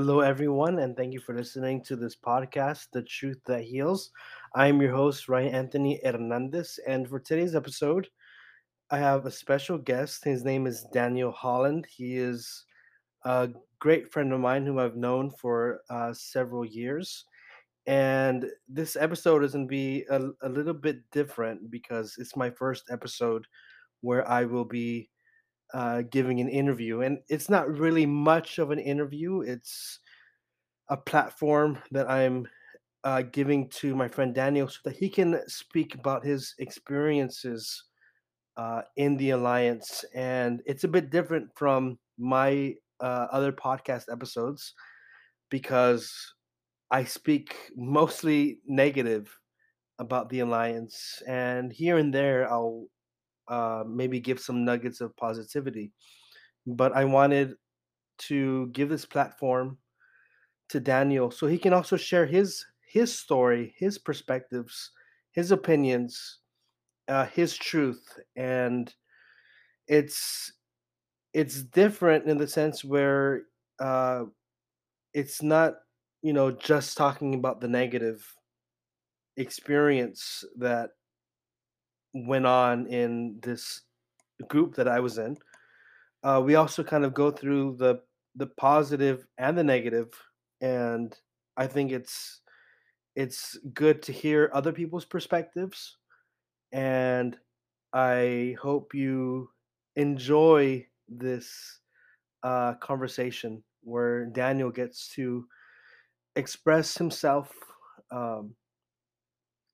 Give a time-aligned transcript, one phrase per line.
[0.00, 4.12] Hello, everyone, and thank you for listening to this podcast, The Truth That Heals.
[4.54, 8.08] I'm your host, Ryan Anthony Hernandez, and for today's episode,
[8.90, 10.24] I have a special guest.
[10.24, 11.86] His name is Daniel Holland.
[11.86, 12.64] He is
[13.26, 17.26] a great friend of mine whom I've known for uh, several years.
[17.86, 22.48] And this episode is going to be a, a little bit different because it's my
[22.48, 23.46] first episode
[24.00, 25.10] where I will be
[25.74, 27.02] uh, giving an interview.
[27.02, 29.98] And it's not really much of an interview, it's
[30.88, 32.48] a platform that I'm
[33.04, 37.84] uh, giving to my friend Daniel so that he can speak about his experiences
[38.56, 40.04] uh, in the Alliance.
[40.14, 44.74] And it's a bit different from my uh, other podcast episodes
[45.48, 46.12] because
[46.90, 49.34] I speak mostly negative
[49.98, 51.22] about the Alliance.
[51.26, 52.86] And here and there, I'll
[53.50, 55.92] uh, maybe give some nuggets of positivity.
[56.66, 57.56] But I wanted
[58.20, 59.78] to give this platform
[60.70, 64.92] to Daniel so he can also share his his story, his perspectives,
[65.32, 66.38] his opinions,
[67.08, 68.94] uh, his truth, and
[69.88, 70.52] it's
[71.34, 73.44] it's different in the sense where
[73.80, 74.24] uh,
[75.14, 75.74] it's not
[76.22, 78.34] you know just talking about the negative
[79.36, 80.90] experience that
[82.12, 83.82] went on in this
[84.48, 85.36] group that I was in.
[86.22, 88.00] Uh, we also kind of go through the
[88.36, 90.08] the positive and the negative,
[90.60, 91.16] and
[91.56, 92.40] I think it's
[93.16, 95.96] it's good to hear other people's perspectives,
[96.72, 97.36] and
[97.92, 99.50] I hope you
[99.96, 101.80] enjoy this
[102.42, 105.46] uh, conversation where Daniel gets to
[106.36, 107.52] express himself
[108.10, 108.54] um,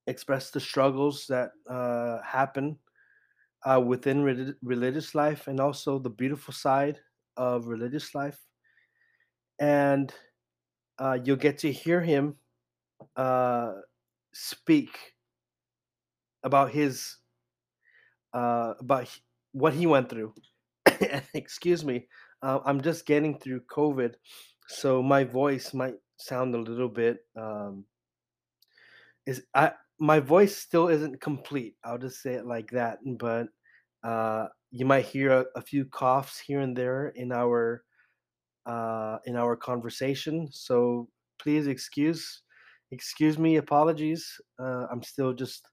[0.06, 2.78] express the struggles that uh, happen
[3.64, 6.98] uh, within re- religious life and also the beautiful side
[7.36, 8.40] of religious life.
[9.58, 10.12] And
[10.98, 12.36] uh, you'll get to hear him
[13.16, 13.72] uh,
[14.32, 14.90] speak
[16.42, 17.16] about his
[18.32, 19.08] uh, about
[19.52, 20.34] what he went through.
[21.34, 22.06] Excuse me,
[22.42, 24.14] uh, I'm just getting through COVID,
[24.68, 27.84] so my voice might sound a little bit um,
[29.26, 31.74] is I my voice still isn't complete.
[31.84, 32.98] I'll just say it like that.
[33.18, 33.48] But
[34.04, 37.82] uh, you might hear a, a, few coughs here and there in our
[38.66, 40.48] uh, in our conversation.
[40.50, 41.08] So
[41.38, 42.42] please excuse
[42.90, 43.56] excuse me.
[43.56, 44.40] Apologies.
[44.58, 45.66] Uh, I'm still just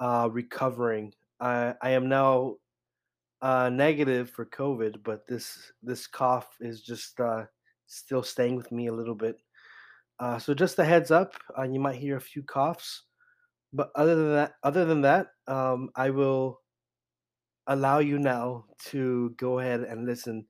[0.00, 1.12] uh, recovering.
[1.40, 2.54] I I am now
[3.42, 7.44] uh, negative for COVID, but this this cough is just uh,
[7.86, 9.36] still staying with me a little bit.
[10.18, 11.34] Uh, so just a heads up,
[11.70, 13.02] you might hear a few coughs
[13.72, 16.60] but other than that, other than that, um, I will
[17.66, 20.46] allow you now to go ahead and listen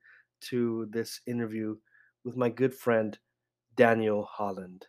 [0.48, 1.76] to this interview
[2.24, 3.18] with my good friend
[3.76, 4.86] Daniel Holland.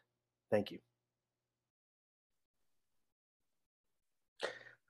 [0.51, 0.79] Thank you.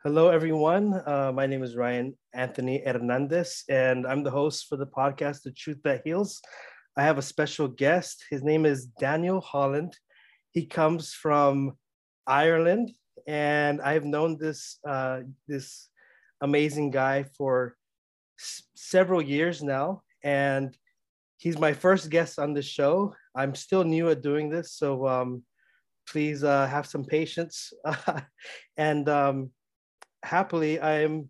[0.04, 0.94] Hello, everyone.
[0.94, 5.52] Uh, my name is Ryan Anthony Hernandez, and I'm the host for the podcast, The
[5.52, 6.40] Truth That Heals.
[6.96, 8.24] I have a special guest.
[8.30, 9.98] His name is Daniel Holland.
[10.52, 11.74] He comes from
[12.26, 12.92] Ireland,
[13.28, 15.90] and I've known this uh, this
[16.42, 17.76] amazing guy for
[18.40, 20.76] s- several years now, and
[21.38, 23.14] he's my first guest on the show.
[23.36, 25.44] I'm still new at doing this, so um,
[26.10, 27.74] please uh, have some patience.
[28.78, 29.52] and um,
[30.24, 31.30] happily, I'm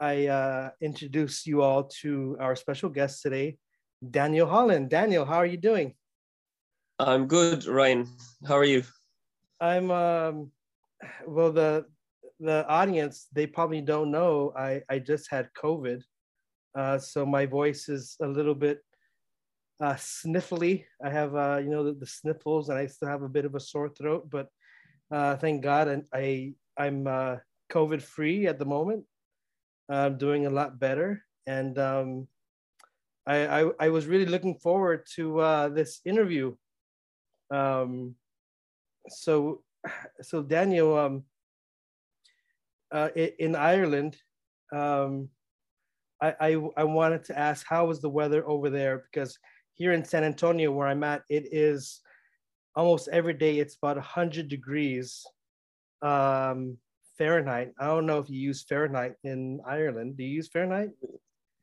[0.00, 3.58] I uh, introduce you all to our special guest today,
[4.10, 4.90] Daniel Holland.
[4.90, 5.94] Daniel, how are you doing?
[6.98, 8.08] I'm good, Ryan.
[8.46, 8.82] How are you?
[9.60, 10.52] I'm um,
[11.26, 11.84] well the
[12.40, 14.52] the audience they probably don't know.
[14.56, 16.02] I i just had covid
[16.74, 18.78] uh, so my voice is a little bit
[19.80, 20.84] uh, sniffly.
[21.04, 23.54] I have uh, you know the, the, sniffles and i still have a bit of
[23.54, 24.48] a sore throat but
[25.10, 27.36] uh, thank god and i i'm uh,
[27.70, 29.04] covid free at the moment.
[29.88, 32.28] I'm doing a lot better and um,
[33.26, 36.54] I, I, I was really looking forward to uh, this interview.
[37.50, 38.14] Um,
[39.08, 39.62] so
[40.22, 41.24] so Daniel, um,
[42.92, 44.16] uh, in Ireland,
[44.72, 45.28] um,
[46.20, 49.38] I, I, I wanted to ask how was the weather over there because
[49.74, 52.00] here in San Antonio where I'm at, it is
[52.76, 55.24] almost every day it's about 100 degrees
[56.02, 56.76] um,
[57.16, 57.72] Fahrenheit.
[57.78, 60.16] I don't know if you use Fahrenheit in Ireland.
[60.16, 60.90] Do you use Fahrenheit?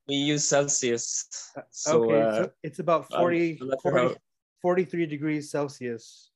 [0.08, 1.28] We use Celsius.
[1.58, 4.16] Uh, so, okay, uh, so it's about 40, 40
[4.62, 6.32] 43 degrees Celsius.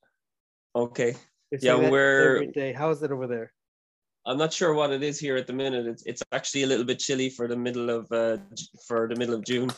[0.76, 1.16] Okay.
[1.60, 2.74] Yeah, we're every day.
[2.74, 3.52] How is it over there?
[4.26, 5.88] I'm not sure what it is here at the minute.
[5.88, 8.38] It's, it's actually a little bit chilly for the middle of uh,
[8.88, 9.72] for the middle of June.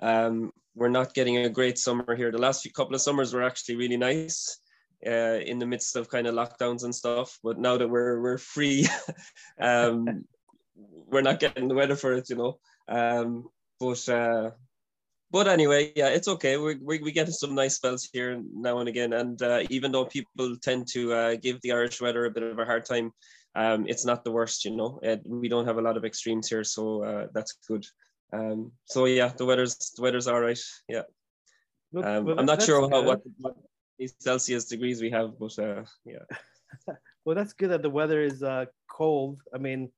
[0.00, 2.30] Um, we're not getting a great summer here.
[2.30, 4.58] The last few couple of summers were actually really nice.
[5.06, 8.36] Uh, in the midst of kind of lockdowns and stuff, but now that we're we're
[8.36, 8.84] free,
[9.60, 10.24] um,
[11.06, 12.58] we're not getting the weather for it, you know.
[12.88, 13.44] Um,
[13.78, 14.50] but uh,
[15.30, 16.56] but anyway, yeah, it's okay.
[16.56, 19.12] We, we, we get some nice spells here now and again.
[19.12, 22.58] And uh, even though people tend to uh, give the Irish weather a bit of
[22.58, 23.12] a hard time,
[23.54, 25.00] um, it's not the worst, you know.
[25.24, 27.84] We don't have a lot of extremes here, so uh, that's good.
[28.32, 30.58] Um, so yeah, the weather's the weather's all right.
[30.88, 31.02] Yeah.
[31.96, 33.56] Um, well, I'm not sure how, what, what
[34.20, 36.24] Celsius degrees we have, but uh, yeah.
[37.24, 39.40] well, that's good that the weather is uh, cold.
[39.54, 39.90] I mean,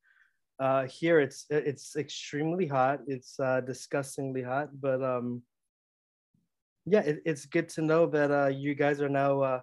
[0.60, 3.00] uh, here it's it's extremely hot.
[3.06, 5.42] It's uh, disgustingly hot, but um,
[6.84, 9.60] yeah, it, it's good to know that uh, you guys are now uh,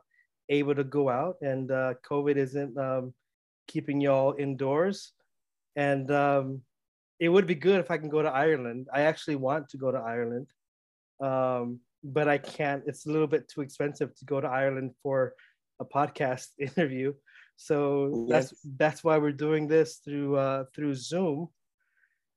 [0.50, 3.14] able to go out and uh, COVID isn't um,
[3.68, 5.12] keeping y'all indoors.
[5.76, 6.62] And um,
[7.20, 8.88] it would be good if I can go to Ireland.
[8.94, 10.48] I actually want to go to Ireland,
[11.22, 12.84] um, but I can't.
[12.88, 15.34] It's a little bit too expensive to go to Ireland for
[15.80, 17.14] a podcast interview.
[17.58, 18.50] So yes.
[18.50, 21.50] that's that's why we're doing this through uh, through Zoom.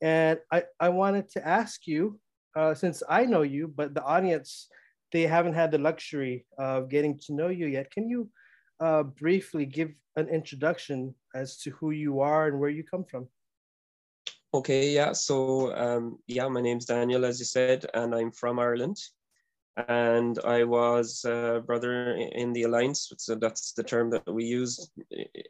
[0.01, 2.19] And I, I wanted to ask you,
[2.57, 4.69] uh, since I know you, but the audience,
[5.13, 7.91] they haven't had the luxury of getting to know you yet.
[7.91, 8.31] Can you
[8.81, 13.29] uh, briefly give an introduction as to who you are and where you come from?
[14.55, 15.13] Okay, yeah.
[15.13, 18.97] So, um, yeah, my name's Daniel, as you said, and I'm from Ireland
[19.77, 23.13] and I was a brother in the alliance.
[23.19, 24.91] So that's the term that we use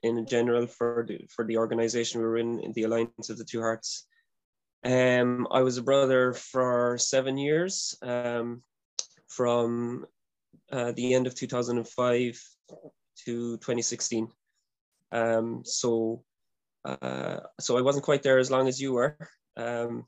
[0.02, 3.44] in general for the, for the organization we were in, in the alliance of the
[3.44, 4.06] Two Hearts.
[4.84, 8.62] Um, I was a brother for seven years, um,
[9.28, 10.06] from
[10.72, 12.42] uh, the end of 2005
[13.24, 14.28] to 2016.
[15.12, 16.22] Um, so,
[16.84, 19.16] uh, so I wasn't quite there as long as you were.
[19.56, 20.06] Um,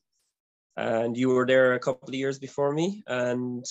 [0.76, 3.64] and you were there a couple of years before me and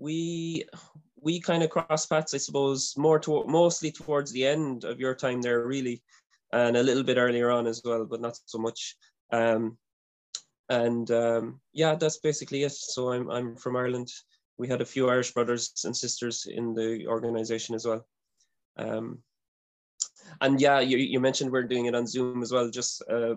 [0.00, 0.64] we
[1.22, 5.14] we kind of cross paths, I suppose, more to mostly towards the end of your
[5.14, 6.02] time there, really,
[6.52, 8.96] and a little bit earlier on as well, but not so much.
[9.30, 9.76] Um,
[10.70, 12.72] and um, yeah, that's basically it.
[12.72, 14.08] So I'm I'm from Ireland.
[14.56, 18.06] We had a few Irish brothers and sisters in the organization as well.
[18.76, 19.18] Um,
[20.40, 22.70] and yeah, you, you mentioned we're doing it on Zoom as well.
[22.70, 23.34] Just uh,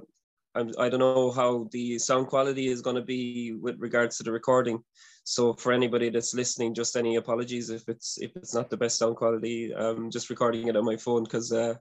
[0.55, 4.23] I'm, I don't know how the sound quality is going to be with regards to
[4.23, 4.83] the recording.
[5.23, 8.97] So for anybody that's listening, just any apologies if it's if it's not the best
[8.97, 9.73] sound quality.
[9.73, 11.75] I'm just recording it on my phone because uh,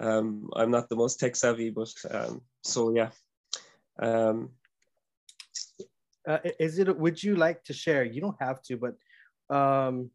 [0.00, 1.70] um, I'm not the most tech savvy.
[1.70, 3.10] But um, so yeah.
[4.00, 4.50] Um,
[6.26, 6.96] uh, is it?
[6.96, 8.04] Would you like to share?
[8.04, 10.10] You don't have to, but um,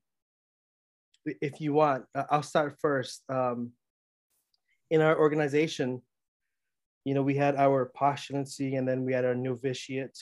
[1.25, 3.23] if you want, uh, I'll start first.
[3.29, 3.71] Um,
[4.91, 6.01] in our organization,
[7.05, 10.17] you know, we had our postulancy and then we had our novitiate.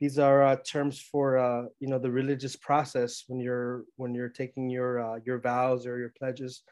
[0.00, 4.28] These are uh, terms for uh, you know the religious process when you're when you're
[4.28, 6.62] taking your uh, your vows or your pledges.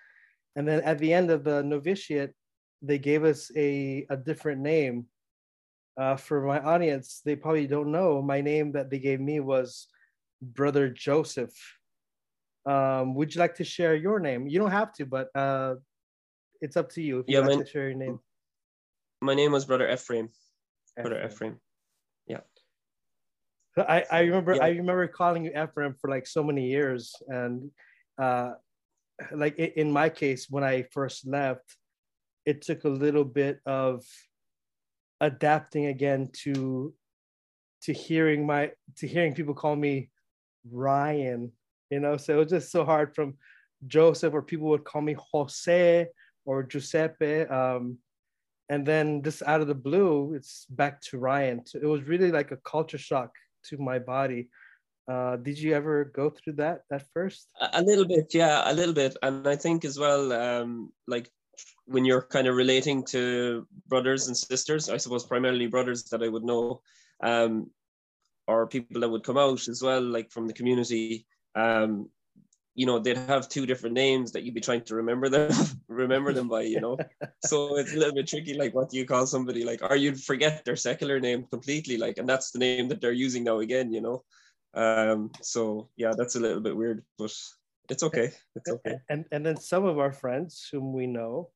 [0.57, 2.33] And then at the end of the novitiate
[2.81, 5.07] they gave us a, a different name.
[5.97, 9.87] Uh, for my audience they probably don't know my name that they gave me was
[10.43, 11.55] brother joseph.
[12.67, 14.49] Um, would you like to share your name?
[14.49, 15.77] You don't have to but uh,
[16.61, 18.19] it's up to you if you yeah, like my, to share your name
[19.25, 20.29] my name was brother ephraim,
[20.97, 21.59] brother ephraim
[22.27, 22.41] Yeah.
[23.77, 24.65] I, I remember yeah.
[24.65, 27.71] I remember calling you Ephraim for like so many years, and
[28.21, 28.53] uh,
[29.33, 31.77] like in my case, when I first left,
[32.47, 34.05] it took a little bit of
[35.21, 36.95] adapting again to
[37.83, 40.11] to hearing my to hearing people call me
[40.71, 41.51] Ryan,
[41.91, 42.17] you know.
[42.17, 43.35] So it was just so hard from
[43.87, 46.07] Joseph, or people would call me Jose
[46.45, 47.43] or Giuseppe.
[47.43, 47.99] Um,
[48.69, 51.63] and then just out of the blue, it's back to Ryan.
[51.75, 53.31] It was really like a culture shock
[53.65, 54.49] to my body.
[55.07, 57.49] Uh, did you ever go through that at first?
[57.75, 59.17] A little bit, yeah, a little bit.
[59.23, 61.31] And I think as well, um, like
[61.85, 66.29] when you're kind of relating to brothers and sisters, I suppose primarily brothers that I
[66.29, 66.81] would know,
[67.23, 67.71] um,
[68.47, 71.27] or people that would come out as well, like from the community.
[71.55, 72.09] Um,
[72.75, 75.51] you know, they'd have two different names that you'd be trying to remember them,
[75.89, 76.97] remember them by, you know.
[77.45, 78.55] so it's a little bit tricky.
[78.55, 79.65] Like, what do you call somebody?
[79.65, 81.97] Like, or you'd forget their secular name completely.
[81.97, 84.25] Like, and that's the name that they're using now again, you know.
[84.75, 87.33] Um, so yeah, that's a little bit weird, but
[87.89, 88.33] it's okay.
[88.57, 88.97] It's okay.
[89.09, 91.51] And and then some of our friends whom we know,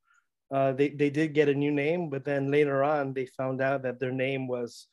[0.54, 3.82] uh, they they did get a new name, but then later on they found out
[3.82, 4.87] that their name was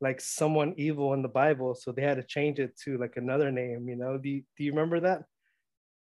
[0.00, 3.52] like someone evil in the Bible, so they had to change it to like another
[3.52, 3.88] name.
[3.88, 5.22] You know, do do you remember that?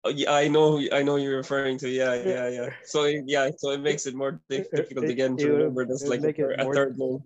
[0.04, 1.90] Oh, yeah, I know, I know you're referring to.
[1.90, 2.70] Yeah, yeah, yeah.
[2.84, 5.86] So yeah, so it makes it more difficult again to remember.
[5.86, 7.20] That's like a, a third name.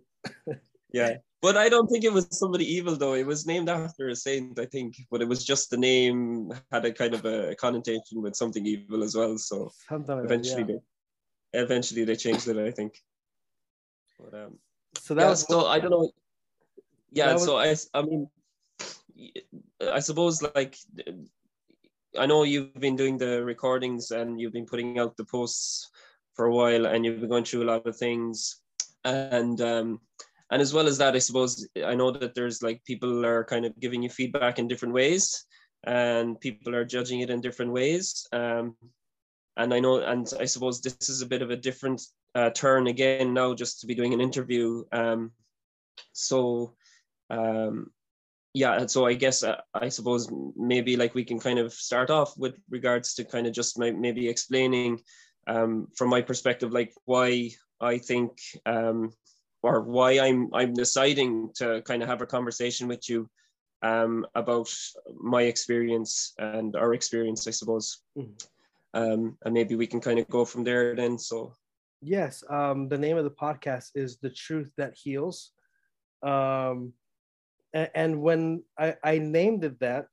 [0.92, 3.14] yeah, but I don't think it was somebody evil though.
[3.14, 6.84] It was named after a saint, I think, but it was just the name had
[6.84, 9.38] a kind of a connotation with something evil as well.
[9.38, 10.80] So like eventually yeah.
[11.54, 12.98] they eventually they changed it, I think.
[14.20, 14.60] But um,
[14.98, 16.12] So that yeah, was so I don't know.
[17.12, 18.28] Yeah, was- so I, I mean,
[19.94, 20.76] I suppose like
[22.18, 25.90] I know you've been doing the recordings and you've been putting out the posts
[26.34, 28.62] for a while, and you've been going through a lot of things,
[29.04, 30.00] and um,
[30.52, 33.66] and as well as that, I suppose I know that there's like people are kind
[33.66, 35.46] of giving you feedback in different ways,
[35.86, 38.28] and people are judging it in different ways.
[38.32, 38.76] Um,
[39.58, 42.02] and I know, and I suppose this is a bit of a different
[42.36, 44.84] uh, turn again now, just to be doing an interview.
[44.92, 45.32] Um,
[46.12, 46.74] so,
[47.30, 47.92] um,
[48.56, 52.38] yeah, so I guess uh, I suppose maybe like we can kind of start off
[52.38, 55.02] with regards to kind of just my, maybe explaining
[55.46, 59.12] um, from my perspective, like why I think um,
[59.62, 63.30] or why I'm I'm deciding to kind of have a conversation with you
[63.82, 64.74] um, about
[65.20, 68.04] my experience and our experience, I suppose.
[68.18, 68.40] Mhm.
[68.94, 71.20] Um, and maybe we can kind of go from there then.
[71.20, 71.52] So
[72.00, 75.52] Yes, um, the name of the podcast is "The Truth That Heals,"
[76.24, 76.94] um,
[77.76, 80.08] and, when I, I named it that,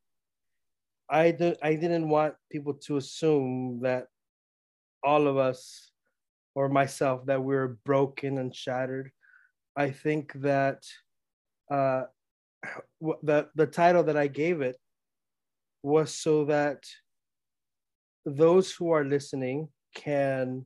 [1.09, 4.07] I did, I didn't want people to assume that
[5.05, 5.93] all of us,
[6.55, 9.11] or myself, that we're broken and shattered.
[9.77, 10.83] I think that
[11.71, 12.05] uh,
[13.23, 14.77] the the title that I gave it
[15.83, 16.85] was so that
[18.25, 20.65] those who are listening can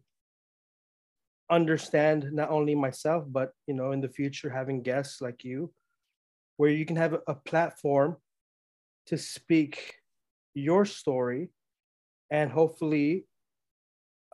[1.50, 5.72] understand not only myself but you know in the future having guests like you
[6.56, 8.16] where you can have a- platform
[9.06, 9.94] to speak
[10.54, 11.50] your story
[12.30, 13.26] and hopefully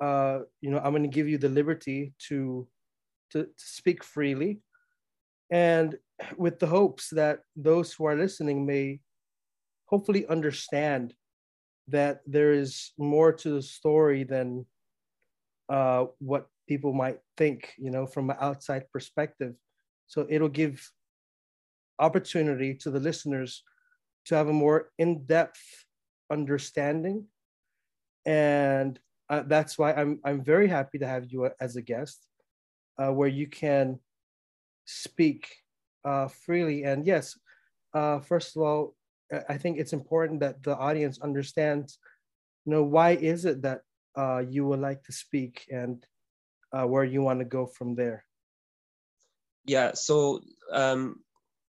[0.00, 2.66] uh you know i'm going to give you the liberty to
[3.30, 4.60] to, to speak freely
[5.50, 5.96] and
[6.36, 9.00] with the hopes that those who are listening may
[9.86, 11.14] hopefully understand
[11.88, 14.64] that there is more to the story than
[15.68, 19.54] uh, what people might think, you know, from an outside perspective.
[20.06, 20.90] So it'll give
[22.02, 23.62] opportunity to the listeners
[24.26, 25.62] to have a more in-depth
[26.30, 27.26] understanding,
[28.26, 28.98] and
[29.30, 32.26] uh, that's why I'm I'm very happy to have you as a guest,
[32.98, 33.98] uh, where you can
[34.84, 35.48] speak
[36.04, 36.84] uh, freely.
[36.84, 37.38] And yes,
[37.94, 38.94] uh, first of all,
[39.48, 41.98] I- think it's important that the audience understands,
[42.66, 43.80] you know, why is it that
[44.16, 46.04] uh, you would like to speak and
[46.72, 48.24] uh, where you want to go from there.
[49.64, 50.40] yeah, so
[50.72, 51.20] um,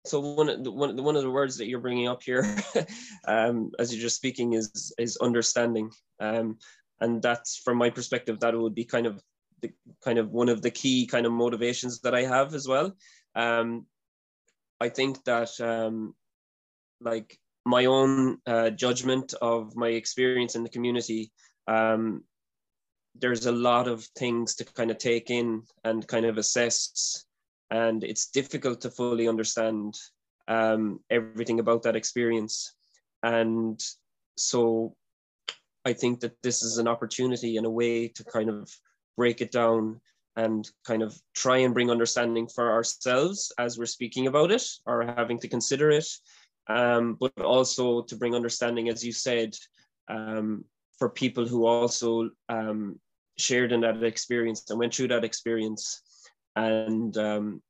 [0.06, 2.46] so one of the, one of the, words that you're bringing up here,
[3.28, 6.58] um, as you're just speaking, is is understanding, um,
[7.00, 9.22] and that's from my perspective that would be kind of
[9.62, 9.72] the
[10.04, 12.96] kind of one of the key kind of motivations that I have as well.
[13.36, 13.86] Um,
[14.80, 16.14] I think that um,
[17.00, 21.32] like my own uh, judgment of my experience in the community
[21.68, 22.24] um,
[23.16, 27.26] there's a lot of things to kind of take in and kind of assess
[27.74, 29.94] and it's difficult to fully understand
[30.48, 32.76] um, everything about that experience.
[33.24, 33.82] And
[34.38, 34.96] so
[35.86, 38.70] i think that this is an opportunity and a way to kind of
[39.18, 40.00] break it down
[40.36, 45.04] and kind of try and bring understanding for ourselves as we're speaking about it or
[45.04, 46.08] having to consider it
[46.68, 49.56] um, but also to bring understanding as you said
[50.08, 50.64] um,
[50.98, 53.00] for people who also um,
[53.38, 56.02] shared in that experience and went through that experience
[56.56, 57.62] and um,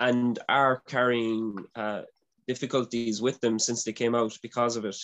[0.00, 2.02] and are carrying uh,
[2.46, 4.96] difficulties with them since they came out because of it.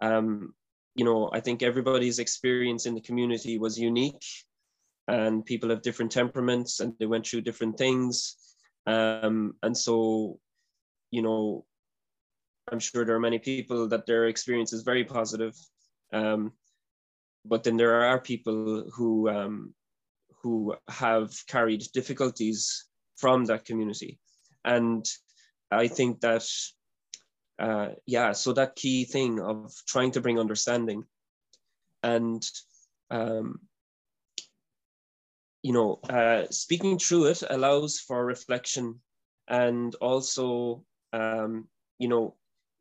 [0.00, 0.54] Um,
[0.94, 4.24] you know, I think everybody's experience in the community was unique,
[5.08, 8.36] and people have different temperaments and they went through different things.
[8.86, 10.38] Um, and so,
[11.10, 11.64] you know,
[12.70, 15.54] I'm sure there are many people that their experience is very positive.
[16.12, 16.52] Um,
[17.44, 19.74] but then there are people who um,
[20.42, 24.18] who have carried difficulties from that community,
[24.64, 25.04] and
[25.70, 26.46] I think that
[27.58, 31.04] uh, yeah, so that key thing of trying to bring understanding,
[32.02, 32.42] and
[33.10, 33.60] um,
[35.62, 39.00] you know, uh, speaking through it allows for reflection,
[39.48, 41.68] and also um,
[41.98, 42.34] you know,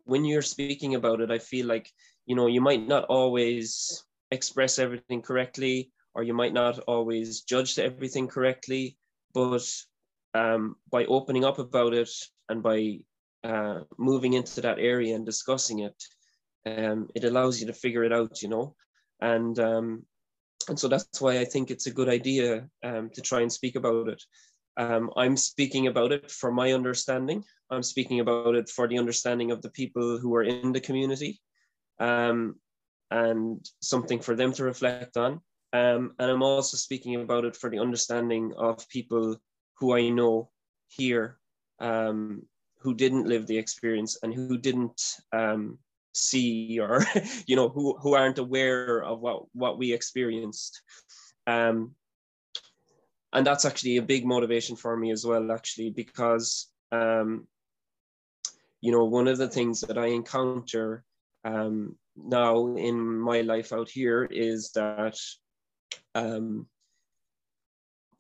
[0.05, 1.91] when you're speaking about it, I feel like
[2.25, 7.77] you know you might not always express everything correctly, or you might not always judge
[7.79, 8.97] everything correctly.
[9.33, 9.67] But
[10.33, 12.09] um, by opening up about it
[12.49, 12.99] and by
[13.43, 16.03] uh, moving into that area and discussing it,
[16.65, 18.75] um, it allows you to figure it out, you know.
[19.21, 20.05] And um,
[20.67, 23.75] and so that's why I think it's a good idea um, to try and speak
[23.75, 24.21] about it.
[24.77, 27.43] um, I'm speaking about it for my understanding.
[27.69, 31.41] I'm speaking about it for the understanding of the people who are in the community
[31.99, 32.55] um,
[33.11, 35.41] and something for them to reflect on.
[35.71, 39.37] Um, and I'm also speaking about it for the understanding of people
[39.75, 40.49] who I know
[40.87, 41.37] here
[41.79, 42.43] um,
[42.79, 45.77] who didn't live the experience and who didn't um,
[46.13, 47.05] see or,
[47.45, 50.81] you know, who, who aren't aware of what, what we experienced.
[51.45, 51.95] Um,
[53.31, 57.47] and that's actually a big motivation for me as well, actually, because, um,
[58.81, 61.03] you know, one of the things that I encounter
[61.43, 65.17] um, now in my life out here is that
[66.15, 66.67] um,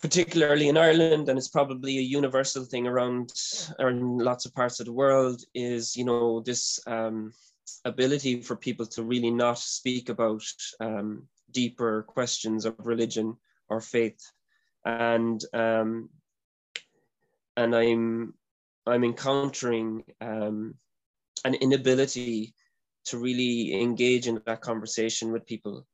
[0.01, 3.31] particularly in Ireland, and it's probably a universal thing around
[3.79, 7.33] in lots of parts of the world, is you know this um,
[7.85, 10.43] ability for people to really not speak about
[10.79, 13.35] um, deeper questions of religion
[13.67, 14.21] or faith,
[14.85, 16.09] and um,
[17.57, 18.33] and I'm
[18.85, 20.75] I'm encountering um,
[21.43, 22.53] an inability
[23.05, 25.85] to really engage in that conversation with people.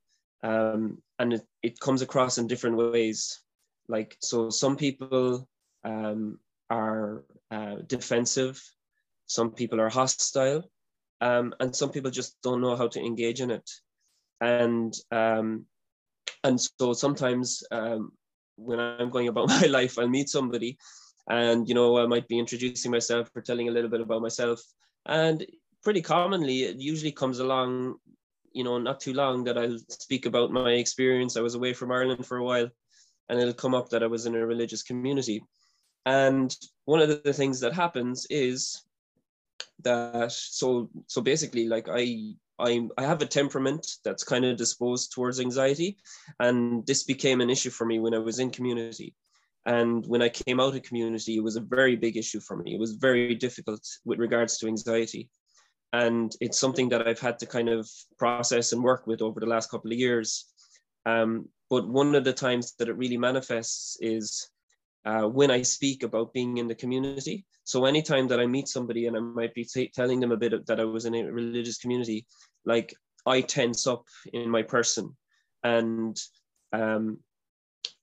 [0.45, 3.41] Um, and it, it comes across in different ways.
[3.87, 5.47] Like, so some people
[5.83, 8.61] um, are uh, defensive,
[9.25, 10.69] some people are hostile,
[11.21, 13.67] um, and some people just don't know how to engage in it.
[14.39, 15.65] And um,
[16.43, 18.11] and so sometimes um,
[18.57, 20.77] when I'm going about my life, I'll meet somebody,
[21.27, 24.61] and you know I might be introducing myself or telling a little bit about myself,
[25.07, 25.43] and
[25.83, 27.95] pretty commonly it usually comes along
[28.55, 31.91] you know not too long that i'll speak about my experience i was away from
[31.91, 32.69] ireland for a while
[33.27, 35.43] and it'll come up that i was in a religious community
[36.05, 38.83] and one of the things that happens is
[39.83, 45.11] that so so basically like i I, I have a temperament that's kind of disposed
[45.11, 45.97] towards anxiety.
[46.39, 49.13] And this became an issue for me when I was in community.
[49.65, 52.73] And when I came out of community, it was a very big issue for me.
[52.73, 55.29] It was very difficult with regards to anxiety
[56.03, 59.45] and it's something that I've had to kind of process and work with over the
[59.53, 60.45] last couple of years.
[61.05, 64.49] Um, but one of the times that it really manifests is
[65.05, 67.45] uh, when I speak about being in the community.
[67.63, 70.53] So anytime that I meet somebody and I might be t- telling them a bit
[70.53, 72.25] of, that I was in a religious community,
[72.65, 72.93] like
[73.25, 74.03] I tense up
[74.33, 75.15] in my person,
[75.63, 76.19] and
[76.73, 77.19] um,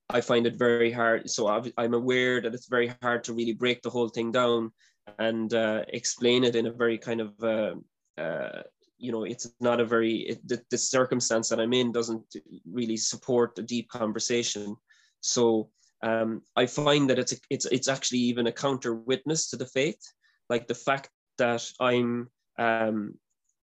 [0.08, 1.28] I find it very hard.
[1.28, 4.72] So I'm aware that it's very hard to really break the whole thing down
[5.18, 7.74] and uh, explain it in a very kind of uh,
[8.20, 8.62] uh,
[8.98, 12.24] you know it's not a very it, the, the, circumstance that i'm in doesn't
[12.70, 14.76] really support a deep conversation.
[15.20, 15.70] So
[16.02, 19.66] um, i find that it's a, it's it's actually even a counter witness to the
[19.66, 20.02] faith
[20.48, 23.14] like the fact that i'm um,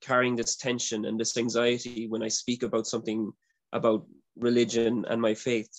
[0.01, 3.33] carrying this tension and this anxiety when i speak about something
[3.73, 5.73] about religion and my faith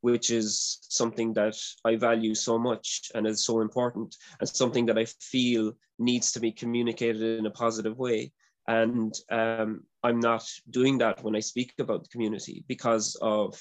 [0.00, 4.98] which is something that I value so much and is so important, and something that
[4.98, 8.32] I feel needs to be communicated in a positive way.
[8.66, 13.60] And um, I'm not doing that when I speak about the community because of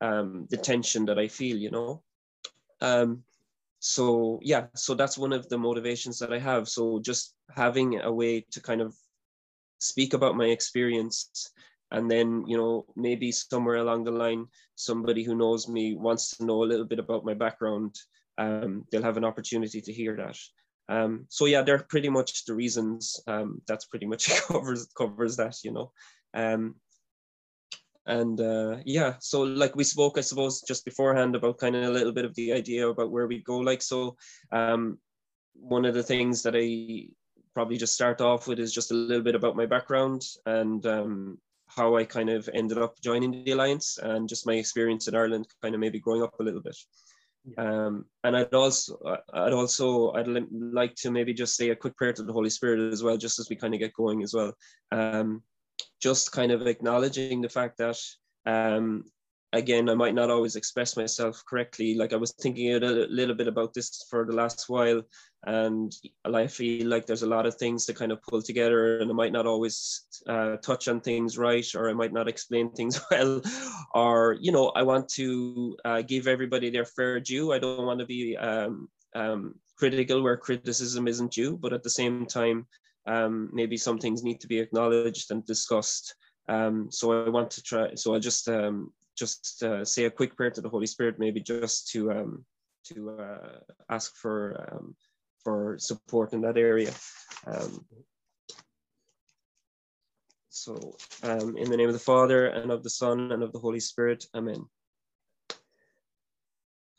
[0.00, 2.02] um, the tension that I feel, you know.
[2.80, 3.24] Um,
[3.80, 6.68] so yeah, so that's one of the motivations that I have.
[6.68, 8.94] So just having a way to kind of
[9.78, 11.50] speak about my experience
[11.90, 16.44] and then you know maybe somewhere along the line somebody who knows me wants to
[16.44, 17.94] know a little bit about my background
[18.38, 20.38] um, they'll have an opportunity to hear that.
[20.90, 25.56] Um, so yeah they're pretty much the reasons um, that's pretty much covers covers that
[25.62, 25.92] you know.
[26.32, 26.76] Um,
[28.06, 31.90] and uh, yeah so like we spoke i suppose just beforehand about kind of a
[31.90, 33.58] little bit of the idea about where we go.
[33.58, 34.16] Like so
[34.50, 34.98] um,
[35.54, 37.08] one of the things that i
[37.54, 41.38] probably just start off with is just a little bit about my background and um,
[41.68, 45.46] how I kind of ended up joining the alliance and just my experience in Ireland,
[45.62, 46.76] kind of maybe growing up a little bit.
[47.56, 48.98] Um, and I'd also,
[49.32, 52.92] I'd also, I'd like to maybe just say a quick prayer to the Holy Spirit
[52.92, 54.52] as well, just as we kind of get going as well.
[54.92, 55.42] Um,
[56.00, 57.98] just kind of acknowledging the fact that
[58.46, 59.04] um,
[59.52, 61.94] again, I might not always express myself correctly.
[61.94, 65.02] Like I was thinking a little bit about this for the last while,
[65.46, 65.92] and
[66.24, 69.14] I feel like there's a lot of things to kind of pull together, and I
[69.14, 73.40] might not always uh, touch on things right, or I might not explain things well,
[73.94, 77.52] or you know, I want to uh, give everybody their fair due.
[77.52, 81.90] I don't want to be um, um, critical where criticism isn't due, but at the
[81.90, 82.66] same time,
[83.06, 86.14] um, maybe some things need to be acknowledged and discussed.
[86.48, 87.94] Um, so I want to try.
[87.94, 91.40] So I just um, just uh, say a quick prayer to the Holy Spirit, maybe
[91.40, 92.44] just to um,
[92.84, 93.58] to uh,
[93.90, 94.94] ask for um,
[95.44, 96.92] for support in that area.
[97.46, 97.84] Um,
[100.50, 103.58] so, um, in the name of the Father and of the Son and of the
[103.58, 104.64] Holy Spirit, Amen.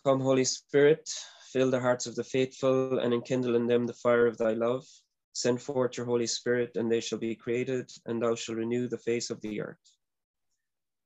[0.06, 1.10] Come, Holy Spirit,
[1.52, 4.86] fill the hearts of the faithful and enkindle in them the fire of thy love.
[5.34, 8.98] Send forth your Holy Spirit, and they shall be created, and thou shalt renew the
[8.98, 9.99] face of the earth.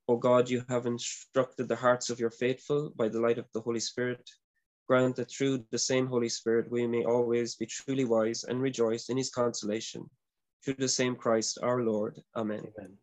[0.06, 3.60] O God, you have instructed the hearts of your faithful by the light of the
[3.60, 4.28] Holy Spirit.
[4.86, 9.08] Grant that through the same Holy Spirit we may always be truly wise and rejoice
[9.08, 10.08] in his consolation.
[10.62, 12.20] Through the same Christ our Lord.
[12.36, 12.66] Amen.
[12.78, 12.98] Amen.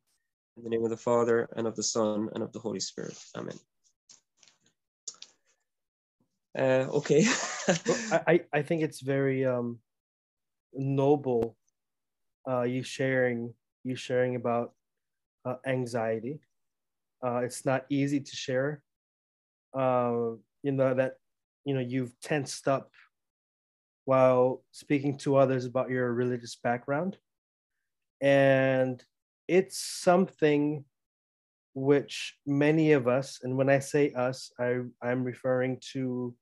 [0.58, 3.18] In the name of the Father, and of the Son, and of the Holy Spirit.
[3.36, 3.58] Amen.
[6.58, 7.26] Uh, okay.
[7.68, 9.80] well, I, I think it's very um,
[10.74, 11.56] noble
[12.48, 14.74] uh, you sharing you sharing about
[15.46, 16.40] uh, anxiety.
[17.24, 18.82] Uh, it's not easy to share.
[19.74, 21.14] Uh, you know that
[21.66, 22.92] you know you've tensed up
[24.06, 27.18] while speaking to others about your religious background,
[28.20, 29.04] and
[29.48, 30.84] it's something
[31.74, 36.36] which many of us, and when I say us, I I'm referring to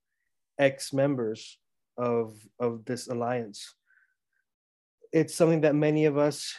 [0.60, 1.60] ex-members
[1.98, 3.76] of of this alliance.
[5.12, 6.56] It's something that many of us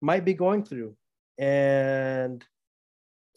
[0.00, 0.96] might be going through,
[1.38, 2.44] and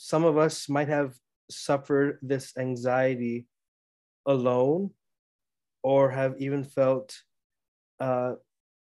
[0.04, 1.16] some of us might have
[1.50, 3.48] suffered this anxiety
[4.26, 4.90] alone,
[5.82, 7.16] or have even felt
[8.02, 8.34] uh,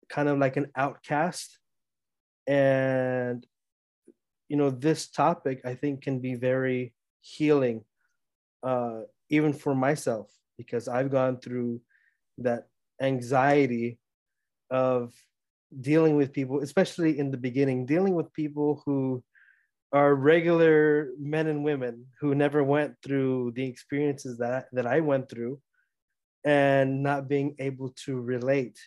[0.09, 1.59] kind of like an outcast.
[2.45, 3.47] And
[4.49, 7.85] you know, this topic I think can be very healing,
[8.61, 11.79] uh, even for myself because I've gone through
[12.39, 12.67] that
[13.01, 13.97] anxiety
[14.69, 15.13] of
[15.79, 19.23] dealing with people, especially in the beginning, dealing with people who
[19.93, 25.29] are regular men and women who never went through the experiences that that I went
[25.29, 25.59] through
[26.43, 28.77] and not being able to relate.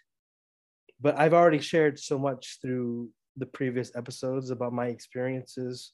[1.01, 5.93] But I've already shared so much through the previous episodes about my experiences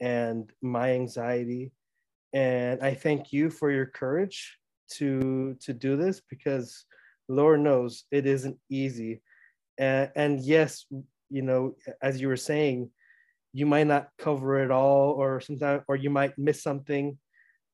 [0.00, 1.72] and my anxiety.
[2.32, 4.58] And I thank you for your courage
[4.94, 6.84] to to do this because
[7.28, 9.22] Lord knows it isn't easy.
[9.78, 10.84] And, and yes,
[11.30, 12.90] you know, as you were saying,
[13.52, 17.18] you might not cover it all, or sometimes, or you might miss something.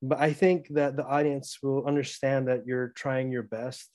[0.02, 3.88] But I think that the audience will understand that you're trying your best,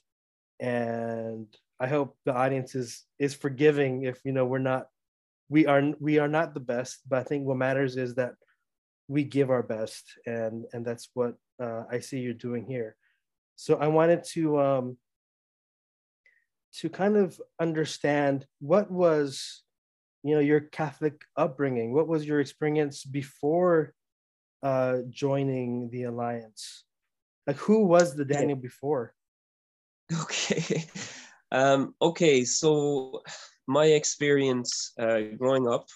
[0.60, 1.48] and
[1.80, 4.88] I hope the audience is is forgiving if you know we're not,
[5.50, 7.00] we are we are not the best.
[7.08, 8.34] But I think what matters is that
[9.08, 12.96] we give our best, and and that's what uh, I see you're doing here.
[13.56, 14.98] So I wanted to um,
[16.80, 19.64] to kind of understand what was,
[20.24, 21.94] you know, your Catholic upbringing.
[21.94, 23.94] What was your experience before
[24.64, 26.84] uh, joining the alliance?
[27.48, 29.14] Like, who was the Daniel before?
[30.24, 30.84] Okay.
[31.54, 33.22] Um, okay, so
[33.66, 35.88] my experience uh, growing up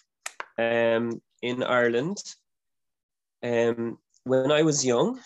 [0.58, 2.18] um, in Ireland,
[3.44, 5.20] um, when I was young,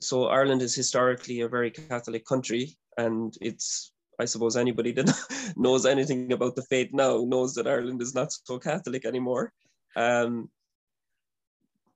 [0.00, 5.10] so Ireland is historically a very Catholic country, and it's I suppose anybody that
[5.56, 9.52] knows anything about the faith now knows that Ireland is not so Catholic anymore.
[9.96, 10.48] Um,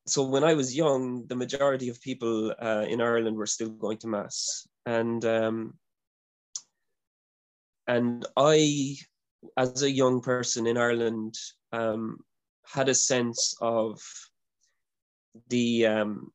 [0.07, 3.99] so when I was young, the majority of people uh, in Ireland were still going
[3.99, 5.75] to mass, and um,
[7.87, 8.97] and I,
[9.57, 11.35] as a young person in Ireland,
[11.73, 12.19] um,
[12.65, 14.01] had a sense of
[15.49, 16.33] the um,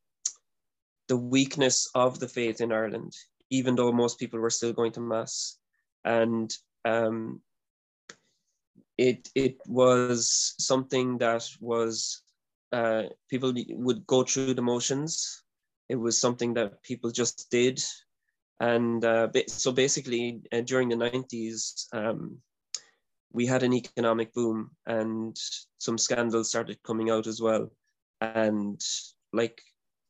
[1.07, 3.13] the weakness of the faith in Ireland,
[3.49, 5.57] even though most people were still going to mass,
[6.05, 6.53] and
[6.85, 7.41] um,
[8.97, 12.21] it it was something that was
[12.71, 15.43] uh, people would go through the motions.
[15.89, 17.83] It was something that people just did,
[18.59, 21.87] and uh, so basically uh, during the nineties.
[21.93, 22.41] Um,
[23.33, 25.37] we had an economic boom and
[25.77, 27.71] some scandals started coming out as well
[28.19, 28.81] and
[29.33, 29.61] like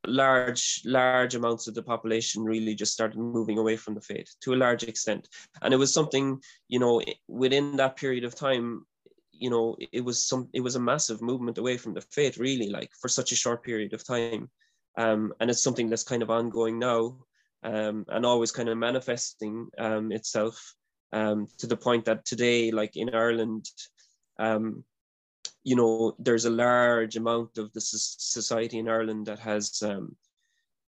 [0.07, 4.53] large large amounts of the population really just started moving away from the faith to
[4.53, 5.27] a large extent.
[5.61, 8.85] And it was something you know within that period of time
[9.31, 12.69] you know it was some it was a massive movement away from the faith really
[12.69, 14.49] like for such a short period of time.
[14.97, 17.17] Um, and it's something that's kind of ongoing now
[17.63, 20.75] um, and always kind of manifesting um, itself
[21.13, 23.65] um, to the point that today like in ireland
[24.39, 24.83] um,
[25.63, 30.15] you know, there's a large amount of the society in Ireland that has um,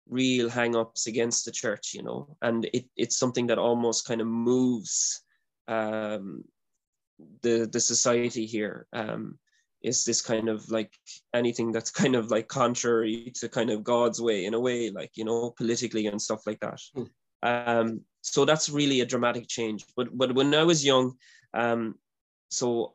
[0.08, 4.26] real hang-ups against the church, you know, and it, it's something that almost kind of
[4.26, 5.22] moves
[5.68, 6.44] um,
[7.42, 8.86] the the society here.
[8.92, 9.38] Um,
[9.82, 10.96] is this kind of like
[11.34, 15.12] anything that's kind of like contrary to kind of God's way in a way, like
[15.14, 16.80] you know, politically and stuff like that.
[16.96, 17.08] Mm.
[17.44, 19.84] Um, so that's really a dramatic change.
[19.96, 21.14] But but when I was young,
[21.54, 21.96] um,
[22.50, 22.92] so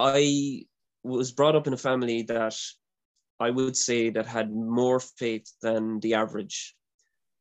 [0.00, 0.64] I
[1.02, 2.56] was brought up in a family that
[3.38, 6.74] I would say that had more faith than the average.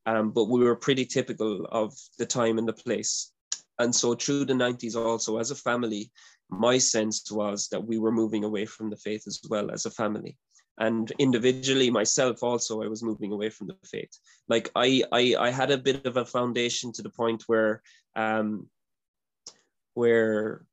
[0.06, 3.32] Um, but we were pretty typical of the time and the place.
[3.80, 6.12] And so through the 90s, also as a family,
[6.50, 9.92] my sense was that we were moving away from the faith as well as a
[9.92, 10.38] family.
[10.80, 14.18] And individually, myself also, I was moving away from the faith.
[14.48, 17.82] Like I, I, I had a bit of a foundation to the point where,
[18.16, 18.68] um,
[19.94, 20.66] where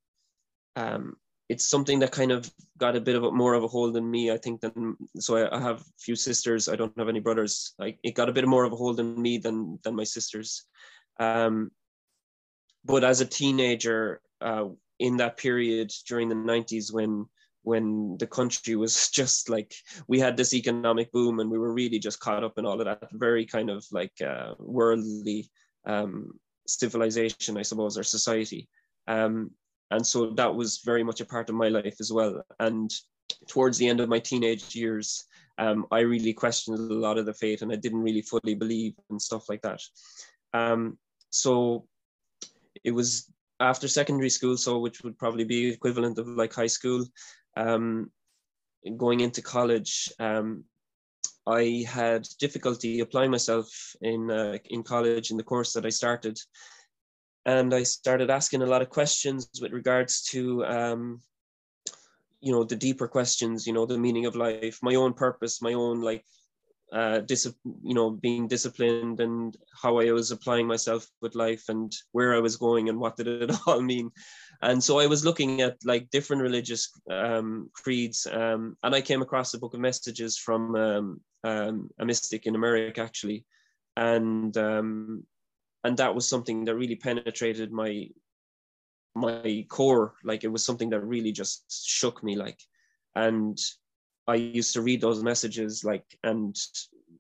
[0.77, 1.16] um,
[1.49, 4.11] it's something that kind of got a bit of a, more of a hold in
[4.11, 6.69] me, I think, than so I, I, have a few sisters.
[6.69, 7.75] I don't have any brothers.
[7.79, 10.65] Like it got a bit more of a hold in me than than my sisters.
[11.21, 11.71] Um,
[12.85, 14.67] but as a teenager, uh,
[14.99, 17.27] in that period during the '90s, when
[17.63, 19.75] when the country was just like
[20.09, 22.87] we had this economic boom and we were really just caught up in all of
[22.87, 25.49] that very kind of like uh, worldly
[25.85, 26.33] um,
[26.67, 28.69] civilization, I suppose, or society.
[29.07, 29.53] Um,
[29.90, 32.42] and so that was very much a part of my life as well.
[32.59, 32.90] And
[33.49, 35.25] towards the end of my teenage years
[35.59, 38.94] um, i really questioned a lot of the faith and i didn't really fully believe
[39.11, 39.81] and stuff like that.
[40.53, 40.99] Um,
[41.31, 41.87] so
[42.85, 47.05] it was after secondary school so which would probably be equivalent of like high school
[47.57, 48.11] um,
[48.96, 50.64] going into college um,
[51.46, 53.68] i had difficulty applying myself
[54.03, 56.38] in uh, in college in the course that i started
[57.47, 61.21] and I started asking a lot of questions with regards to, um,
[62.41, 65.73] you know, the deeper questions, you know, the meaning of life, my own purpose, my
[65.73, 66.25] own like,
[66.93, 71.95] uh, dis- you know, being disciplined and how I was applying myself with life and
[72.11, 74.11] where I was going and what did it all mean.
[74.61, 79.23] And so I was looking at like different religious um, creeds, um, and I came
[79.23, 83.45] across a book of messages from um, um a mystic in America actually,
[83.97, 85.25] and um,
[85.85, 88.09] and that was something that really penetrated my
[89.15, 90.15] my core.
[90.25, 92.59] Like it was something that really just shook me like
[93.17, 93.59] and
[94.29, 96.55] i used to read those messages like and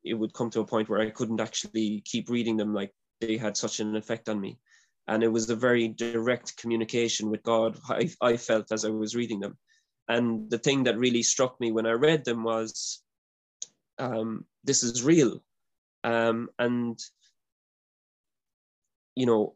[0.04, 3.36] it would come to a point where i couldn't actually keep reading them like they
[3.36, 4.58] had such an effect on me.
[5.08, 9.16] And it was a very direct communication with god i, I felt as i was
[9.16, 9.56] reading them.
[10.08, 13.02] And the thing that really struck me when i read them was
[13.98, 15.42] um, this is real.
[16.04, 16.98] Um, and
[19.16, 19.54] you know,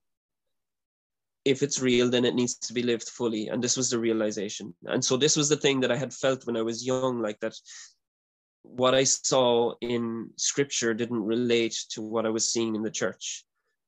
[1.44, 3.48] if it's real, then it needs to be lived fully.
[3.48, 4.74] And this was the realization.
[4.84, 7.38] And so this was the thing that I had felt when I was young, like
[7.40, 7.54] that
[8.62, 13.44] what I saw in scripture didn't relate to what I was seeing in the church.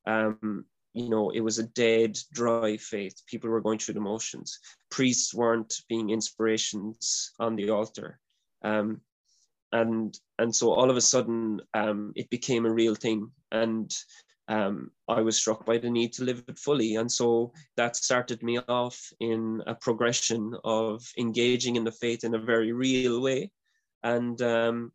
[0.07, 3.23] Um, you know, it was a dead, dry faith.
[3.27, 4.59] People were going through the motions.
[4.91, 8.19] Priests weren't being inspirations on the altar.
[8.63, 9.01] Um,
[9.73, 13.31] and and so all of a sudden um, it became a real thing.
[13.51, 13.91] And
[14.49, 16.97] um, I was struck by the need to live it fully.
[16.97, 22.35] And so that started me off in a progression of engaging in the faith in
[22.35, 23.51] a very real way.
[24.03, 24.93] And um,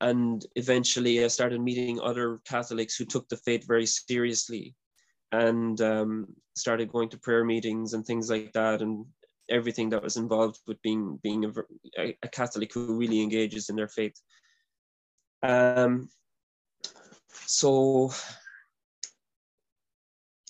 [0.00, 4.74] and eventually I started meeting other Catholics who took the faith very seriously
[5.32, 9.06] and um, started going to prayer meetings and things like that and
[9.48, 11.44] everything that was involved with being being
[11.98, 14.20] a, a Catholic who really engages in their faith.
[15.42, 16.08] Um,
[17.46, 18.10] so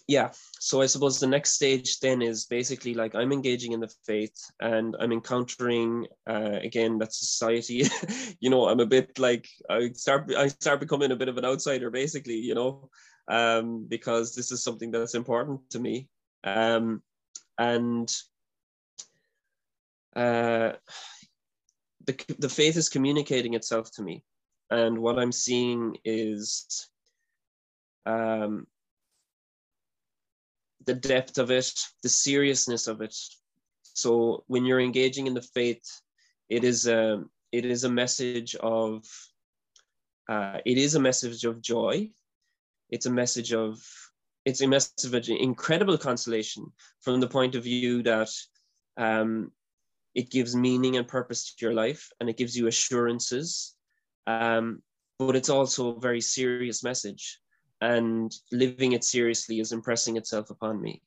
[0.09, 0.31] yeah.
[0.61, 4.37] So i suppose the next stage then is basically like i'm engaging in the faith
[4.61, 7.85] and i'm encountering uh, again that society.
[8.40, 11.44] You know i'm a bit like i start i start becoming a bit of an
[11.44, 12.90] outsider basically you know
[13.29, 16.09] um, because this is something that's important to me.
[16.44, 17.03] Um,
[17.59, 18.12] and
[20.14, 20.72] uh,
[22.07, 24.22] the, the faith is communicating itself to me
[24.70, 26.88] and what I'm seeing is
[28.05, 28.66] um,
[30.85, 33.16] the depth of it, the seriousness of it.
[33.83, 35.85] So when you're engaging in the faith,
[36.48, 39.05] it is a it is a message of
[40.29, 42.11] uh, it is a message of joy.
[42.90, 43.81] It's a message of
[44.44, 48.31] it's a message of incredible consolation from the point of view that
[48.96, 49.50] um,
[50.14, 53.76] it gives meaning and purpose to your life, and it gives you assurances
[54.27, 54.83] um,
[55.19, 57.41] but it's also a very serious message,
[57.81, 61.03] and living it seriously is impressing itself upon me.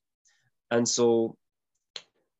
[0.71, 1.37] And so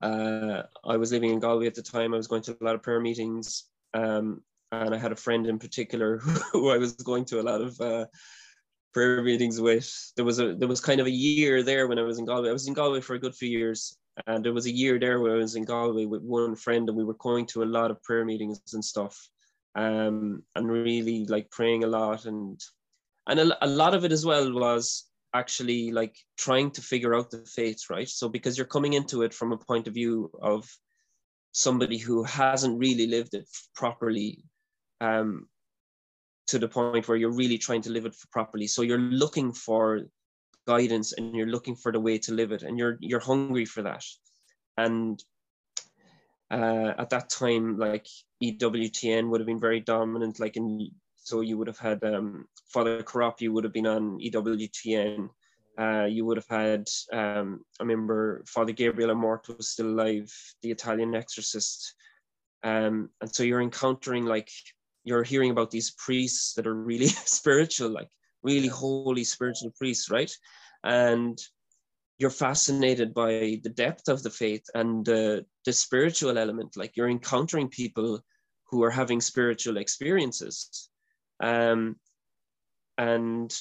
[0.02, 2.14] uh, I was living in Galway at the time.
[2.14, 5.48] I was going to a lot of prayer meetings, um, and I had a friend
[5.48, 6.18] in particular
[6.52, 8.06] who I was going to a lot of uh,
[8.94, 9.92] prayer meetings with.
[10.16, 12.50] There was a there was kind of a year there when I was in Galway.
[12.50, 15.20] I was in Galway for a good few years, and there was a year there
[15.20, 17.92] where I was in Galway with one friend, and we were going to a lot
[17.92, 19.30] of prayer meetings and stuff
[19.76, 22.60] um, and really like praying a lot and
[23.28, 25.06] and a, a lot of it as well was
[25.36, 29.34] actually like trying to figure out the faith right so because you're coming into it
[29.34, 30.68] from a point of view of
[31.52, 34.44] somebody who hasn't really lived it properly
[35.02, 35.48] um,
[36.48, 38.68] to the point where you're really trying to live it properly.
[38.68, 40.02] So you're looking for
[40.68, 43.84] guidance and you're looking for the way to live it and you're you're hungry for
[43.84, 44.04] that.
[44.78, 45.22] And
[46.52, 48.08] uh, at that time, like
[48.42, 50.92] EWTN would have been very dominant, like in
[51.30, 55.30] so you would have had um, Father Corapi, you would have been on EWTN.
[55.80, 60.72] Uh, you would have had, um, I remember Father Gabriel Amort was still alive, the
[60.72, 61.94] Italian exorcist.
[62.64, 64.50] Um, and so you're encountering like,
[65.04, 68.10] you're hearing about these priests that are really spiritual, like
[68.44, 70.32] really holy spiritual priests, right?
[70.84, 71.40] And
[72.20, 76.76] you're fascinated by the depth of the faith and uh, the spiritual element.
[76.76, 78.24] Like you're encountering people
[78.70, 80.90] who are having spiritual experiences.
[81.42, 81.96] Um,
[82.98, 83.58] and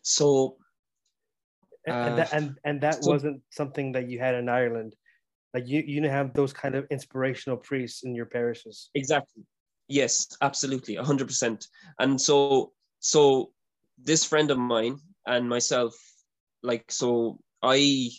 [0.00, 0.56] so
[1.86, 4.94] and, that, uh, and and that so, wasn't something that you had in Ireland.
[5.52, 8.90] Like you, you didn't have those kind of inspirational priests in your parishes.
[8.94, 9.42] Exactly.
[9.88, 11.66] Yes, absolutely, hundred percent.
[11.98, 13.52] And so, so
[14.02, 15.94] this friend of mine and myself,
[16.62, 18.10] like, so I,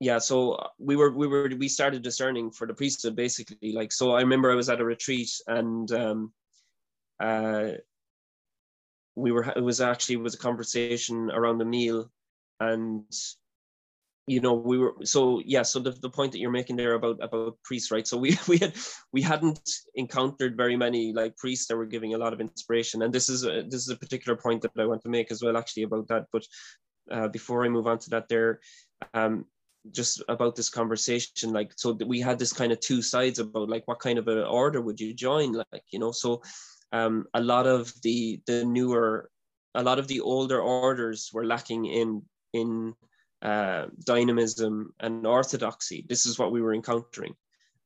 [0.00, 3.72] yeah, so we were, we were, we started discerning for the priesthood basically.
[3.72, 6.32] Like, so I remember I was at a retreat and, um,
[7.20, 7.72] uh,
[9.16, 12.10] we were it was actually it was a conversation around the meal
[12.60, 13.04] and
[14.26, 17.16] you know we were so yeah so the, the point that you're making there about
[17.22, 18.06] about priests right?
[18.06, 18.74] So we we had
[19.12, 23.02] we hadn't encountered very many like priests that were giving a lot of inspiration.
[23.02, 25.42] And this is a, this is a particular point that i want to make as
[25.42, 26.26] well actually about that.
[26.30, 26.44] But
[27.10, 28.60] uh, before i move on to that there
[29.14, 29.44] um
[29.92, 33.86] just about this conversation like so we had this kind of two sides about like
[33.86, 36.42] what kind of an order would you join like you know so
[36.92, 39.30] um, a lot of the the newer,
[39.74, 42.94] a lot of the older orders were lacking in in
[43.42, 46.04] uh, dynamism and orthodoxy.
[46.08, 47.34] This is what we were encountering,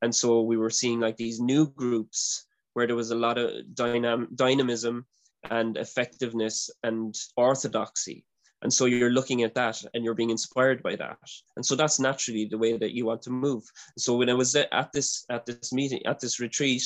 [0.03, 3.51] and so we were seeing like these new groups where there was a lot of
[3.75, 5.07] dynam- dynamism
[5.51, 8.25] and effectiveness and orthodoxy.
[8.63, 11.19] And so you're looking at that and you're being inspired by that.
[11.57, 13.63] And so that's naturally the way that you want to move.
[13.97, 16.83] So when I was at this at this meeting, at this retreat,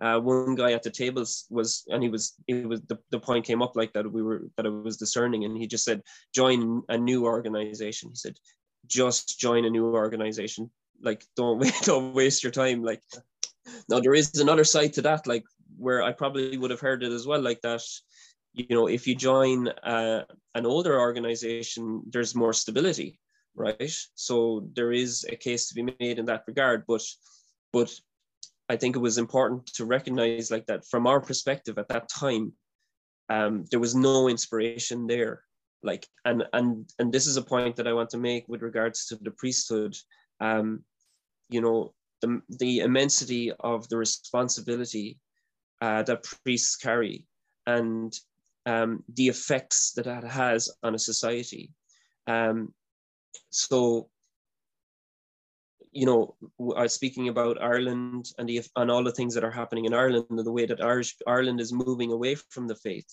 [0.00, 3.44] uh, one guy at the tables was and he was it was the, the point
[3.44, 5.44] came up like that we were that I was discerning.
[5.44, 8.10] And he just said join a new organization.
[8.10, 8.36] He said
[8.86, 10.70] just join a new organization.
[11.02, 12.82] Like don't wait don't waste your time.
[12.82, 13.02] Like
[13.88, 15.26] now there is another side to that.
[15.26, 15.44] Like
[15.78, 17.82] where i probably would have heard it as well like that
[18.56, 23.20] you know if you join uh, an older organization there's more stability
[23.54, 27.02] right so there is a case to be made in that regard but
[27.72, 27.90] but
[28.68, 32.52] I think it was important to recognize like that from our perspective at that time,
[33.28, 35.42] um, there was no inspiration there.
[35.82, 39.06] Like, and and and this is a point that I want to make with regards
[39.06, 39.94] to the priesthood.
[40.40, 40.82] Um,
[41.48, 45.18] you know, the the immensity of the responsibility
[45.80, 47.26] uh, that priests carry,
[47.66, 48.12] and
[48.66, 51.70] um, the effects that that has on a society.
[52.26, 52.74] Um,
[53.50, 54.10] so
[55.92, 56.36] you know,
[56.88, 60.38] speaking about Ireland and the and all the things that are happening in Ireland and
[60.38, 63.08] the way that Irish Ireland is moving away from the faith.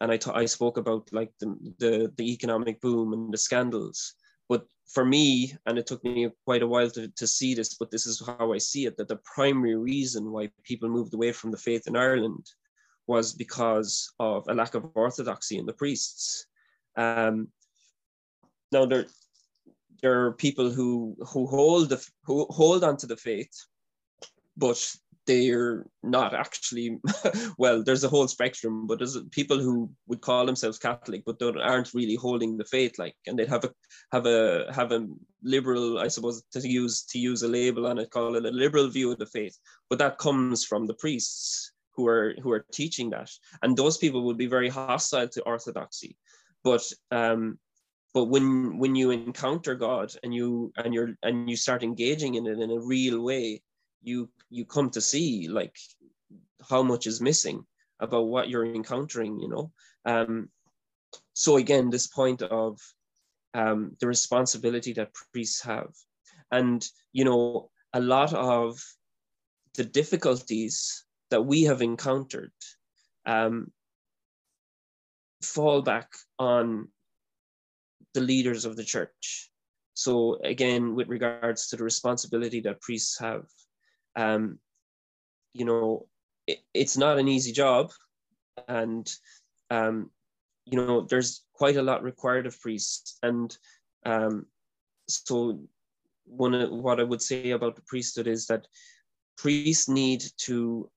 [0.00, 4.14] And I, I spoke about like the, the the economic boom and the scandals.
[4.50, 7.90] But for me, and it took me quite a while to, to see this, but
[7.90, 11.50] this is how I see it, that the primary reason why people moved away from
[11.50, 12.46] the faith in Ireland
[13.06, 16.46] was because of a lack of orthodoxy in the priests.
[16.96, 17.48] Um,
[18.72, 19.06] now there
[20.02, 23.54] there are people who who hold the who hold onto the faith,
[24.56, 24.78] but
[25.26, 26.98] they're not actually
[27.58, 31.92] well there's a whole spectrum but there's people who would call themselves catholic but aren't
[31.94, 33.70] really holding the faith like and they have a
[34.12, 35.06] have a have a
[35.42, 38.88] liberal i suppose to use to use a label on it call it a liberal
[38.88, 39.58] view of the faith
[39.90, 43.30] but that comes from the priests who are who are teaching that.
[43.62, 46.16] And those people would be very hostile to orthodoxy.
[46.62, 47.58] But um
[48.12, 52.46] but when when you encounter god and you and you're and you start engaging in
[52.46, 53.62] it in a real way
[54.02, 55.76] you you come to see like
[56.70, 57.64] how much is missing
[58.00, 59.72] about what you're encountering you know?
[60.04, 60.50] Um
[61.34, 62.78] so again this point of
[63.54, 65.92] um the responsibility that priests have.
[66.50, 68.78] And you know a lot of
[69.76, 72.52] the difficulties that we have encountered
[73.26, 73.70] um,
[75.42, 76.88] fall back on
[78.14, 79.50] the leaders of the church.
[79.94, 83.46] So again, with regards to the responsibility that priests have,
[84.14, 84.58] um,
[85.52, 86.06] you know,
[86.46, 87.92] it, it's not an easy job,
[88.68, 89.10] and
[89.70, 90.10] um,
[90.64, 93.56] you know, there's quite a lot required of priests, and
[94.04, 94.46] um,
[95.08, 95.60] so
[96.24, 98.66] one of what I would say about the priesthood is that
[99.38, 100.90] priests need to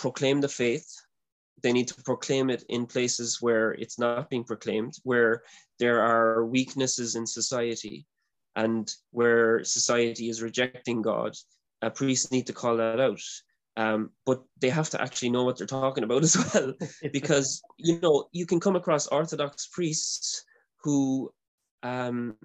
[0.00, 0.88] proclaim the faith.
[1.62, 5.42] They need to proclaim it in places where it's not being proclaimed, where
[5.78, 8.06] there are weaknesses in society,
[8.56, 11.34] and where society is rejecting God.
[11.82, 13.20] A priest need to call that out.
[13.76, 16.72] Um, but they have to actually know what they're talking about as well,
[17.12, 20.44] because you know you can come across Orthodox priests
[20.82, 21.30] who
[21.82, 22.36] um,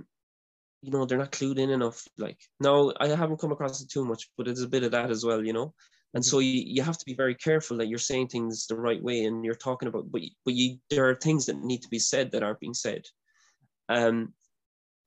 [0.82, 4.06] you know they're not clued in enough like no i haven't come across it too
[4.06, 5.74] much but it's a bit of that as well you know
[6.16, 9.04] and so you, you have to be very careful that you're saying things the right
[9.04, 12.00] way and you're talking about but, but you there are things that need to be
[12.00, 13.04] said that aren't being said.
[13.90, 14.34] Um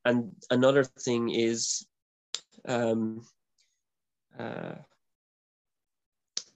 [0.04, 1.86] and another thing is
[2.68, 3.26] um
[4.38, 4.74] uh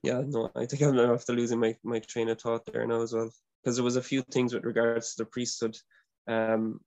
[0.03, 3.13] yeah no i think i'm after losing my, my train of thought there now as
[3.13, 3.31] well
[3.63, 5.77] because there was a few things with regards to the priesthood.
[6.29, 6.81] Um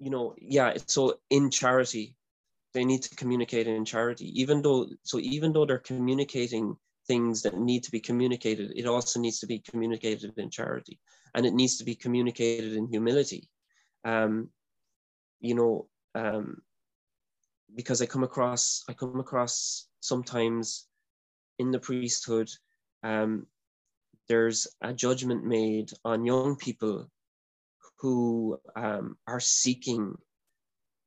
[0.00, 2.16] you know, yeah, so in charity,
[2.72, 7.58] they need to communicate in charity, even though, so even though they're communicating things that
[7.58, 10.98] need to be communicated, it also needs to be communicated in charity
[11.34, 13.48] and it needs to be communicated in humility.
[14.04, 14.50] Um,
[15.40, 16.62] you know, um,
[17.74, 20.86] because I come across, I come across sometimes
[21.58, 22.50] in the priesthood,
[23.02, 23.46] um,
[24.28, 27.10] there's a judgment made on young people
[27.98, 30.14] who um, are seeking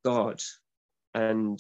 [0.03, 0.41] God
[1.13, 1.59] and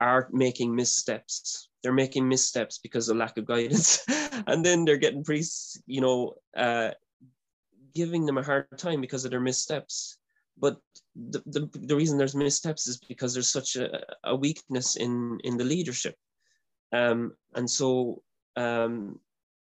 [0.00, 1.68] are making missteps.
[1.82, 4.04] They're making missteps because of lack of guidance.
[4.46, 6.90] and then they're getting priests, you know, uh,
[7.94, 10.18] giving them a hard time because of their missteps.
[10.58, 10.78] But
[11.14, 15.56] the, the, the reason there's missteps is because there's such a, a weakness in, in
[15.56, 16.16] the leadership.
[16.92, 18.22] Um, and so
[18.56, 19.18] um,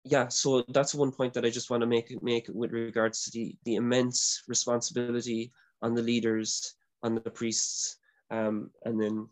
[0.04, 3.30] yeah, so that's one point that I just want to make make with regards to
[3.30, 7.98] the the immense responsibility on the leaders, on the priests,
[8.32, 9.28] um, and then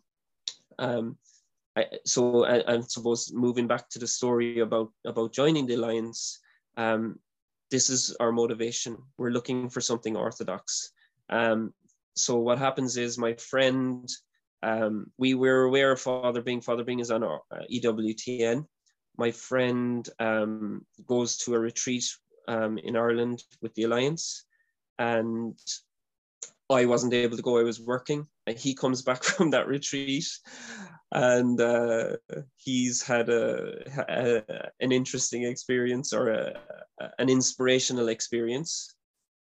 [0.79, 1.17] um,
[1.75, 6.39] I, so I, I suppose moving back to the story about about joining the alliance,
[6.77, 7.19] um,
[7.69, 8.97] this is our motivation.
[9.17, 10.91] We're looking for something orthodox.
[11.29, 11.73] Um,
[12.15, 14.07] so what happens is my friend,
[14.63, 16.61] um, we were aware of Father Bing.
[16.61, 18.65] Father Bing is on our uh, EWTN,
[19.17, 22.05] my friend um, goes to a retreat
[22.47, 24.45] um, in Ireland with the Alliance,
[24.99, 25.57] and
[26.69, 27.59] I wasn't able to go.
[27.59, 28.27] I was working.
[28.47, 30.27] And he comes back from that retreat,
[31.11, 32.17] and uh,
[32.55, 36.53] he's had a, a, an interesting experience or a,
[37.19, 38.95] an inspirational experience.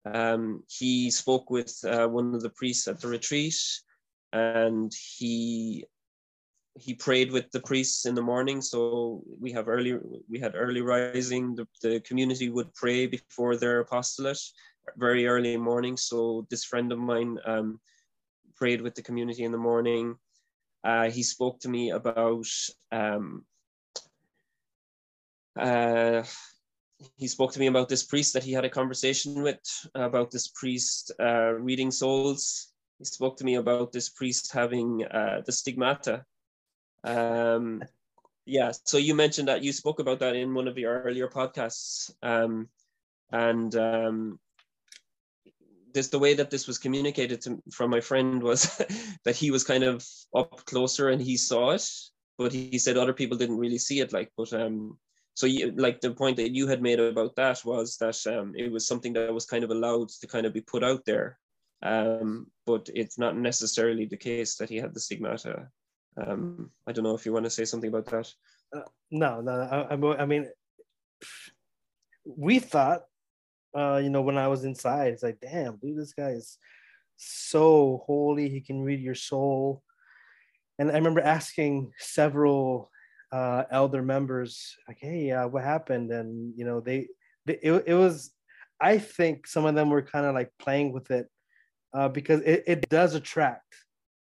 [0.04, 3.56] Um, he spoke with uh, one of the priests at the retreat,
[4.32, 5.84] and he
[6.78, 8.62] he prayed with the priests in the morning.
[8.62, 9.98] So we have early,
[10.28, 11.54] we had early rising.
[11.54, 14.40] The, the community would pray before their apostolate
[14.96, 15.96] very early morning.
[15.96, 17.80] So this friend of mine um,
[18.60, 20.14] prayed with the community in the morning.
[20.84, 22.46] Uh, he spoke to me about
[22.92, 23.44] um,
[25.58, 26.22] uh,
[27.16, 29.58] he spoke to me about this priest that he had a conversation with
[29.94, 32.72] about this priest uh, reading souls.
[32.98, 36.24] He spoke to me about this priest having uh, the stigmata
[37.04, 37.82] um,
[38.46, 42.12] yeah, so you mentioned that you spoke about that in one of your earlier podcasts,
[42.22, 42.68] um,
[43.30, 44.38] and um,
[45.92, 48.82] this the way that this was communicated to, from my friend was
[49.24, 51.88] that he was kind of up closer and he saw it,
[52.38, 54.12] but he said other people didn't really see it.
[54.12, 54.98] Like, but um,
[55.34, 58.70] so you like the point that you had made about that was that um, it
[58.70, 61.38] was something that was kind of allowed to kind of be put out there,
[61.82, 65.68] um, but it's not necessarily the case that he had the stigmata.
[66.16, 68.32] Um, I don't know if you want to say something about that.
[68.74, 69.52] Uh, no, no.
[69.52, 70.48] I, I, mean,
[72.24, 73.02] we thought,
[73.76, 76.58] uh, you know, when I was inside, it's like, damn, dude, this guy is
[77.16, 78.48] so holy.
[78.48, 79.82] He can read your soul.
[80.78, 82.90] And I remember asking several
[83.32, 86.10] uh, elder members, like, hey, uh, what happened?
[86.10, 87.08] And, you know, they,
[87.46, 88.32] they it, it was,
[88.80, 91.28] I think some of them were kind of like playing with it
[91.92, 93.74] uh, because it, it does attract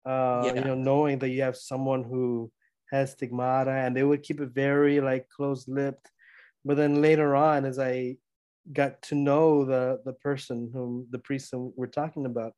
[0.07, 0.55] uh, yeah.
[0.55, 2.51] you know, knowing that you have someone who
[2.91, 6.11] has stigmata and they would keep it very like close lipped.
[6.65, 8.17] But then later on, as I
[8.73, 12.55] got to know the the person whom the priest we're talking about,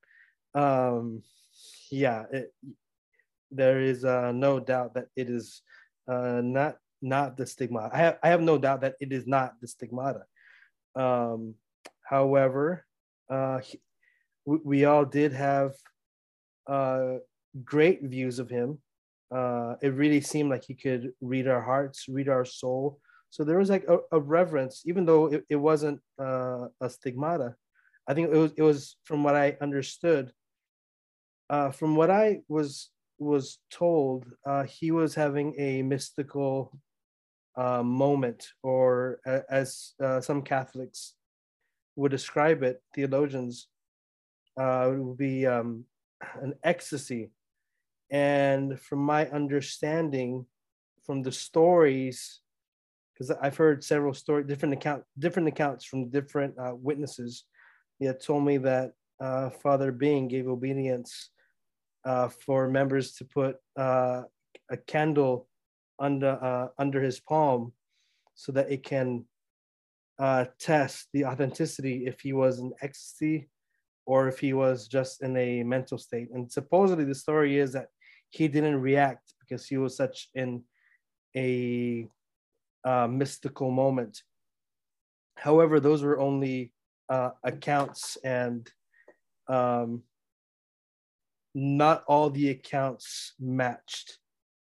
[0.54, 1.22] um,
[1.90, 2.54] yeah, it,
[3.50, 5.62] there is uh, no doubt that it is
[6.08, 7.94] uh, not not the stigmata.
[7.94, 10.24] I have I have no doubt that it is not the stigmata.
[10.94, 11.54] Um,
[12.02, 12.86] however,
[13.30, 13.60] uh,
[14.44, 15.72] we, we all did have
[16.66, 17.16] uh,
[17.64, 18.78] great views of him.
[19.34, 23.00] Uh, it really seemed like he could read our hearts, read our soul.
[23.32, 27.56] So there was like a, a reverence, even though it, it wasn't uh, a stigmata.
[28.06, 30.32] I think it was it was from what I understood.
[31.52, 36.72] uh, from what I was was told, uh, he was having a mystical
[37.56, 41.14] uh, moment, or as uh, some Catholics
[41.94, 43.68] would describe it, theologians
[44.58, 45.84] uh, would be um,
[46.40, 47.30] an ecstasy.
[48.10, 50.46] And from my understanding,
[51.06, 52.41] from the stories,
[53.22, 57.44] because I've heard several story, different account, different accounts from different uh, witnesses,
[57.98, 61.30] he had told me that uh, Father Bing gave obedience
[62.04, 64.22] uh, for members to put uh,
[64.70, 65.48] a candle
[66.00, 67.72] under uh, under his palm
[68.34, 69.24] so that it can
[70.18, 73.48] uh, test the authenticity if he was in ecstasy
[74.04, 76.28] or if he was just in a mental state.
[76.34, 77.86] And supposedly the story is that
[78.30, 80.64] he didn't react because he was such in
[81.36, 82.08] a
[82.84, 84.22] uh, mystical moment.
[85.36, 86.72] However, those were only
[87.08, 88.70] uh, accounts and
[89.48, 90.02] um,
[91.54, 94.18] not all the accounts matched.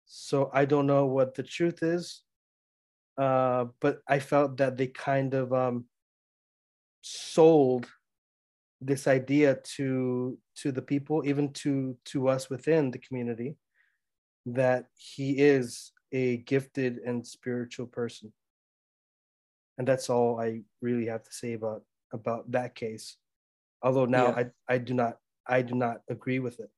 [0.06, 2.22] So I don't know what the truth is,
[3.18, 5.86] uh, but I felt that they kind of um,
[7.02, 7.88] sold
[8.80, 13.56] this idea to to the people, even to to us within the community,
[14.44, 18.32] that he is a gifted and spiritual person.
[19.78, 21.82] And that's all I really have to say about
[22.12, 23.16] about that case.
[23.82, 24.44] Although now yeah.
[24.68, 26.70] I I do not I do not agree with it.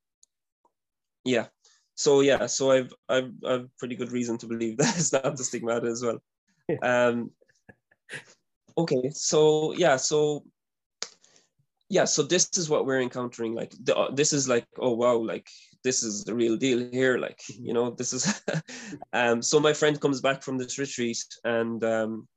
[1.24, 1.47] Yeah.
[1.95, 5.45] So yeah, so I've I've I've pretty good reason to believe that it's not the
[5.45, 6.18] stigmata as well.
[6.83, 7.31] Um
[8.76, 10.45] okay, so yeah, so
[11.89, 13.55] yeah, so this is what we're encountering.
[13.55, 15.49] Like the, this is like, oh wow, like
[15.85, 17.18] this is the real deal here.
[17.18, 17.66] Like mm-hmm.
[17.66, 18.43] you know, this is.
[19.12, 22.29] um, so my friend comes back from this retreat, and um,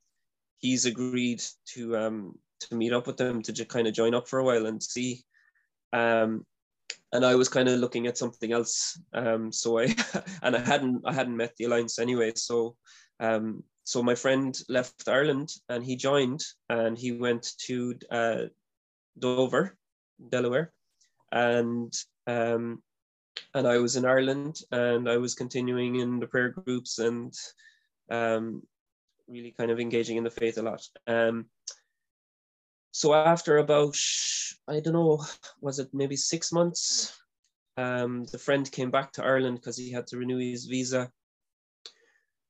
[0.59, 1.41] he's agreed
[1.73, 4.43] to um to meet up with them to just kind of join up for a
[4.43, 5.23] while and see.
[5.93, 6.45] Um,
[7.13, 8.99] and I was kind of looking at something else.
[9.13, 9.95] Um, so I
[10.43, 12.33] and I hadn't I hadn't met the alliance anyway.
[12.35, 12.75] So
[13.19, 18.43] um, so my friend left Ireland and he joined and he went to uh,
[19.19, 19.77] Dover,
[20.29, 20.71] Delaware,
[21.31, 21.93] and
[22.27, 22.81] um,
[23.53, 27.33] and I was in Ireland and I was continuing in the prayer groups and
[28.09, 28.63] um,
[29.27, 30.87] really kind of engaging in the faith a lot.
[31.07, 31.45] Um,
[32.91, 33.97] so after about
[34.67, 35.23] I don't know,
[35.61, 37.17] was it maybe six months?
[37.77, 41.09] Um, the friend came back to Ireland because he had to renew his visa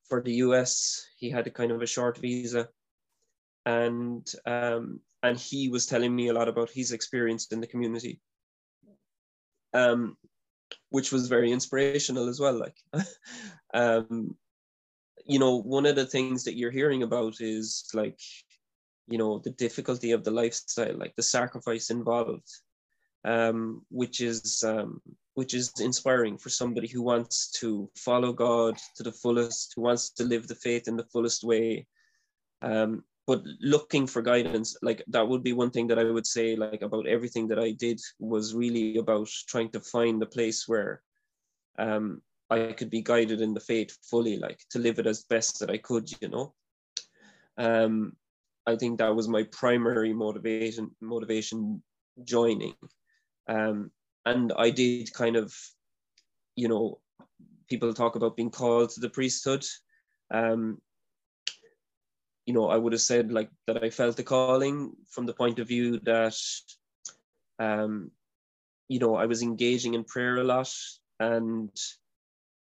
[0.08, 1.06] for the US.
[1.16, 2.68] He had a kind of a short visa,
[3.64, 8.20] and um, and he was telling me a lot about his experience in the community
[9.74, 10.16] um,
[10.90, 12.76] which was very inspirational as well like
[13.74, 14.36] um,
[15.26, 18.20] you know one of the things that you're hearing about is like
[19.08, 22.48] you know the difficulty of the lifestyle like the sacrifice involved
[23.24, 25.00] um, which is um,
[25.34, 30.10] which is inspiring for somebody who wants to follow god to the fullest who wants
[30.10, 31.86] to live the faith in the fullest way.
[32.62, 36.56] Um, but looking for guidance like that would be one thing that i would say
[36.56, 41.02] like about everything that i did was really about trying to find a place where
[41.78, 42.20] um
[42.50, 45.70] i could be guided in the faith fully like to live it as best that
[45.70, 46.54] i could you know?
[47.56, 48.16] Um
[48.66, 51.82] i think that was my primary motivation motivation
[52.24, 52.74] joining.
[53.48, 53.90] Um
[54.26, 55.54] and i did kind of
[56.56, 57.00] you know
[57.68, 59.64] people talk about being called to the priesthood.
[60.30, 60.80] Um
[62.46, 65.58] you know, I would have said like that I felt the calling from the point
[65.58, 66.36] of view that,
[67.58, 68.10] um,
[68.88, 70.72] you know, I was engaging in prayer a lot
[71.20, 71.70] and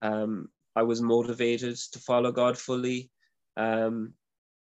[0.01, 3.11] um, I was motivated to follow God fully.
[3.55, 4.13] Um,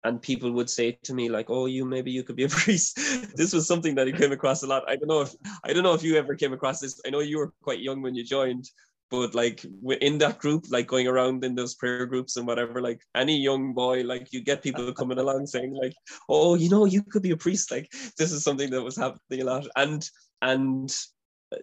[0.04, 2.96] and people would say to me like, "Oh, you maybe you could be a priest."
[3.36, 4.90] this was something that I came across a lot.
[4.90, 7.00] I don't know if I don't know if you ever came across this.
[7.06, 8.70] I know you were quite young when you joined,
[9.12, 9.66] but like
[10.00, 13.74] in that group like going around in those prayer groups and whatever like any young
[13.74, 15.94] boy like you get people coming along saying like
[16.30, 17.70] oh you know you could be a priest.
[17.72, 19.68] Like this is something that was happening a lot.
[19.76, 20.10] And
[20.42, 20.92] and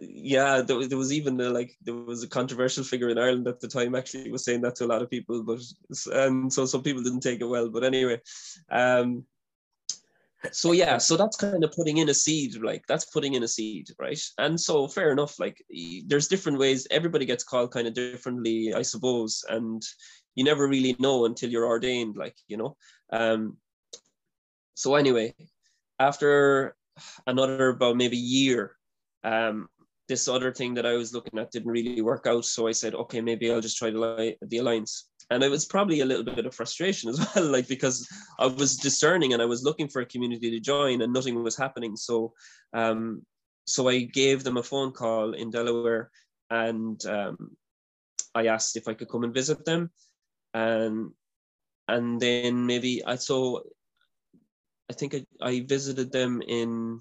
[0.01, 3.59] yeah there, there was even a, like there was a controversial figure in ireland at
[3.59, 5.59] the time actually was saying that to a lot of people but
[6.13, 7.69] and so some people didn't take it well.
[7.69, 8.21] But anyway
[8.71, 9.25] um
[10.51, 13.47] so yeah so that's kind of putting in a seed like that's putting in a
[13.47, 14.19] seed right?
[14.37, 15.61] And so fair enough like
[16.07, 19.81] there's different ways everybody gets called kind of differently i suppose and
[20.35, 22.77] you never really know until you're ordained like you know?
[23.11, 23.57] Um
[24.75, 25.33] so anyway
[25.99, 26.75] after
[27.27, 28.75] another about maybe year
[29.25, 29.67] um
[30.07, 32.95] this other thing that i was looking at didn't really work out so i said
[32.95, 36.45] okay maybe i'll just try the, the alliance and it was probably a little bit
[36.45, 38.07] of frustration as well like because
[38.39, 41.57] i was discerning and i was looking for a community to join and nothing was
[41.57, 42.33] happening so
[42.73, 43.21] um
[43.69, 46.09] so I gave them a phone call in Delaware
[46.49, 47.55] and um,
[48.33, 49.91] I asked if I could come and visit them.
[50.53, 51.11] And
[51.87, 53.63] and then maybe I so
[54.89, 56.99] I think I, I visited them in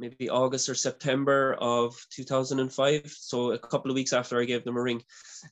[0.00, 3.02] maybe August or September of 2005.
[3.06, 5.02] So a couple of weeks after I gave them a ring.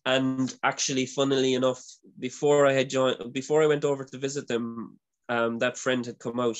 [0.06, 1.84] And actually, funnily enough,
[2.18, 6.18] before I had joined, before I went over to visit them, um, that friend had
[6.18, 6.58] come out.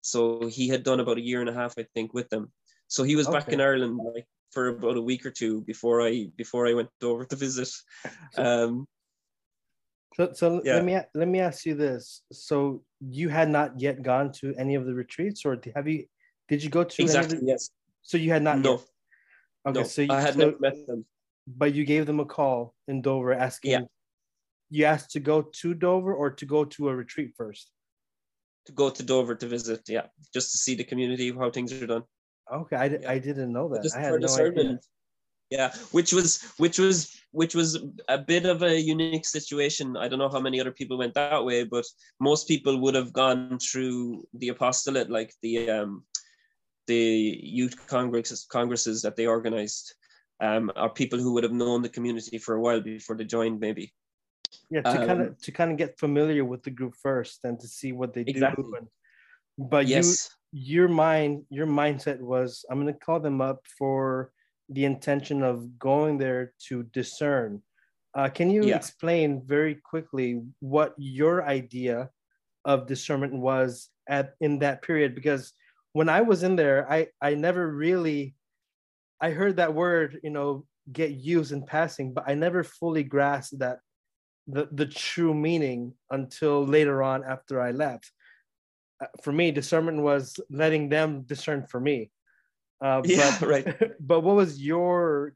[0.00, 2.52] So he had done about a year and a half, I think, with them.
[2.88, 3.38] So he was okay.
[3.38, 6.90] back in Ireland like for about a week or two before I before I went
[7.02, 7.70] over to visit.
[8.36, 8.86] Um,
[10.14, 10.74] so, so yeah.
[10.74, 14.74] let me let me ask you this: So you had not yet gone to any
[14.74, 16.04] of the retreats, or have you
[16.52, 17.38] did you go to exactly?
[17.42, 17.70] Yes.
[18.02, 18.58] So you had not.
[18.58, 18.72] No.
[18.72, 18.80] Yet.
[19.68, 19.80] Okay.
[19.80, 21.06] No, so you, I had so, never met them.
[21.46, 23.70] But you gave them a call in Dover asking.
[23.70, 23.84] Yeah.
[24.68, 27.70] You asked to go to Dover or to go to a retreat first.
[28.66, 31.86] To go to Dover to visit, yeah, just to see the community, how things are
[31.86, 32.04] done.
[32.52, 33.10] Okay, I, yeah.
[33.14, 33.82] I didn't know that.
[33.82, 34.78] Just I had no idea.
[35.50, 36.28] Yeah, which was
[36.58, 36.96] which was
[37.32, 37.70] which was
[38.08, 39.96] a bit of a unique situation.
[39.96, 41.86] I don't know how many other people went that way, but
[42.20, 46.04] most people would have gone through the apostolate, like the um,
[46.86, 49.94] the youth congresses, congresses that they organized
[50.40, 53.60] um, are people who would have known the community for a while before they joined,
[53.60, 53.92] maybe.
[54.70, 57.58] Yeah, to um, kind of to kind of get familiar with the group first and
[57.60, 58.64] to see what they exactly.
[58.64, 58.74] do.
[58.76, 58.88] And,
[59.70, 60.30] but yes.
[60.52, 64.32] you, your mind, your mindset was, I'm going to call them up for
[64.68, 67.62] the intention of going there to discern.
[68.14, 68.76] Uh, can you yeah.
[68.76, 72.10] explain very quickly what your idea
[72.64, 75.14] of discernment was at in that period?
[75.14, 75.52] Because
[75.92, 78.34] when I was in there, I I never really
[79.20, 83.58] I heard that word, you know, get used in passing, but I never fully grasped
[83.60, 83.78] that
[84.46, 88.10] the the true meaning until later on after I left.
[89.02, 92.10] Uh, for me, discernment was letting them discern for me.
[92.84, 93.92] Uh, yeah, but, right.
[94.00, 95.32] But what was your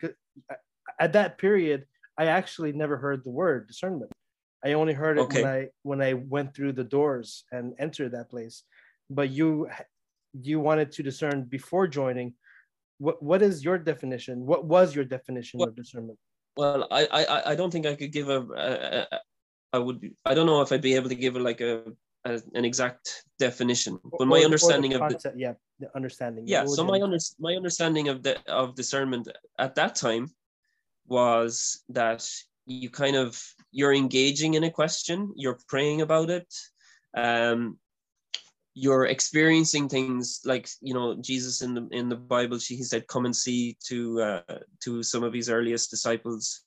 [0.99, 1.87] at that period?
[2.19, 4.11] I actually never heard the word discernment.
[4.65, 5.43] I only heard it okay.
[5.43, 8.65] when I when I went through the doors and entered that place.
[9.09, 9.69] But you
[10.33, 12.35] you wanted to discern before joining
[12.99, 14.47] what what is your definition?
[14.47, 16.19] What was your definition well, of discernment?
[16.57, 19.21] well I, I i don't think i could give a, a, a
[19.75, 21.83] i would i don't know if i'd be able to give a like a,
[22.25, 26.65] a an exact definition but or, my understanding of the, the, yeah the understanding yeah
[26.65, 30.29] so my under, my understanding of the of discernment at that time
[31.07, 32.29] was that
[32.67, 36.53] you kind of you're engaging in a question you're praying about it
[37.17, 37.79] um
[38.79, 43.25] you're experiencing things like you know jesus in the in the bible he said come
[43.25, 46.61] and see to uh, to some of his earliest disciples.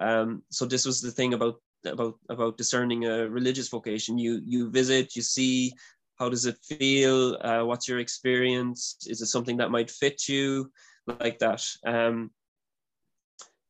[0.00, 4.16] Um, so this was the thing about about about discerning a religious vocation.
[4.16, 5.74] You you visit you see
[6.18, 7.36] how does it feel?
[7.42, 8.96] Uh, what's your experience?
[9.06, 10.72] Is it something that might fit you?
[11.06, 11.62] Like that.
[11.84, 12.30] Um,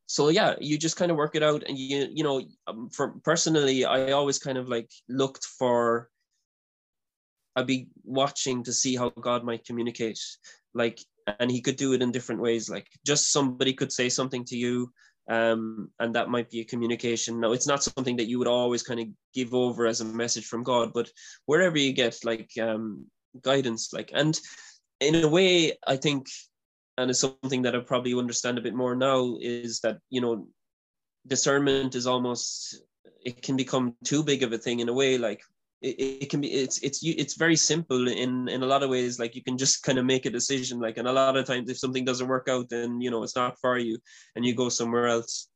[0.05, 3.15] so yeah you just kind of work it out and you you know um, for
[3.23, 6.09] personally i always kind of like looked for
[7.55, 10.19] I'd be watching to see how God might communicate.
[10.73, 10.99] Like,
[11.39, 12.69] and he could do it in different ways.
[12.69, 14.91] Like, just somebody could say something to you,
[15.29, 17.39] um, and that might be a communication.
[17.39, 20.45] Now, it's not something that you would always kind of give over as a message
[20.45, 21.09] from God, but
[21.45, 23.05] wherever you get like um,
[23.41, 24.39] guidance, like, and
[24.99, 26.27] in a way, I think,
[26.97, 30.47] and it's something that I probably understand a bit more now, is that you know,
[31.27, 32.81] discernment is almost
[33.23, 35.41] it can become too big of a thing in a way like
[35.81, 39.19] it, it can be it's it's it's very simple in in a lot of ways.
[39.19, 40.79] Like you can just kind of make a decision.
[40.79, 43.35] Like and a lot of times if something doesn't work out then you know it's
[43.35, 43.97] not for you
[44.35, 45.47] and you go somewhere else.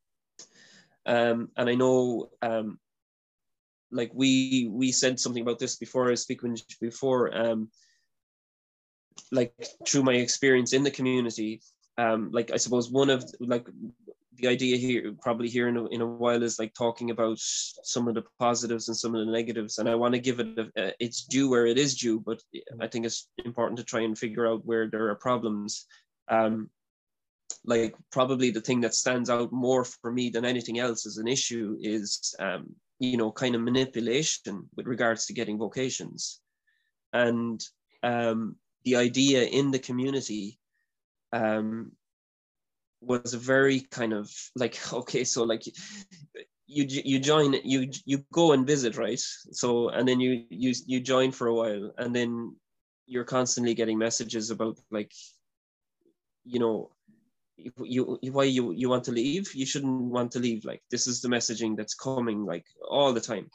[1.06, 2.80] Um and i know um
[3.92, 7.70] like we we said something about this before i speaking before um
[9.32, 9.54] like
[9.88, 11.62] through my experience in the community
[11.98, 13.68] um like i suppose one of like
[14.38, 18.08] the idea here probably here in a, in a while is like talking about some
[18.08, 20.94] of the positives and some of the negatives and i want to give it a,
[21.00, 22.42] its due where it is due but
[22.82, 25.86] i think it's important to try and figure out where there are problems.
[26.28, 26.70] Um,
[27.64, 31.28] like probably the thing that stands out more for me than anything else as an
[31.28, 36.42] issue is um, you know kind of manipulation with regards to getting vocations.
[37.14, 37.64] And
[38.04, 40.60] um, the idea in the community
[41.34, 41.92] um,
[43.06, 45.64] was a very kind of like okay so like
[46.68, 49.20] you you join you you go and visit right?
[49.52, 52.56] So and then you you you join for a while and then
[53.06, 55.14] you're constantly getting messages about like
[56.44, 56.92] you know
[57.58, 59.54] you, you why you you want to leave?
[59.54, 60.66] You shouldn't want to leave.
[60.66, 63.50] Like this is the messaging that's coming like all the time.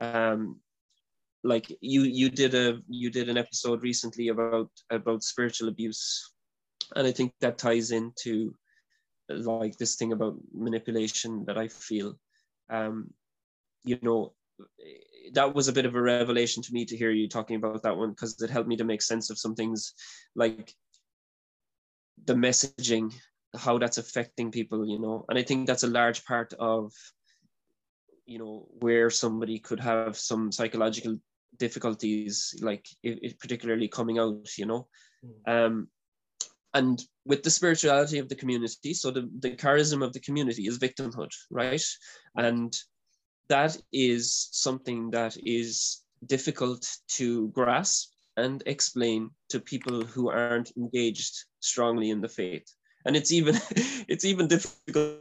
[0.00, 0.60] Um
[1.44, 6.32] like you you did a you did an episode recently about about spiritual abuse.
[6.96, 8.54] And I think that ties into
[9.34, 12.18] like this thing about manipulation that I feel.
[12.70, 13.12] Um,
[13.84, 14.34] you know,
[15.32, 17.96] that was a bit of a revelation to me to hear you talking about that
[17.96, 19.94] one because it helped me to make sense of some things
[20.34, 20.72] like
[22.24, 23.12] the messaging
[23.56, 26.92] how that's affecting people you know and i think that's a large part of
[28.26, 31.16] you know where somebody could have some psychological
[31.58, 34.88] difficulties like it, it particularly coming out you know
[35.24, 35.66] mm.
[35.66, 35.88] um
[36.74, 40.78] and with the spirituality of the community so the, the charism of the community is
[40.78, 41.84] victimhood right?
[42.36, 42.74] And
[43.48, 51.44] that is something that is difficult to grasp and explain to people who aren't engaged
[51.60, 52.66] strongly in the faith.
[53.04, 53.56] And it's even
[54.08, 55.18] it's even difficult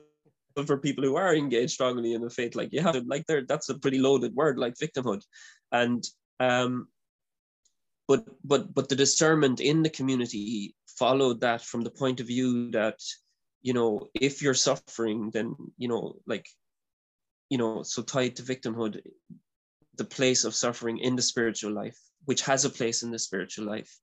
[0.66, 3.44] for people who are engaged strongly in the faith like you have to like there
[3.48, 5.24] that's a pretty loaded word like victimhood.
[5.72, 6.04] And
[6.40, 6.88] um
[8.12, 12.70] but but but the discernment in the community followed that from the point of view
[12.72, 13.00] that
[13.62, 16.48] you know if you're suffering then you know like
[17.50, 19.00] you know so tied to victimhood
[19.96, 23.66] the place of suffering in the spiritual life which has a place in the spiritual
[23.66, 23.94] life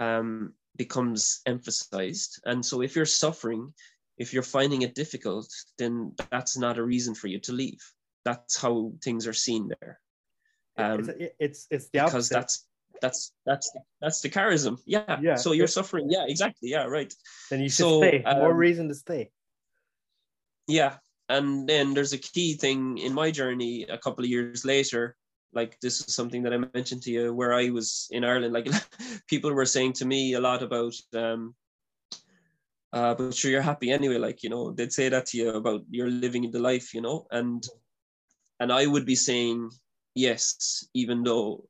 [0.00, 2.40] um, becomes emphasized.
[2.44, 3.72] And so if you're suffering
[4.16, 7.82] if you're finding it difficult then that's not a reason for you to leave.
[8.24, 10.00] That's how things are seen there.
[10.76, 12.34] Um, it's, it's it's the because opposite.
[12.34, 12.67] that's
[13.00, 13.70] that's that's
[14.00, 14.78] that's the charism.
[14.86, 15.18] Yeah.
[15.20, 16.08] Yeah so you're suffering.
[16.10, 16.70] Yeah exactly.
[16.70, 17.12] Yeah right.
[17.50, 18.22] Then you should so, stay.
[18.24, 19.30] More um, reason to stay.
[20.66, 20.96] Yeah.
[21.28, 25.16] And then there's a key thing in my journey a couple of years later.
[25.52, 28.52] Like this is something that i mentioned to you where i was in ireland.
[28.52, 28.68] Like
[29.28, 31.54] people were saying to me a lot about um
[32.92, 34.18] uh but sure you're happy anyway.
[34.18, 37.26] Like you know they'd say that to you about you're living the life you know?
[37.30, 37.66] And
[38.60, 39.70] and i would be saying
[40.14, 41.68] yes even though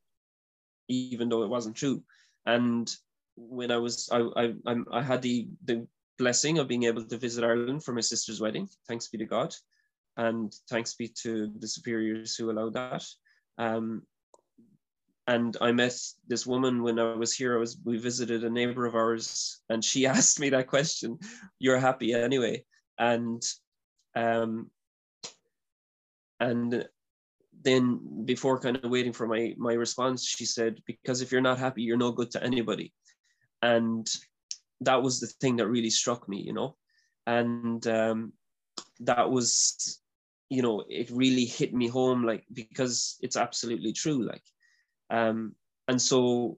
[0.89, 2.03] even though it wasn't true
[2.45, 2.95] and
[3.35, 5.87] when i was i i, I had the the
[6.17, 9.55] blessing of being able to visit ireland for my sister's wedding thanks be to god
[10.17, 13.05] and thanks be to the superiors who allowed that
[13.57, 14.03] um,
[15.29, 15.95] and I met
[16.27, 17.55] this woman when I was here.
[17.55, 21.19] I was we visited a neighbor of ours, and she asked me that question.
[21.59, 22.65] You're happy anyway,
[22.97, 23.43] and
[24.15, 24.71] um,
[26.39, 26.87] and
[27.61, 31.59] then before kind of waiting for my my response, she said, "Because if you're not
[31.59, 32.93] happy, you're no good to anybody,"
[33.61, 34.07] and
[34.81, 36.77] that was the thing that really struck me, you know,
[37.27, 38.33] and um,
[39.01, 39.99] that was
[40.49, 44.43] you know it really hit me home like because it's absolutely true like
[45.11, 45.53] um
[45.87, 46.57] and so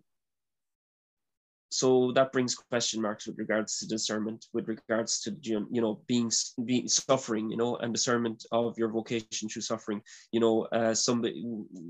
[1.71, 6.29] so that brings question marks with regards to discernment with regards to you know being
[6.65, 10.01] being suffering you know and discernment of your vocation through suffering
[10.33, 11.43] you know uh somebody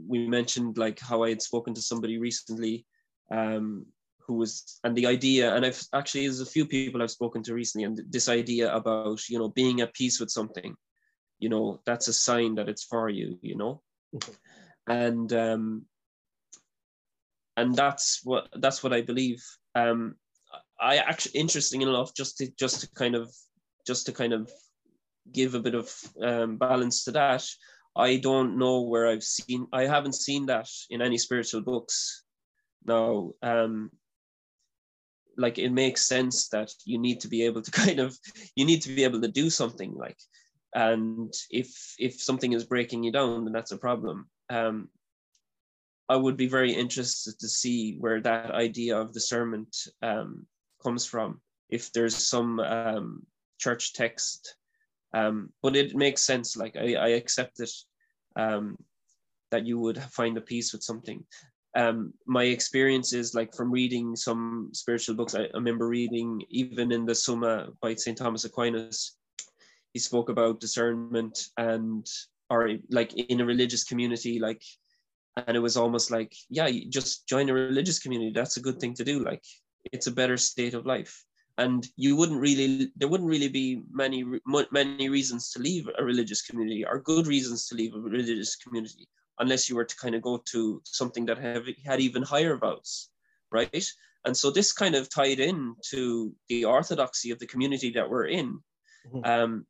[0.08, 2.86] we mentioned like how i had spoken to somebody recently
[3.32, 3.84] um
[4.20, 7.56] who was and the idea and i've actually there's a few people i've spoken to
[7.56, 10.76] recently and this idea about you know being at peace with something
[11.40, 13.82] you know that's a sign that it's for you you know
[14.16, 14.92] mm-hmm.
[14.92, 15.86] and um
[17.58, 19.44] and that's what that's what i believe.
[19.76, 20.16] Um
[20.80, 23.34] i actually interesting enough just to just to kind of
[23.86, 24.50] just to kind of
[25.32, 27.46] give a bit of um, balance to that
[27.96, 32.24] i don't know where i've seen i haven't seen that in any spiritual books.
[32.86, 33.92] Now um
[35.38, 38.18] like it makes sense that you need to be able to kind of
[38.56, 40.18] you need to be able to do something like
[40.74, 44.30] and if if something is breaking you down then that's a problem.
[44.50, 44.90] Um,
[46.10, 50.46] i would be very interested to see where that idea of discernment um,
[50.84, 51.40] comes from
[51.70, 53.26] if there's some um,
[53.58, 54.56] church text.
[55.14, 57.72] Um, but it makes sense like i, I accept it
[58.38, 58.78] um,
[59.52, 61.26] that you would find a peace with something.
[61.76, 66.92] Um, my experience is like from reading some spiritual books I, I remember reading even
[66.92, 69.16] in the summa by st thomas aquinas
[69.94, 72.06] he spoke about discernment and
[72.50, 74.62] or like in a religious community like
[75.38, 78.32] and it was almost like yeah just join a religious community.
[78.32, 79.24] That's a good thing to do.
[79.24, 79.44] Like
[79.92, 81.24] it's a better state of life.
[81.58, 84.26] And you wouldn't really there wouldn't really be many
[84.72, 89.08] many reasons to leave a religious community or good reasons to leave a religious community
[89.40, 93.10] unless you were to kind of go to something that have, had even higher vows
[93.52, 93.86] right?
[94.26, 98.28] And so this kind of tied in to the orthodoxy of the community that we're
[98.28, 98.60] in.
[99.08, 99.26] Mm-hmm.
[99.26, 99.66] um,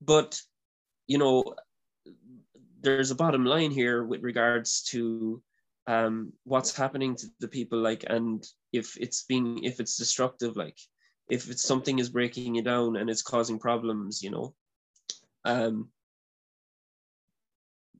[0.00, 0.40] but
[1.06, 1.54] you know,
[2.80, 5.42] there's a bottom line here with regards to
[5.86, 10.78] um, what's happening to the people, like, and if it's being, if it's destructive, like,
[11.28, 14.54] if it's something is breaking you down and it's causing problems, you know,
[15.44, 15.88] um,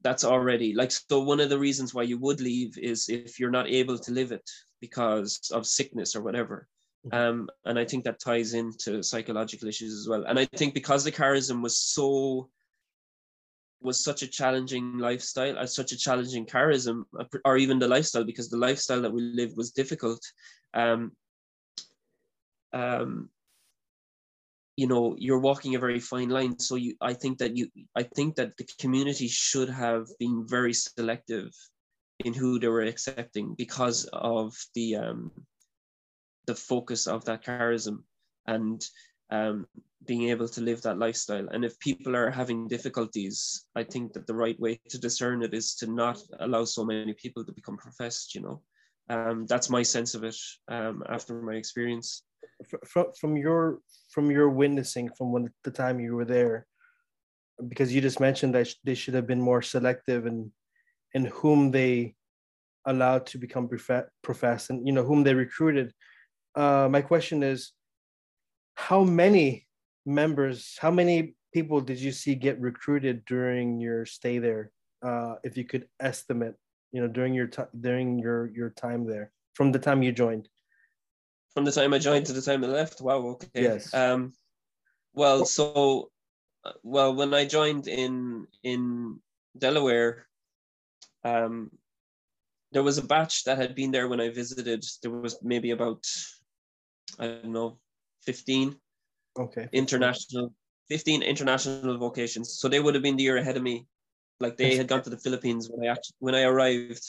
[0.01, 3.51] that's already like so one of the reasons why you would leave is if you're
[3.51, 4.49] not able to live it
[4.79, 6.67] because of sickness or whatever
[7.11, 10.25] Um, and I think that ties into psychological issues as well.
[10.25, 12.49] And I think because the charism was so
[13.81, 18.23] was such a challenging lifestyle, uh, such a challenging charism, uh, or even the lifestyle,
[18.23, 20.21] because the lifestyle that we lived was difficult.
[20.73, 21.11] Um,
[22.73, 23.29] um,
[24.75, 26.57] you know, you're walking a very fine line.
[26.59, 30.73] So you, I think that you, I think that the community should have been very
[30.73, 31.51] selective
[32.23, 35.31] in who they were accepting because of the um,
[36.47, 38.03] the focus of that charism
[38.47, 38.83] and
[39.31, 39.67] um,
[40.05, 41.47] being able to live that lifestyle.
[41.49, 45.53] And if people are having difficulties, I think that the right way to discern it
[45.53, 48.61] is to not allow so many people to become professed, you know.
[49.09, 52.23] Um, that's my sense of it um, after my experience.
[52.85, 53.79] From, from your
[54.11, 56.67] from your witnessing from when the time you were there,
[57.67, 60.51] because you just mentioned that they should have been more selective in
[61.13, 62.15] in whom they
[62.85, 65.93] allowed to become prof- professed and you know whom they recruited.
[66.55, 67.71] Uh, my question is,
[68.79, 69.67] how many
[70.05, 74.71] members, how many people did you see get recruited during your stay there?
[75.03, 76.53] Uh, if you could estimate,
[76.93, 80.47] you know, during your time during your your time there, from the time you joined.
[81.53, 83.01] From the time I joined to the time I left.
[83.01, 83.19] Wow.
[83.35, 83.63] Okay.
[83.69, 83.93] Yes.
[83.93, 84.33] Um,
[85.13, 86.09] well, so,
[86.63, 89.19] uh, well, when I joined in in
[89.57, 90.27] Delaware,
[91.25, 91.69] um,
[92.71, 94.85] there was a batch that had been there when I visited.
[95.01, 96.03] There was maybe about,
[97.19, 97.79] I don't know,
[98.25, 98.75] 15
[99.37, 100.53] okay international
[100.89, 102.57] 15 international vocations.
[102.59, 103.85] So they would have been the year ahead of me.
[104.39, 107.03] Like they had gone to the philippines when i actually when i arrived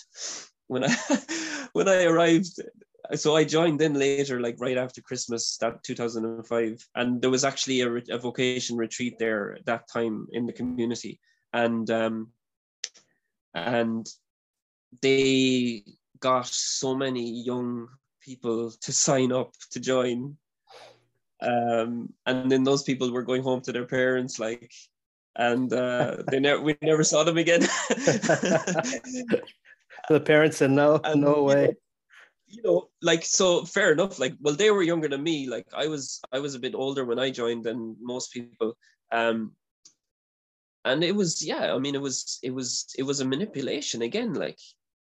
[0.66, 0.94] when i
[1.72, 2.60] when i arrived.
[3.14, 7.80] So i joined in later like right after christmas that 2005 and there was actually
[7.80, 11.20] a, a vocation retreat there that time in the community.
[11.52, 12.32] And um
[13.54, 14.06] and
[15.02, 15.84] they
[16.18, 17.88] got so many young
[18.20, 20.36] people to sign up to join
[21.42, 24.72] um, and then those people were going home to their parents like
[25.36, 27.62] and uh, they never we never saw them again.
[30.08, 31.62] The parents said no and, no way.
[31.62, 31.74] you know,
[32.48, 35.86] you know like so fair enough like well they were younger than me like i
[35.86, 38.76] was i was a bit older when i joined than most people
[39.12, 39.52] um
[40.84, 44.34] and it was yeah i mean it was it was it was a manipulation again
[44.34, 44.58] like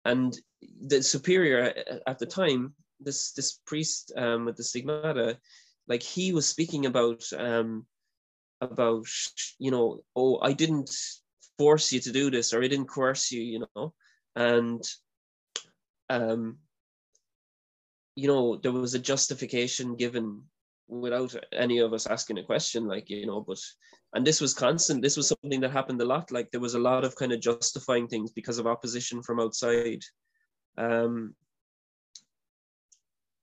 [0.03, 0.39] and
[0.81, 1.73] the superior
[2.05, 5.37] at the time this this priest um with the stigmata
[5.91, 7.85] like he was speaking about um
[8.61, 9.05] about
[9.59, 10.89] you know oh i didn't
[11.57, 13.93] force you to do this or i didn't coerce you you know?
[14.35, 14.81] And
[16.09, 16.59] um
[18.15, 20.43] you know there was a justification given
[20.87, 23.59] without any of us asking a question like you know but
[24.13, 25.01] and this was constant.
[25.01, 26.33] This was something that happened a lot.
[26.33, 30.03] Like there was a lot of kind of justifying things because of opposition from outside.
[30.77, 31.33] Um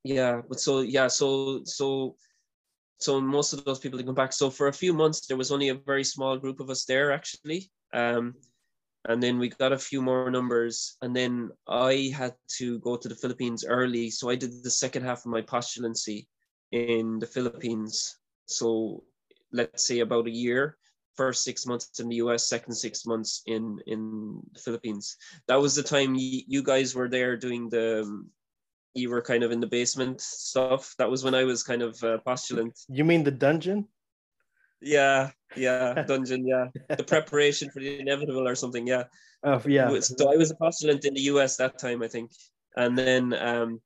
[0.04, 2.16] yeah but so yeah so so
[2.98, 4.32] so most of those people didn't come back.
[4.32, 7.12] So for a few months, there was only a very small group of us there
[7.12, 7.70] actually.
[7.94, 8.34] Um,
[9.08, 10.96] and then we got a few more numbers.
[11.00, 14.10] And then I had to go to the Philippines early.
[14.10, 16.26] So I did the second half of my postulancy
[16.72, 18.18] in the Philippines.
[18.46, 19.04] So
[19.52, 20.76] let's say about a year.
[21.16, 25.16] First six months in the US, second six months in in the Philippines.
[25.48, 28.06] That was the time you guys were there doing the
[28.98, 30.94] you were kind of in the basement stuff.
[30.98, 32.78] That was when I was kind of uh, postulant.
[32.88, 33.86] You mean the dungeon?
[34.80, 36.46] Yeah, yeah, dungeon.
[36.46, 38.86] Yeah, the preparation for the inevitable or something.
[38.86, 39.04] Yeah.
[39.44, 39.98] Oh yeah.
[40.00, 41.56] So I was a postulant in the U.S.
[41.56, 42.32] that time, I think,
[42.76, 43.80] and then um,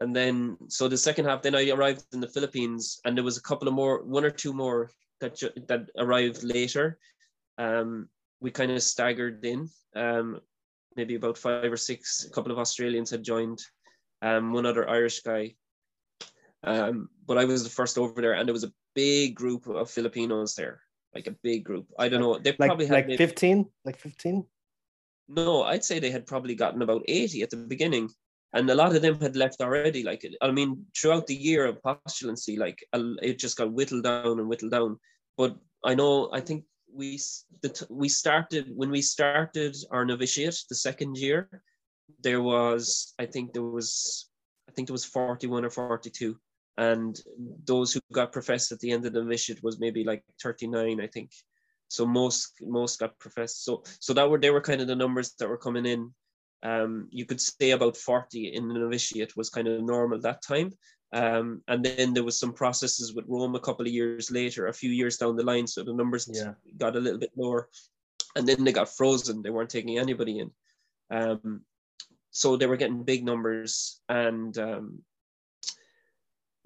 [0.00, 3.36] and then so the second half, then I arrived in the Philippines, and there was
[3.36, 6.98] a couple of more, one or two more that that arrived later.
[7.58, 8.08] Um,
[8.40, 9.70] we kind of staggered in.
[9.94, 10.40] Um,
[10.96, 12.24] maybe about five or six.
[12.24, 13.60] A couple of Australians had joined
[14.24, 15.54] um, one other Irish guy.
[16.64, 19.90] Um, but I was the first over there, and there was a big group of
[19.90, 20.80] Filipinos there,
[21.14, 21.86] like a big group.
[21.98, 22.38] I don't know.
[22.38, 24.46] They probably like, had like fifteen, like fifteen.
[25.28, 28.08] No, I'd say they had probably gotten about eighty at the beginning,
[28.54, 30.02] and a lot of them had left already.
[30.02, 34.48] Like I mean, throughout the year of postulancy, like it just got whittled down and
[34.48, 34.98] whittled down.
[35.36, 37.20] But I know, I think we
[37.60, 41.62] the, we started when we started our novitiate the second year
[42.22, 44.28] there was I think there was
[44.68, 46.38] I think there was 41 or 42
[46.76, 47.18] and
[47.64, 51.06] those who got professed at the end of the mission was maybe like 39 I
[51.06, 51.30] think.
[51.88, 53.64] So most most got professed.
[53.64, 56.12] So so that were they were kind of the numbers that were coming in.
[56.62, 60.72] Um, you could say about 40 in the novitiate was kind of normal that time.
[61.12, 64.72] Um, and then there was some processes with Rome a couple of years later a
[64.72, 65.66] few years down the line.
[65.66, 66.54] So the numbers yeah.
[66.76, 67.68] got a little bit lower.
[68.34, 69.42] And then they got frozen.
[69.42, 70.50] They weren't taking anybody in.
[71.10, 71.60] Um,
[72.34, 74.98] so they were getting big numbers and um,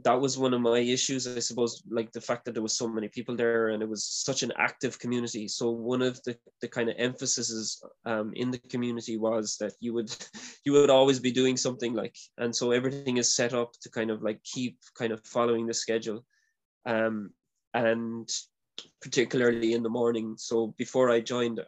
[0.02, 2.88] that was one of my issues, I suppose, like the fact that there was so
[2.88, 5.46] many people there and it was such an active community.
[5.46, 9.92] So one of the, the kind of emphases um, in the community was that you
[9.92, 10.10] would
[10.64, 14.10] you would always be doing something like, and so everything is set up to kind
[14.10, 16.24] of like keep kind of following the schedule,
[16.86, 17.30] um,
[17.74, 18.30] and
[19.02, 20.36] particularly in the morning.
[20.38, 21.60] So before I joined,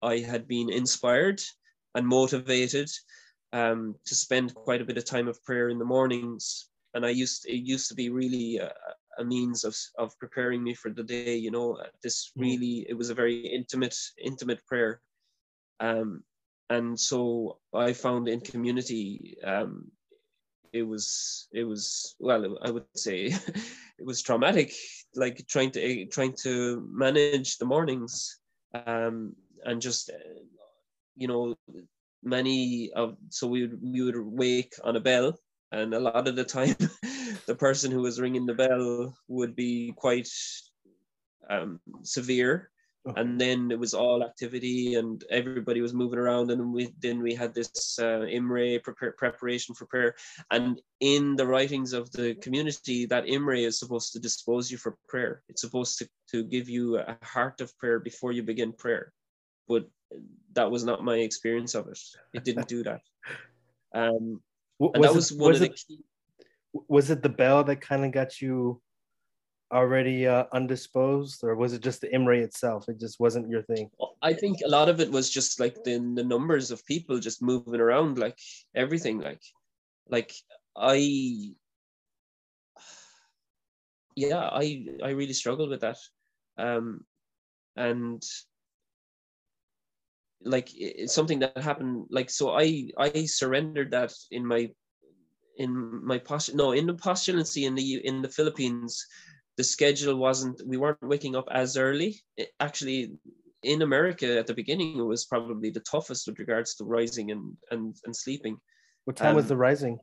[0.00, 1.42] I had been inspired
[1.96, 2.88] and motivated
[3.54, 7.10] um, to spend quite a bit of time of prayer in the mornings and I
[7.10, 8.72] used it used to be really a,
[9.18, 11.36] a, means of of preparing me for the day.
[11.36, 12.42] You know, this mm.
[12.42, 15.00] really it was a very intimate intimate prayer,
[15.80, 16.22] um,
[16.70, 19.36] and so I found in community.
[19.44, 19.90] Um,
[20.72, 23.26] it was it was well i would say
[23.98, 24.72] it was traumatic
[25.14, 28.40] like trying to trying to manage the mornings
[28.84, 30.10] um and just
[31.14, 31.54] you know
[32.24, 35.38] many of so we would we would wake on a bell
[35.72, 36.76] and a lot of the time
[37.46, 40.28] the person who was ringing the bell would be quite
[41.50, 42.70] um, severe.
[43.16, 47.34] And then it was all activity and everybody was moving around and we then we
[47.34, 50.14] had this uh, imre prepare, preparation for prayer.
[50.50, 54.96] And in the writings of the community that imre is supposed to dispose you for
[55.06, 55.42] prayer.
[55.50, 59.12] It's supposed to, to give you a heart of prayer before you begin prayer.
[59.68, 59.86] But
[60.52, 61.98] that was not my experience of it
[62.32, 63.00] it didn't do that
[63.94, 64.40] um,
[64.80, 66.00] and was that was it, one was of the key.
[66.88, 68.82] Was it the bell that kind of got you
[69.72, 72.88] already uh, undisposed, or was it just the Imre itself?
[72.88, 73.90] It just wasn't your thing.
[74.22, 77.42] I think a lot of it was just like the the numbers of people just
[77.42, 78.36] moving around, like
[78.74, 79.40] everything, like
[80.08, 80.32] like
[80.76, 81.54] I
[84.16, 85.98] yeah i i really struggled with that
[86.58, 87.04] um
[87.76, 88.22] and
[90.44, 94.70] like it's something that happened like so i i surrendered that in my
[95.56, 99.06] in my post no in the postulancy in the in the philippines
[99.56, 102.20] the schedule wasn't we weren't waking up as early.
[102.36, 103.12] It, actually
[103.62, 107.56] in america at the beginning it was probably the toughest with regards to rising and
[107.70, 108.58] and, and sleeping.
[109.04, 109.98] What time um, was the rising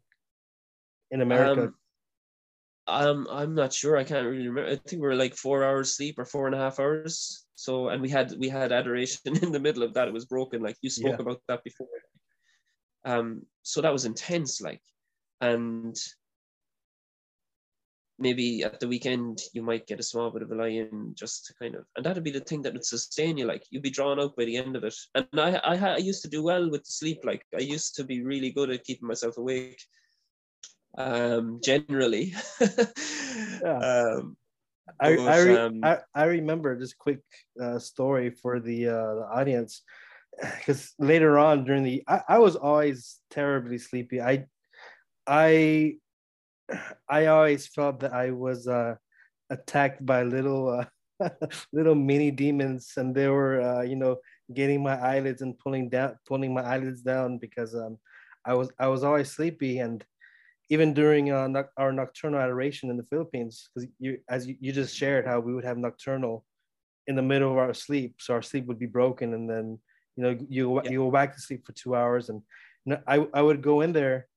[1.11, 1.63] in america?
[1.65, 1.75] um,
[2.91, 3.97] um, I'm not sure.
[3.97, 4.71] I can't really remember.
[4.71, 7.45] I think we were like four hours sleep or four and a half hours.
[7.55, 10.07] So, and we had we had adoration in the middle of that.
[10.07, 10.61] It was broken.
[10.61, 11.21] Like you spoke yeah.
[11.21, 11.87] about that before.
[13.05, 14.61] Um, so that was intense.
[14.61, 14.81] Like,
[15.41, 15.95] and
[18.19, 21.53] maybe at the weekend you might get a small bit of a lie-in just to
[21.55, 23.45] kind of, and that'd be the thing that would sustain you.
[23.45, 24.95] Like you'd be drawn out by the end of it.
[25.15, 27.19] And I I, I used to do well with sleep.
[27.23, 29.81] Like I used to be really good at keeping myself awake
[30.97, 32.33] um, generally.
[32.61, 33.77] yeah.
[34.17, 34.37] Um,
[34.99, 37.21] I, I, re- um, I, I, remember this quick
[37.61, 39.83] uh, story for the, uh, the audience
[40.57, 44.21] because later on during the I, I was always terribly sleepy.
[44.21, 44.45] I
[45.27, 45.95] I
[47.09, 48.95] I always felt that I was uh,
[49.49, 50.85] attacked by little
[51.21, 51.29] uh,
[51.73, 54.17] little mini demons, and they were uh, you know
[54.53, 57.97] getting my eyelids and pulling down pulling my eyelids down because um,
[58.45, 60.03] I was I was always sleepy and
[60.71, 64.71] even during uh, no- our nocturnal adoration in the Philippines, because you, as you, you
[64.71, 66.45] just shared, how we would have nocturnal
[67.07, 69.77] in the middle of our sleep, so our sleep would be broken, and then
[70.15, 70.89] you know you yeah.
[70.89, 72.41] you go back to sleep for two hours, and
[73.05, 74.27] I I would go in there,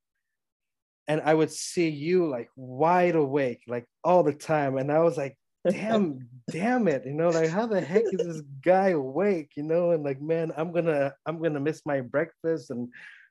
[1.07, 5.17] and I would see you like wide awake, like all the time, and I was
[5.17, 9.63] like, damn, damn it, you know, like how the heck is this guy awake, you
[9.63, 12.89] know, and like man, I'm gonna I'm gonna miss my breakfast and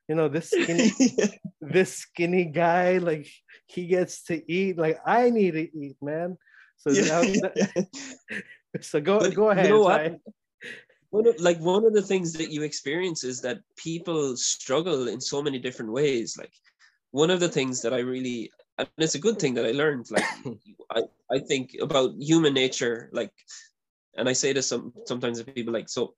[0.08, 0.92] you know this skinny
[1.60, 3.28] this skinny guy like
[3.66, 6.36] he gets to eat like i need to eat man.
[6.76, 6.92] So
[8.80, 10.18] so go but go ahead you know what?
[11.10, 15.20] One of, like one of the things that you experience is that people struggle in
[15.20, 16.36] so many different ways.
[16.36, 16.52] Like
[17.14, 20.04] one of the things that i really and it's a good thing that i learned
[20.10, 20.24] like
[20.90, 23.30] i i think about human nature like
[24.16, 26.12] and i say this some sometimes to people like so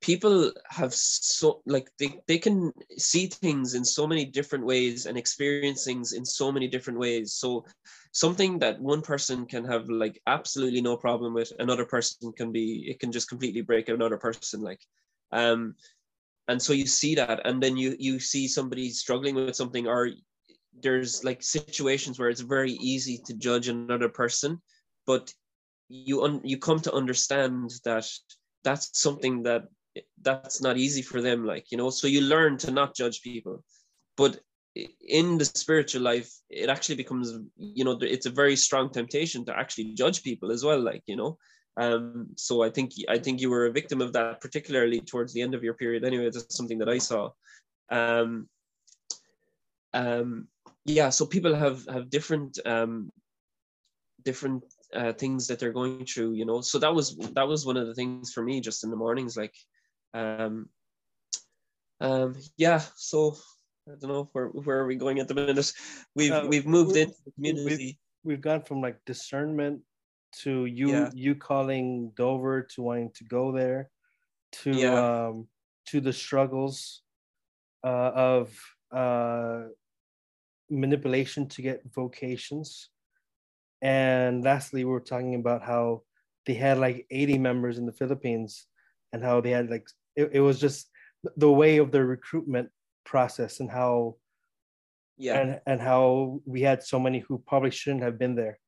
[0.00, 5.18] people have so like they, they can see things in so many different ways and
[5.18, 7.34] experience things in so many different ways.
[7.34, 7.64] So
[8.12, 12.86] something that one person can have like absolutely no problem with another person can be
[12.88, 14.80] it can just completely break another person like
[15.32, 15.74] um
[16.48, 20.10] and so you see that and then you you see somebody struggling with something or
[20.82, 24.60] there's like situations where it's very easy to judge another person
[25.06, 25.32] but
[25.88, 28.06] you un- you come to understand that
[28.64, 29.64] that's something that
[30.22, 33.64] that's not easy for them like you know so you learn to not judge people.
[34.16, 34.40] But
[35.08, 39.58] in the spiritual life it actually becomes you know it's a very strong temptation to
[39.58, 41.38] actually judge people as well like you know.
[41.76, 45.42] Um so i think i think you were a victim of that particularly towards the
[45.42, 46.04] end of your period.
[46.04, 47.30] Anyway that's something that i saw.
[47.90, 48.48] Um
[49.92, 50.48] um,
[50.84, 53.10] yeah, so people have have different um,
[54.24, 54.64] different
[54.94, 56.60] uh, things that they're going through, you know.
[56.60, 59.36] So that was that was one of the things for me, just in the mornings,
[59.36, 59.54] like,
[60.14, 60.68] um,
[62.00, 62.80] um, yeah.
[62.96, 63.36] So
[63.88, 65.72] I don't know where where are we going at the minute.
[66.14, 67.98] We've uh, we've moved into the community.
[68.24, 69.80] We've, we've gone from like discernment
[70.42, 71.10] to you yeah.
[71.14, 73.90] you calling Dover to wanting to go there,
[74.62, 75.26] to yeah.
[75.26, 75.48] um
[75.86, 77.02] to the struggles
[77.84, 78.60] uh, of
[78.92, 79.62] uh,
[80.68, 82.90] manipulation to get vocations.
[83.82, 86.02] And lastly, we are talking about how
[86.46, 88.66] they had like 80 members in the Philippines
[89.12, 89.88] and how they had like,
[90.20, 90.88] it, it was just
[91.36, 92.68] the way of the recruitment
[93.04, 94.16] process and how,
[95.18, 98.58] yeah, and, and how we had so many who probably shouldn't have been there.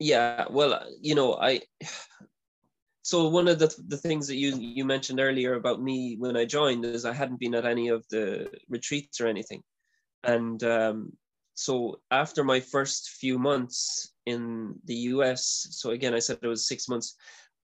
[0.00, 1.60] Yeah, well, you know, I,
[3.02, 6.44] so one of the, the things that you you mentioned earlier about me when I
[6.44, 9.62] joined is I hadn't been at any of the retreats or anything,
[10.24, 11.12] and um,
[11.54, 16.68] so after my first few months in the US, so again I said it was
[16.68, 17.16] six months.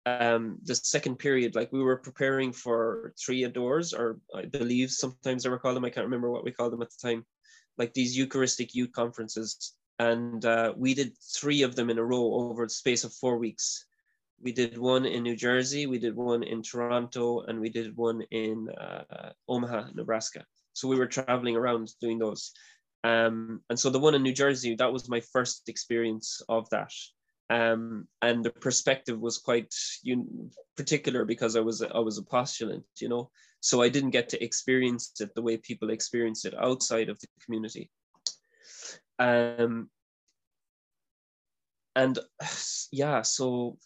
[0.06, 5.46] Um, the second period, like we were preparing for three adores, or I believe sometimes
[5.46, 5.84] were called them.
[5.84, 7.24] I can't remember what we called them at the time,
[7.76, 12.34] like these Eucharistic youth conferences, and uh, we did three of them in a row
[12.34, 13.84] over the space of four weeks
[14.42, 18.22] we did one in New Jersey, we did one in Toronto, and we did one
[18.30, 20.44] in uh, Omaha, Nebraska.
[20.72, 22.52] So we were traveling around doing those.
[23.04, 26.92] Um, and so the one in New Jersey, that was my first experience of that.
[27.50, 29.74] Um, and the perspective was quite
[30.06, 33.30] un- particular because I was I was a postulant, you know,
[33.60, 37.26] so I didn't get to experience it the way people experience it outside of the
[37.44, 37.90] community.
[39.18, 39.90] Um,
[41.96, 42.18] and
[42.92, 43.78] yeah, so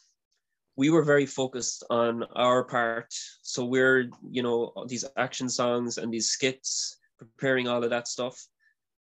[0.77, 3.15] we were very focused on our part.
[3.43, 8.37] So we're, you know, these action songs and these skits, preparing all of that stuff,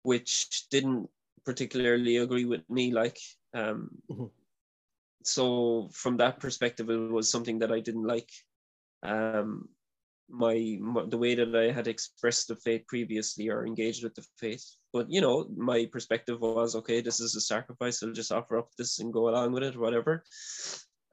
[0.03, 1.09] which didn't
[1.45, 2.91] particularly agree with me.
[2.91, 3.17] Like,
[3.53, 4.25] um, mm-hmm.
[5.23, 8.29] So from that perspective, it was something that I didn't like.
[9.03, 9.69] Um,
[10.29, 14.25] my, my the way that I had expressed the faith previously or engaged with the
[14.37, 14.63] faith.
[14.93, 17.01] But you know, my perspective was okay.
[17.01, 18.03] This is a sacrifice.
[18.03, 20.23] I'll just offer up this and go along with it, whatever.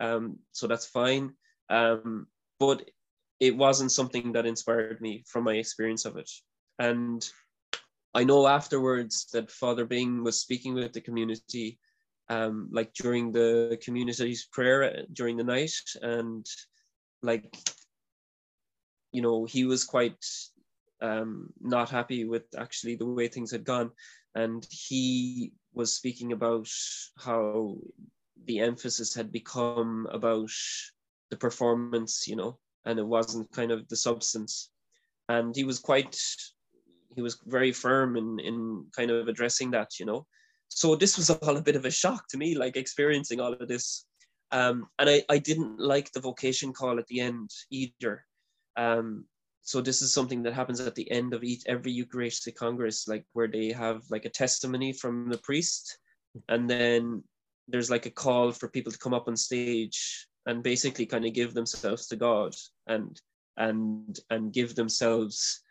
[0.01, 1.33] Um, so that's fine.
[1.71, 2.27] Um,
[2.61, 2.89] but
[3.41, 6.31] it wasn't something that inspired me from my experience of it.
[6.79, 7.27] And
[8.15, 11.79] I know afterwards that Father Bing was speaking with the community,
[12.29, 16.47] um, like during the community's prayer uh, during the night, and
[17.23, 17.57] like,
[19.13, 20.25] you know, he was quite
[21.01, 23.91] um, not happy with actually the way things had gone,
[24.35, 26.69] and he was speaking about
[27.19, 27.77] how
[28.47, 30.51] the emphasis had become about
[31.31, 34.71] the performance, you know, and it wasn't kind of the substance.
[35.29, 36.17] And he was quite,
[37.15, 40.27] he was very firm in, in kind of addressing that, you know.
[40.69, 43.69] So this was all a bit of a shock to me, like experiencing all of
[43.69, 44.05] this.
[44.53, 48.25] Um, and I, I didn't like the vocation call at the end either.
[48.77, 49.25] Um,
[49.63, 53.25] so this is something that happens at the end of each every Eucharistic Congress, like
[53.33, 55.99] where they have like a testimony from the priest,
[56.49, 57.25] and then
[57.67, 61.33] there's like a call for people to come up on stage and basically kind of
[61.33, 62.55] give themselves to God
[62.87, 63.21] and
[63.57, 65.63] and and give themselves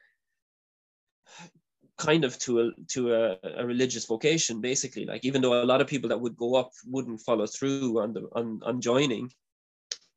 [1.98, 5.82] kind of to a to a, a, religious vocation basically like even though a lot
[5.82, 9.32] of people that would go up wouldn't follow through on the on, on joining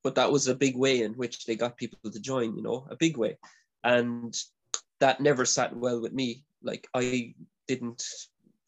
[0.03, 2.87] but that was a big way in which they got people to join you know
[2.91, 3.37] a big way
[3.85, 4.37] and
[4.99, 7.33] that never sat well with me like i
[7.69, 8.03] didn't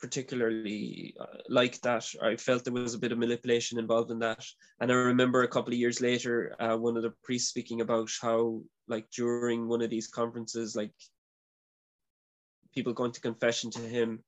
[0.00, 2.06] particularly uh, like that.
[2.22, 4.44] I felt there was a bit of manipulation involved in that.
[4.80, 8.10] And I remember a couple of years later, uh, one of the priests speaking about
[8.20, 10.94] how, like, during one of these conferences, like,
[12.74, 14.22] people going to confession to him,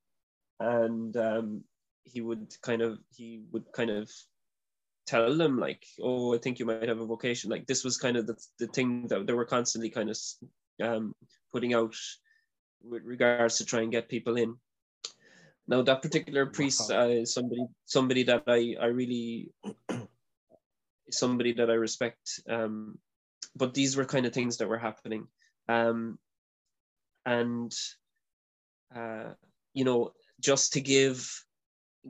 [0.59, 1.63] and um,
[2.03, 4.09] he would kind of he would kind of
[5.05, 8.17] tell them like, "Oh, I think you might have a vocation." Like this was kind
[8.17, 10.17] of the the thing that they were constantly kind of
[10.81, 11.15] um,
[11.51, 11.95] putting out
[12.83, 14.55] with regards to try and get people in.
[15.67, 19.51] Now that particular priest uh, is somebody somebody that I I really
[21.09, 22.41] somebody that I respect.
[22.49, 22.97] Um,
[23.55, 25.27] but these were kind of things that were happening,
[25.69, 26.17] um,
[27.25, 27.71] and
[28.95, 29.33] uh,
[29.73, 31.29] you know just to give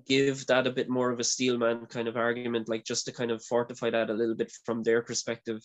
[0.08, 3.32] give that a bit more of a steelman kind of argument, like just to kind
[3.32, 5.62] of fortify that a little bit from their perspective.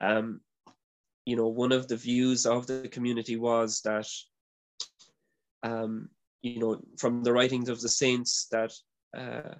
[0.00, 0.40] Um,
[1.24, 4.08] you know, one of the views of the community was that
[5.62, 6.08] um,
[6.42, 8.72] you know, from the writings of the saints that
[9.16, 9.54] uh,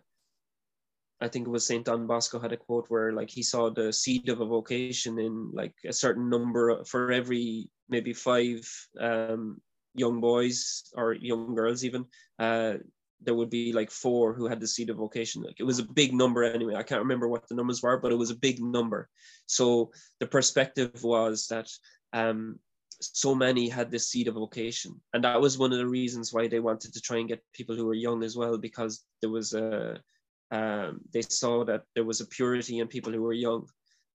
[1.21, 3.93] I think it was Saint Don Bosco had a quote where like he saw the
[3.93, 8.69] seed of a vocation in like a certain number for every maybe five
[8.99, 9.61] um,
[9.95, 12.05] young boys or young girls even
[12.39, 12.75] uh,
[13.25, 15.43] there would be like four who had the seat of vocation.
[15.43, 16.75] Like it was a big number anyway.
[16.75, 19.09] I can't remember what the numbers were but it was a big number.
[19.47, 21.69] So the perspective was that
[22.13, 22.59] um,
[23.01, 25.01] so many had this seed of vocation.
[25.13, 27.77] And that was one of the reasons why they wanted to try and get people
[27.77, 30.01] who were young as well because there was a
[30.51, 33.67] um, they saw that there was a purity in people who were young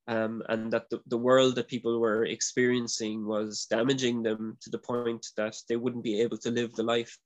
[0.07, 4.79] um, and that the, the world that people were experiencing was damaging them to the
[4.79, 7.17] point that they wouldn't be able to live the life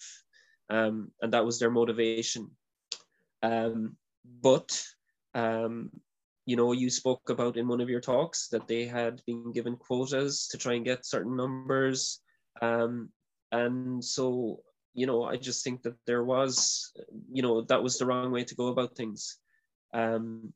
[0.70, 2.50] um, and that was their motivation
[3.44, 3.96] um,
[4.42, 4.84] but
[5.34, 5.90] um,
[6.46, 9.76] you know, you spoke about in one of your talks that they had been given
[9.76, 12.20] quotas to try and get certain numbers.
[12.62, 13.10] Um,
[13.52, 14.62] and so,
[14.94, 16.92] you know, I just think that there was,
[17.32, 19.38] you know, that was the wrong way to go about things.
[19.94, 20.54] Um,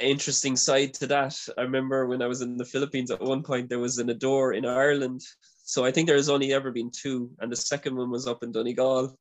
[0.00, 1.38] interesting side to that.
[1.56, 4.52] I remember when I was in the Philippines at one point, there was an Adore
[4.52, 5.22] in Ireland.
[5.64, 8.42] So I think there has only ever been two, and the second one was up
[8.42, 9.16] in Donegal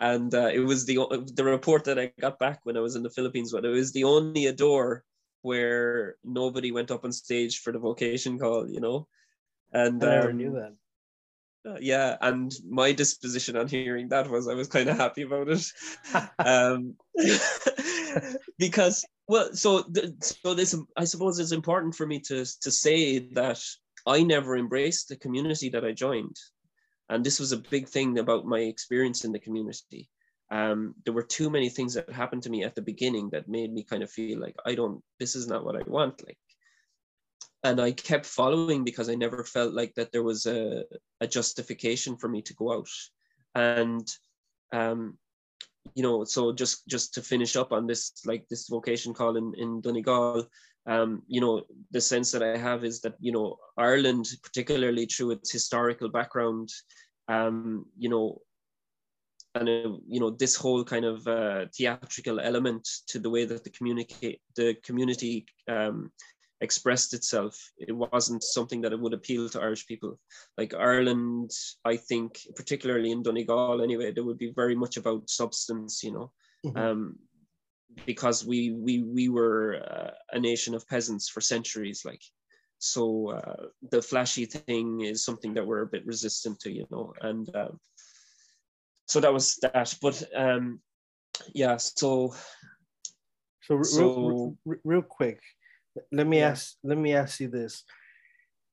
[0.00, 0.98] and uh, it was the
[1.34, 3.52] the report that I got back when I was in the Philippines.
[3.52, 5.04] But it was the only Adore
[5.42, 9.08] where nobody went up on stage for the vocation call, you know.
[9.72, 10.74] And I never um, knew that.
[11.80, 15.64] Yeah, and my disposition on hearing that was I was kind of happy about it,
[16.38, 16.94] um,
[18.58, 23.18] because well, so the, so this I suppose it's important for me to to say
[23.32, 23.60] that
[24.06, 26.36] I never embraced the community that I joined.
[27.10, 30.08] And this was a big thing about my experience in the community.
[30.50, 33.72] Um, there were too many things that happened to me at the beginning that made
[33.72, 36.38] me kind of feel like i don't this is not what i want like
[37.64, 40.84] and i kept following because i never felt like that there was a,
[41.20, 42.88] a justification for me to go out.
[43.54, 44.08] And
[44.72, 45.18] um,
[45.94, 49.54] you know so just just to finish up on this like this vocation call in
[49.56, 50.46] in donegal
[50.88, 55.32] um, you know, the sense that I have is that, you know, Ireland, particularly through
[55.32, 56.70] its historical background,
[57.28, 58.40] um, you know,
[59.54, 63.64] and uh, you know this whole kind of uh, theatrical element to the way that
[63.64, 66.12] the communicate the community um,
[66.60, 67.70] expressed itself.
[67.78, 70.18] It wasn't something that it would appeal to irish people.
[70.56, 71.50] Like ireland
[71.84, 76.32] i think particularly in donegal anyway there would be very much about substance you know?
[76.66, 76.76] Mm-hmm.
[76.76, 77.18] um,
[78.06, 82.22] because we we we were uh, a nation of peasants for centuries like
[82.78, 87.12] so uh, the flashy thing is something that we're a bit resistant to you know?
[87.22, 87.80] And um,
[89.06, 89.94] so that was that.
[90.00, 90.80] But um
[91.54, 92.34] yeah so
[93.62, 95.40] so, so real, real, real quick
[96.12, 96.50] let me yeah.
[96.50, 97.84] ask let me ask you this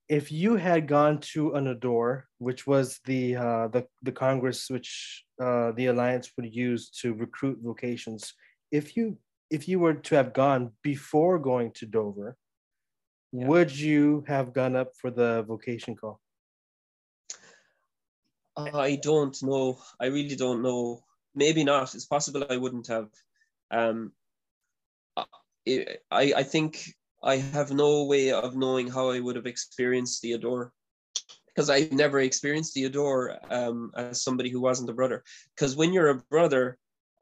[0.07, 5.23] if you had gone to an adore which was the uh, the the congress which
[5.41, 8.33] uh, the alliance would use to recruit vocations
[8.71, 9.17] if you
[9.49, 12.37] if you were to have gone before going to Dover,
[13.31, 13.47] yeah.
[13.47, 16.19] would you have gone up for the vocation call?
[18.57, 19.79] I don't know.
[19.99, 21.03] I really don't know.
[21.35, 21.93] Maybe not.
[21.93, 23.09] It's possible I wouldn't have.
[23.69, 24.13] Um,
[25.17, 26.93] I, I think
[27.25, 30.71] I have no way of knowing how I would have experienced the Adore
[31.47, 35.23] because I've never experienced the Adore um, as somebody who wasn't a brother.
[35.55, 36.77] Because when you're a brother,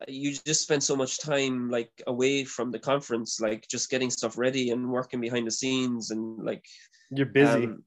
[0.07, 4.37] you just spend so much time like away from the conference like just getting stuff
[4.37, 6.65] ready and working behind the scenes and like
[7.11, 7.83] you're busy um,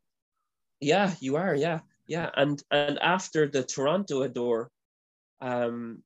[0.81, 4.71] yeah you are yeah yeah and and after the toronto adore
[5.41, 6.03] um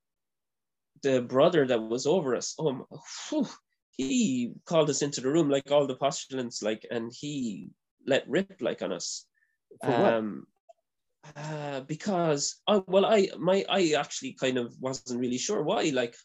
[1.02, 2.86] the brother that was over us oh
[3.28, 3.46] whew,
[4.02, 7.70] he called us into the room like all the postulants like and he
[8.06, 9.26] let rip like on us.
[9.84, 10.46] For um
[11.36, 16.16] uh, because I well I my I actually kind of wasn't really sure why like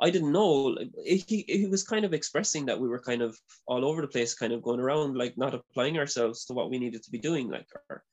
[0.00, 3.84] I didn't know he he was kind of expressing that we were kind of all
[3.84, 7.02] over the place kind of going around like not applying ourselves to what we needed
[7.04, 8.04] to be doing like or,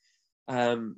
[0.48, 0.98] um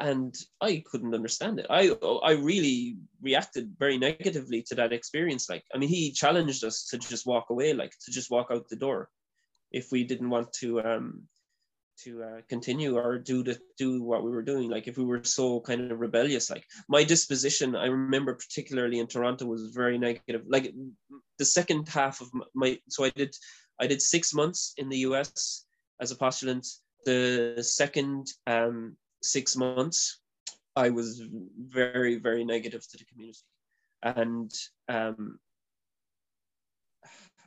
[0.00, 1.66] and I couldn't understand it.
[1.70, 1.90] I
[2.22, 5.48] I really reacted very negatively to that experience.
[5.48, 8.68] Like I mean he challenged us to just walk away like to just walk out
[8.68, 9.08] the door
[9.72, 11.22] if we didn't want to um
[12.04, 14.70] to uh, continue or do to do what we were doing.
[14.70, 19.08] Like if we were so kind of rebellious like my disposition i remember particularly in
[19.08, 20.42] toronto was very negative.
[20.46, 20.72] Like
[21.38, 23.34] the second half of my so i did
[23.80, 25.66] i did six months in the us
[26.00, 26.66] as a postulant.
[27.04, 30.20] The second um, six months
[30.76, 31.22] i was
[31.58, 33.38] very very negative to the community
[34.02, 34.52] and
[34.88, 35.38] um,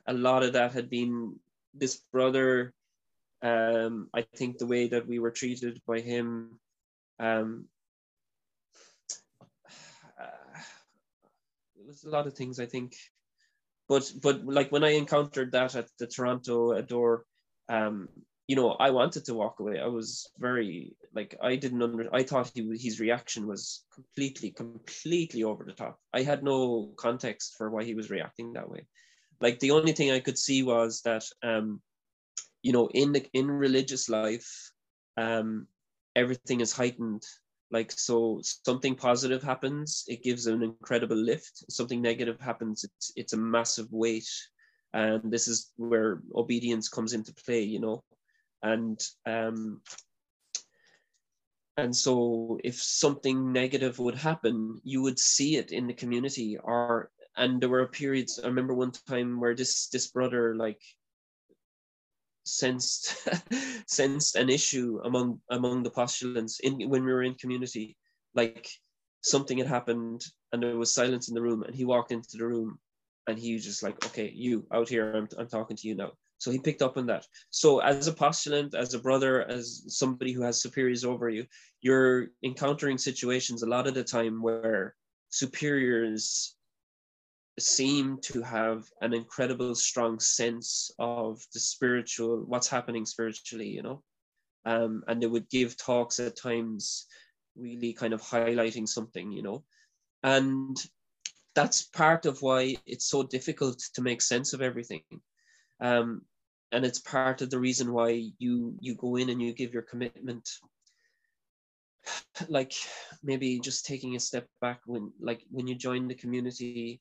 [0.07, 1.35] a lot of that had been
[1.73, 2.73] this brother
[3.41, 6.59] um, I think the way that we were treated by him,
[7.19, 7.65] um,
[10.19, 10.59] uh,
[11.75, 12.59] it was a lot of things.
[12.59, 12.93] I think,
[13.89, 17.25] but but like when I encountered that at the Toronto Adore,
[17.67, 18.09] um,
[18.51, 19.79] you know, I wanted to walk away.
[19.79, 22.13] I was very like I didn't under.
[22.13, 26.01] I thought he his reaction was completely, completely over the top.
[26.13, 28.87] I had no context for why he was reacting that way.
[29.39, 31.79] Like the only thing I could see was that, um,
[32.61, 34.51] you know, in the in religious life,
[35.15, 35.67] um,
[36.13, 37.23] everything is heightened.
[37.71, 41.71] Like so, something positive happens, it gives an incredible lift.
[41.71, 44.29] Something negative happens, it's it's a massive weight
[44.93, 48.03] and this is where obedience comes into play you know
[48.63, 49.81] and um,
[51.77, 56.57] and so if something negative would happen you would see it in the community.
[56.57, 60.81] Or and there were periods i remember one time where this this brother like
[62.43, 63.15] sensed
[63.87, 67.97] sensed an issue among among the postulants in when we were in community.
[68.35, 68.69] Like
[69.21, 72.45] something had happened and there was silence in the room and he walked into the
[72.45, 72.79] room
[73.27, 76.11] and he was just like okay you out here i'm, I'm talking to you now
[76.41, 77.27] so he picked up on that.
[77.51, 81.45] So as a postulant, as a brother, as somebody who has superiors over you,
[81.81, 84.95] you're encountering situations a lot of the time where
[85.29, 86.55] superiors
[87.59, 94.01] seem to have an incredible strong sense of the spiritual what's happening spiritually you know?
[94.65, 97.05] Um, and they would give talks at times
[97.55, 99.63] really kind of highlighting something you know?
[100.23, 100.75] And
[101.53, 105.03] that's part of why it's so difficult to make sense of everything.
[105.79, 106.21] Um,
[106.71, 109.83] and it's part of the reason why you you go in and you give your
[109.83, 110.49] commitment.
[112.49, 112.73] Like
[113.21, 116.99] maybe just taking a step back when like when you join the community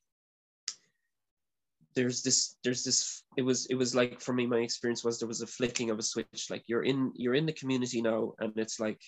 [1.95, 5.27] there's this there's this it was it was like for me my experience was there
[5.27, 6.47] was a flicking of a switch.
[6.49, 9.01] Like you're in you're in the community now and it's like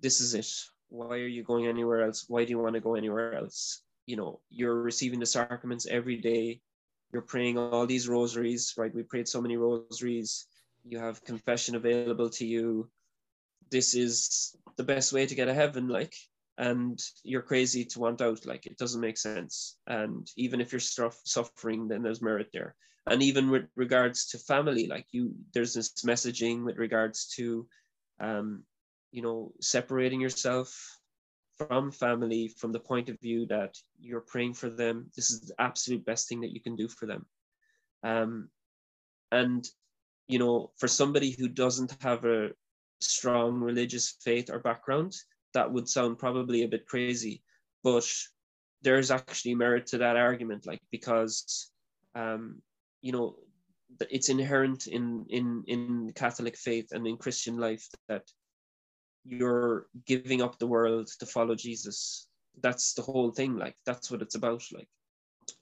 [0.00, 0.50] this is it.
[0.88, 2.24] Why are you going anywhere else?
[2.28, 3.82] Why do you want to go anywhere else?
[4.06, 6.60] You know you're receiving the sacraments every day
[7.12, 8.94] you're praying all these rosaries, right?
[8.94, 10.46] We prayed so many rosaries.
[10.84, 12.90] You have confession available to you.
[13.70, 16.14] This is the best way to get to heaven, like,
[16.58, 18.44] and you're crazy to want out.
[18.46, 19.76] Like, it doesn't make sense.
[19.86, 22.74] And even if you're suffering, then there's merit there.
[23.06, 27.66] And even with regards to family, like you, there's this messaging with regards to,
[28.20, 28.62] um,
[29.10, 30.98] you know, separating yourself
[31.66, 35.10] from family from the point of view that you're praying for them.
[35.16, 37.26] This is the absolute best thing that you can do for them.
[38.02, 38.48] Um,
[39.30, 39.66] and,
[40.28, 42.50] you know, for somebody who doesn't have a
[43.00, 45.14] strong religious faith or background,
[45.54, 47.42] that would sound probably a bit crazy.
[47.82, 48.08] But
[48.82, 51.70] there's actually merit to that argument, like, because,
[52.14, 52.62] um,
[53.00, 53.36] you know,
[54.10, 58.22] it's inherent in, in, in Catholic faith and in Christian life that
[59.24, 62.28] you're giving up the world to follow Jesus.
[62.60, 63.56] That's the whole thing.
[63.56, 64.62] Like that's what it's about.
[64.72, 64.88] Like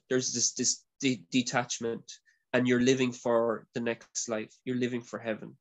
[0.09, 2.11] there's this this de- detachment,
[2.53, 4.53] and you're living for the next life.
[4.65, 5.55] You're living for heaven,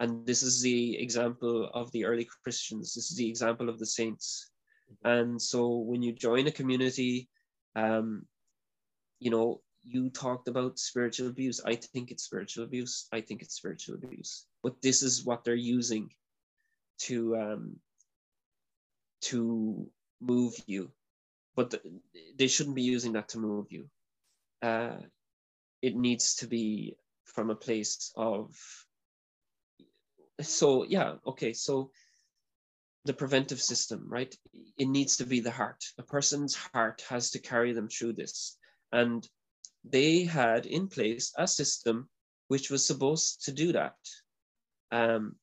[0.00, 2.94] and this is the example of the early Christians.
[2.94, 4.50] This is the example of the saints.
[5.04, 7.28] And so when you join a community,
[7.74, 8.26] um,
[9.18, 11.60] you know, you talked about spiritual abuse.
[11.64, 13.06] I think it's spiritual abuse.
[13.12, 14.46] I think it's spiritual abuse.
[14.62, 16.10] But this is what they're using
[16.98, 17.76] to um,
[19.22, 19.86] to
[20.20, 20.90] move you,
[21.56, 21.80] but the,
[22.36, 23.88] they shouldn't be using that to move you.
[24.62, 24.96] Uh,
[25.82, 28.54] it needs to be from a place of
[30.40, 31.90] so yeah okay so
[33.04, 34.34] the preventive system right?
[34.78, 35.84] It needs to be the heart.
[35.98, 38.56] A person's heart has to carry them through this.
[38.92, 39.28] And
[39.84, 42.08] they had in place a system
[42.48, 43.96] which was supposed to do that.
[44.90, 45.36] Um,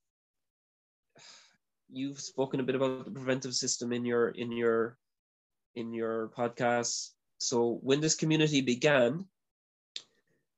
[1.91, 4.97] you've spoken a bit about the preventive system in your in your
[5.75, 7.11] in your podcast.
[7.37, 9.25] So when this community began,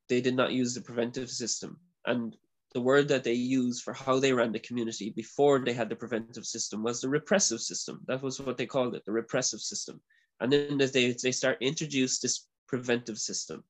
[0.10, 1.80] they did not use the preventive system.
[2.06, 2.36] And
[2.74, 5.96] the word that they used for how they ran the community before they had the
[5.96, 8.02] preventive system was the repressive system.
[8.08, 10.02] That was what they called it, the repressive system.
[10.40, 13.64] And then they, they start introduce this preventive system.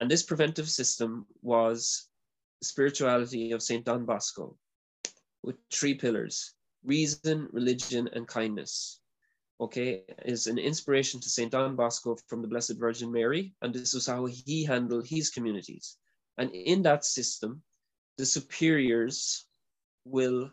[0.00, 2.08] And this preventive system was
[2.62, 3.84] spirituality of St.
[3.84, 4.56] Don Bosco
[5.42, 9.00] with three pillars reason, religion, and kindness.
[9.60, 11.50] Okay, is an inspiration to St.
[11.50, 15.96] Don Bosco from the Blessed Virgin Mary, and this is how he handled his communities.
[16.36, 17.62] And in that system,
[18.18, 19.46] the superiors
[20.04, 20.50] will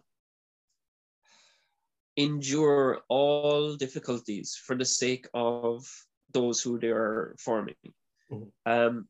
[2.17, 5.85] endure all difficulties for the sake of
[6.31, 7.75] those who they are forming.
[8.31, 8.45] Mm-hmm.
[8.65, 9.07] Um,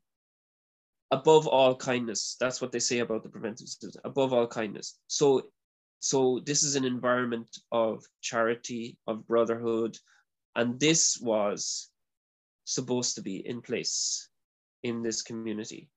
[1.12, 4.98] above all kindness, that's what they say about the preventive system, above all kindness.
[5.08, 5.50] So
[6.06, 9.98] so this is an environment of charity, of brotherhood,
[10.56, 11.90] and this was
[12.66, 14.30] supposed to be in place
[14.84, 15.90] in this community.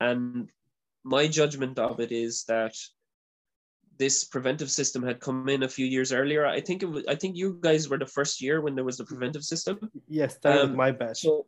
[0.00, 0.48] And
[1.04, 2.74] my judgment of it is that
[3.98, 6.46] this preventive system had come in a few years earlier.
[6.46, 8.96] I think it was, I think you guys were the first year when there was
[8.96, 9.78] the preventive system.
[10.08, 11.20] Yes, that um, was my batch.
[11.20, 11.44] So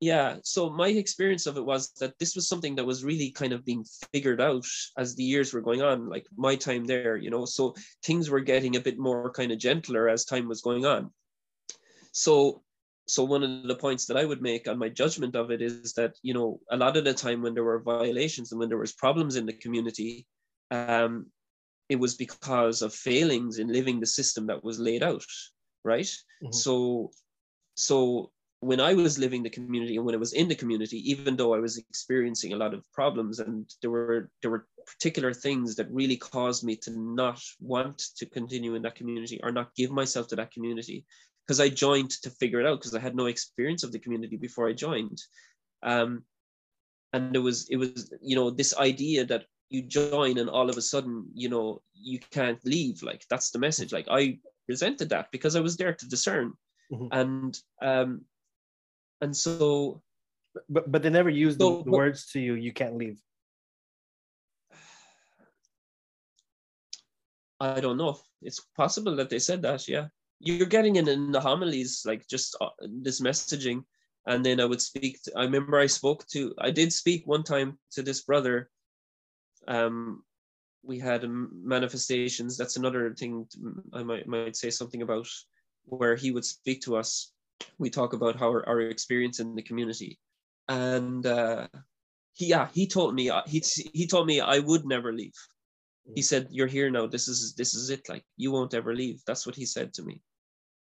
[0.00, 3.52] yeah, so my experience of it was that this was something that was really kind
[3.52, 4.64] of being figured out
[4.96, 7.44] as the years were going on, like my time there, you know.
[7.44, 11.10] So things were getting a bit more kind of gentler as time was going on.
[12.12, 12.62] So
[13.06, 15.94] so one of the points that I would make on my judgment of it is
[15.94, 18.78] that you know a lot of the time when there were violations and when there
[18.78, 20.28] was problems in the community,
[20.70, 21.26] um,
[21.88, 25.24] it was because of failings in living the system that was laid out,
[25.84, 26.06] right?
[26.06, 26.52] Mm-hmm.
[26.52, 27.10] So
[27.74, 28.30] so
[28.60, 31.54] when I was living the community and when I was in the community, even though
[31.54, 35.90] I was experiencing a lot of problems and there were there were particular things that
[35.92, 40.28] really caused me to not want to continue in that community or not give myself
[40.28, 41.04] to that community
[41.46, 44.36] because I joined to figure it out because I had no experience of the community
[44.36, 45.22] before I joined.
[45.82, 46.24] Um,
[47.12, 50.76] and it was it was you know this idea that you join and all of
[50.76, 55.28] a sudden you know you can't leave like that's the message like I resented that
[55.30, 56.52] because I was there to discern
[56.92, 57.06] mm-hmm.
[57.12, 58.22] and um
[59.20, 60.02] and so
[60.68, 63.20] but but they never used so, the, the but, words to you you can't leave.
[67.60, 68.18] I don't know.
[68.40, 70.08] It's possible that they said that yeah.
[70.40, 72.68] You're getting it in the homilies like just uh,
[73.02, 73.82] this messaging
[74.26, 77.42] and then i would speak to, i remember i spoke to i did speak one
[77.42, 78.70] time to this brother.
[79.66, 80.22] Um
[80.84, 82.56] we had manifestations.
[82.56, 83.46] That's another thing
[83.92, 85.26] i might might say something about
[85.86, 87.32] where he would speak to us
[87.78, 90.18] we talk about how our, our experience in the community.
[90.68, 91.68] And uh,
[92.34, 93.62] he yeah he told me uh, he,
[93.92, 95.34] he told me i would never leave.
[96.14, 97.06] He said you're here now.
[97.06, 98.08] This is this is it.
[98.08, 99.20] Like you won't ever leave.
[99.26, 100.22] That's what he said to me.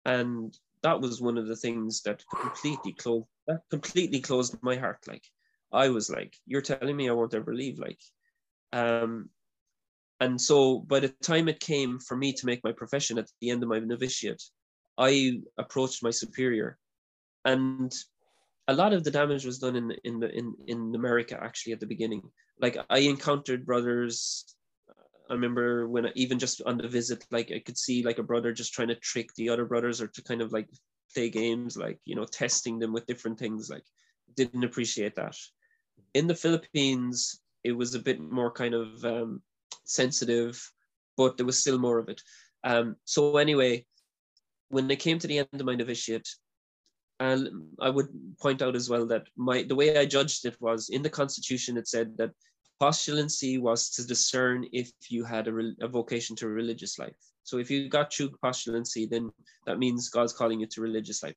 [0.05, 4.99] And that was one of the things that completely closed that completely closed my heart.
[5.07, 5.25] Like
[5.73, 7.79] i was like you're telling me i won't ever leave.
[7.79, 7.99] Like
[8.73, 9.29] um
[10.21, 13.49] and so by the time it came for me to make my profession at the
[13.49, 14.43] end of my novitiate
[15.01, 16.77] I approached my superior,
[17.43, 17.91] and
[18.67, 21.79] a lot of the damage was done in in the in in America actually at
[21.79, 22.23] the beginning.
[22.59, 24.45] Like I encountered brothers.
[25.29, 28.53] I remember when even just on the visit, like I could see like a brother
[28.53, 30.69] just trying to trick the other brothers or to kind of like
[31.13, 33.69] play games, like you know, testing them with different things.
[33.69, 33.85] Like
[34.35, 35.35] didn't appreciate that.
[36.13, 39.41] In the Philippines, it was a bit more kind of um,
[39.85, 40.61] sensitive,
[41.17, 42.21] but there was still more of it.
[42.63, 43.85] Um, so anyway,
[44.71, 46.27] when they came to the end of my novitiate,
[47.19, 47.49] and
[47.79, 48.07] I would
[48.41, 51.77] point out as well that my the way I judged it was in the Constitution
[51.77, 52.31] it said that
[52.81, 57.15] postulancy was to discern if you had a, a vocation to religious life.
[57.43, 59.31] So if you got through postulancy, then
[59.67, 61.35] that means God's calling you to religious life.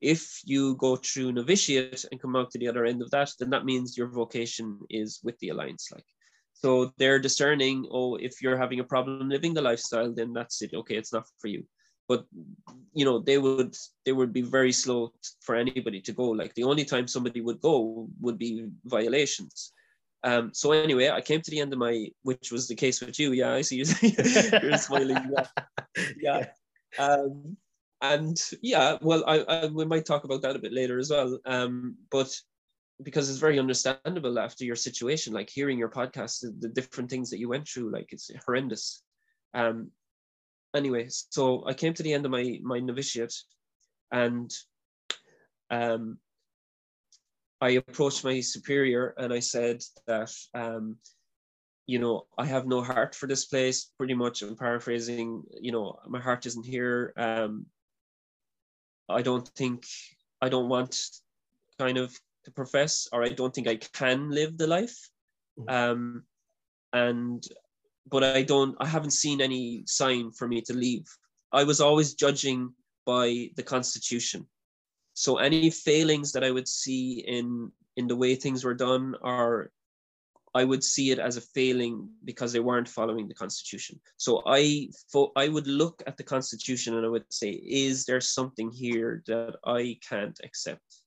[0.00, 3.50] If you go through novitiate and come out to the other end of that, then
[3.50, 5.88] that means your vocation is with the alliance.
[5.92, 6.04] Like,
[6.52, 7.88] so they're discerning.
[7.90, 10.74] Oh, if you're having a problem living the lifestyle, then that's it.
[10.74, 11.64] Okay, it's not for you
[12.08, 12.26] but
[12.92, 13.74] you know they would
[14.04, 16.30] they would be very slow for anybody to go.
[16.30, 19.72] Like the only time somebody would go would be violations.
[20.22, 23.18] Um so anyway i came to the end of my which was the case with
[23.18, 23.32] you.
[23.32, 23.84] Yeah i see you.
[24.62, 25.18] You're smiling.
[25.36, 25.46] Yeah.
[26.20, 26.46] Yeah.
[26.98, 27.56] Um
[28.00, 31.38] and yeah well I, I we might talk about that a bit later as well.
[31.46, 32.30] Um but
[33.02, 37.28] because it's very understandable after your situation like hearing your podcast the, the different things
[37.30, 39.02] that you went through like it's horrendous.
[39.52, 39.90] Um
[40.74, 43.34] anyway, so I came to the end of my my novitiate,
[44.12, 44.52] and
[45.70, 46.18] um,
[47.60, 50.96] I approached my superior and I said that um,
[51.86, 53.90] you know I have no heart for this place.
[53.96, 55.42] Pretty much, I'm paraphrasing.
[55.60, 57.12] You know, my heart isn't here.
[57.16, 57.66] Um,
[59.08, 59.86] I don't think
[60.40, 60.98] I don't want
[61.78, 62.12] kind of
[62.44, 65.10] to profess, or I don't think I can live the life.
[65.58, 65.74] Mm-hmm.
[65.74, 66.22] Um,
[66.92, 67.44] and
[68.08, 71.06] but I don't I haven't seen any sign for me to leave.
[71.52, 72.72] I was always judging
[73.06, 74.46] by the constitution.
[75.14, 79.70] So any failings that I would see in in the way things were done are
[80.56, 84.00] I would see it as a failing because they weren't following the constitution.
[84.16, 84.90] So I
[85.36, 89.56] I would look at the constitution and I would say, is there something here that
[89.64, 91.02] I can't accept?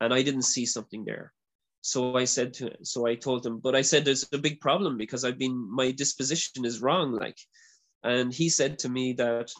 [0.00, 1.32] And I didn't see something there
[1.80, 4.96] so i said to so i told him but i said there's a big problem
[4.96, 7.38] because i've been my disposition is wrong like
[8.04, 9.50] and he said to me that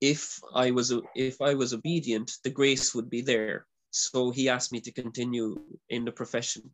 [0.00, 3.66] if i was if i was obedient the grace would be there.
[3.90, 6.70] So he asked me to continue in the profession.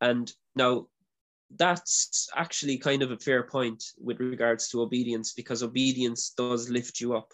[0.00, 0.88] And now
[1.56, 7.00] that's actually kind of a fair point with regards to obedience because obedience does lift
[7.00, 7.32] you up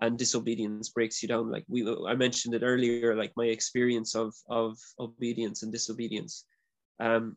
[0.00, 4.34] and disobedience breaks you down like we i mentioned it earlier like my experience of
[4.48, 6.44] of obedience and disobedience
[7.00, 7.36] um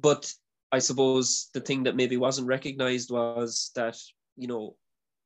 [0.00, 0.32] but
[0.72, 3.96] I suppose the thing that maybe wasn't recognized was that,
[4.36, 4.76] you know,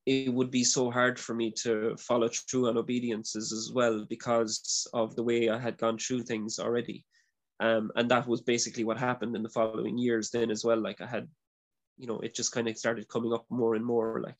[0.04, 4.86] it would be so hard for me to follow through on obediences as well because
[4.92, 7.04] of the way I had gone through things already.
[7.60, 10.80] Um, and that was basically what happened in the following years then as well.
[10.80, 11.28] Like I had,
[11.96, 14.38] you know, it just kind of started coming up more and more like.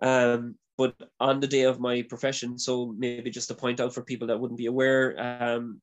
[0.00, 4.02] Um, but on the day of my profession, so maybe just to point out for
[4.02, 5.14] people that wouldn't be aware,
[5.52, 5.80] um,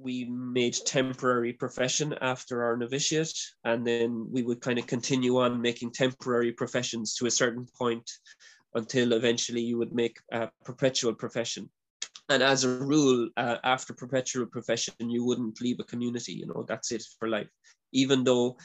[0.00, 3.32] we made temporary profession after our novitiate,
[3.64, 8.08] and then we would kind of continue on making temporary professions to a certain point
[8.74, 11.68] until eventually you would make a perpetual profession.
[12.28, 16.32] And as a rule, uh, after perpetual profession, you wouldn't leave a community.
[16.34, 17.48] You know, that's it for life.
[17.92, 18.58] Even though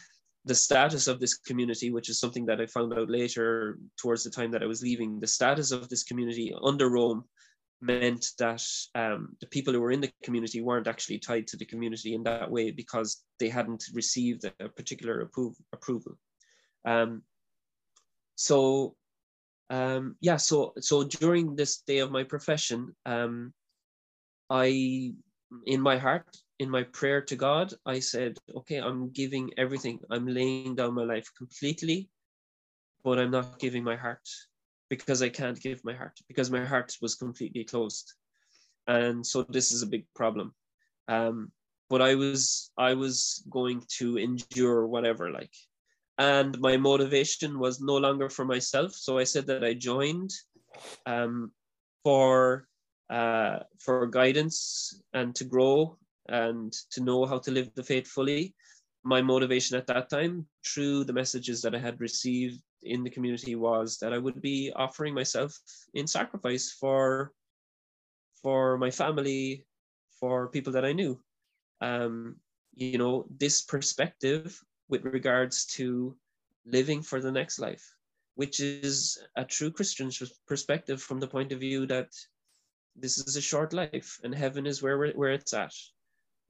[0.45, 4.29] the status of this community, which is something that I found out later towards the
[4.29, 7.23] time that I was leaving, the status of this community under Rome
[7.81, 8.63] meant that
[8.95, 12.23] um, the people who were in the community weren't actually tied to the community in
[12.23, 16.17] that way because they hadn't received a particular appro- approval.
[16.85, 17.23] Um,
[18.35, 18.95] so
[19.69, 23.53] um, yeah, so so during this day of my profession, um,
[24.49, 25.13] I
[25.65, 26.27] in my heart,
[26.59, 29.99] in my prayer to God, I said, okay, I'm giving everything.
[30.09, 32.09] I'm laying down my life completely,
[33.03, 34.27] but I'm not giving my heart
[34.89, 38.13] because I can't give my heart because my heart was completely closed,
[38.87, 40.53] and so this is a big problem.
[41.07, 41.51] Um,
[41.89, 45.53] but I was I was going to endure whatever, like,
[46.17, 48.93] and my motivation was no longer for myself.
[48.93, 50.31] So I said that I joined
[51.05, 51.51] um,
[52.03, 52.67] for
[53.09, 55.97] uh, for guidance and to grow
[56.29, 58.53] and to know how to live the faith fully.
[59.03, 63.55] My motivation at that time, through the messages that I had received in the community
[63.55, 65.57] was that I would be offering myself
[65.93, 67.33] in sacrifice for
[68.41, 69.65] for my family,
[70.19, 71.19] for people that I knew.
[71.79, 72.35] Um,
[72.75, 74.59] you know, this perspective
[74.89, 76.15] with regards to
[76.65, 77.95] living for the next life,
[78.35, 80.11] which is a true Christian
[80.47, 82.11] perspective from the point of view that
[82.95, 85.73] this is a short life and heaven is where where it's at,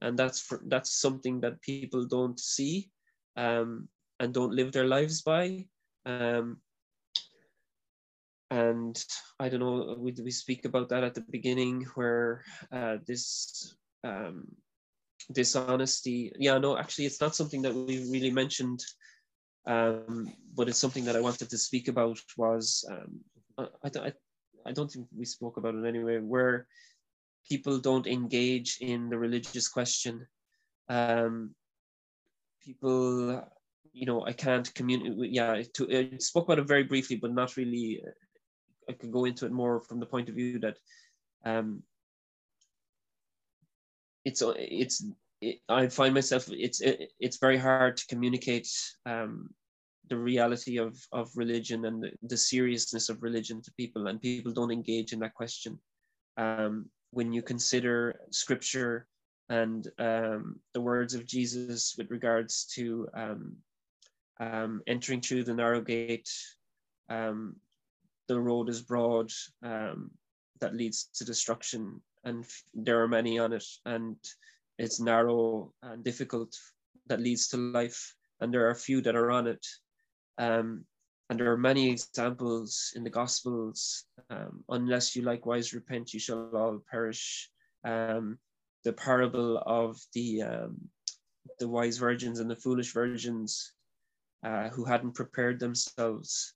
[0.00, 2.90] and that's for, that's something that people don't see
[3.36, 3.88] um,
[4.20, 5.66] and don't live their lives by.
[6.06, 6.58] Um,
[8.50, 9.02] and
[9.40, 14.46] I don't know, we, we speak about that at the beginning where uh, this um,
[15.32, 18.84] dishonesty, yeah, no, actually, it's not something that we really mentioned,
[19.66, 23.20] um, but it's something that I wanted to speak about was, um,
[23.58, 24.12] I, I,
[24.66, 26.66] I don't think we spoke about it anyway, where
[27.48, 30.26] people don't engage in the religious question.
[30.88, 31.54] Um,
[32.62, 33.44] people
[33.94, 35.30] you know, I can't communicate.
[35.30, 38.02] Yeah, to, I spoke about it very briefly, but not really.
[38.04, 38.10] Uh,
[38.90, 40.76] I could go into it more from the point of view that
[41.46, 41.82] um,
[44.24, 45.06] it's it's
[45.40, 48.68] it, I find myself it's it, it's very hard to communicate
[49.06, 49.48] um,
[50.10, 54.52] the reality of of religion and the, the, seriousness of religion to people, and people
[54.52, 55.78] don't engage in that question.
[56.36, 59.06] Um, when you consider scripture
[59.48, 63.56] and um, the words of Jesus with regards to um,
[64.40, 66.30] um, entering through the narrow gate,
[67.08, 67.56] um,
[68.26, 69.30] the road is broad
[69.62, 70.10] um,
[70.60, 74.16] that leads to destruction, and there are many on it, and
[74.78, 76.56] it's narrow and difficult
[77.06, 79.64] that leads to life, and there are few that are on it.
[80.38, 80.84] Um,
[81.30, 84.04] and there are many examples in the Gospels.
[84.30, 87.50] Um, unless you likewise repent, you shall all perish.
[87.84, 88.38] Um,
[88.84, 90.42] the parable of the
[91.58, 93.72] the wise virgins and the foolish virgins
[94.42, 96.54] uh, who hadn't prepared themselves.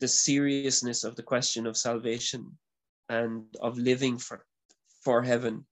[0.00, 2.58] The seriousness of the question of salvation
[3.08, 4.46] and of living for,
[5.02, 5.66] for heaven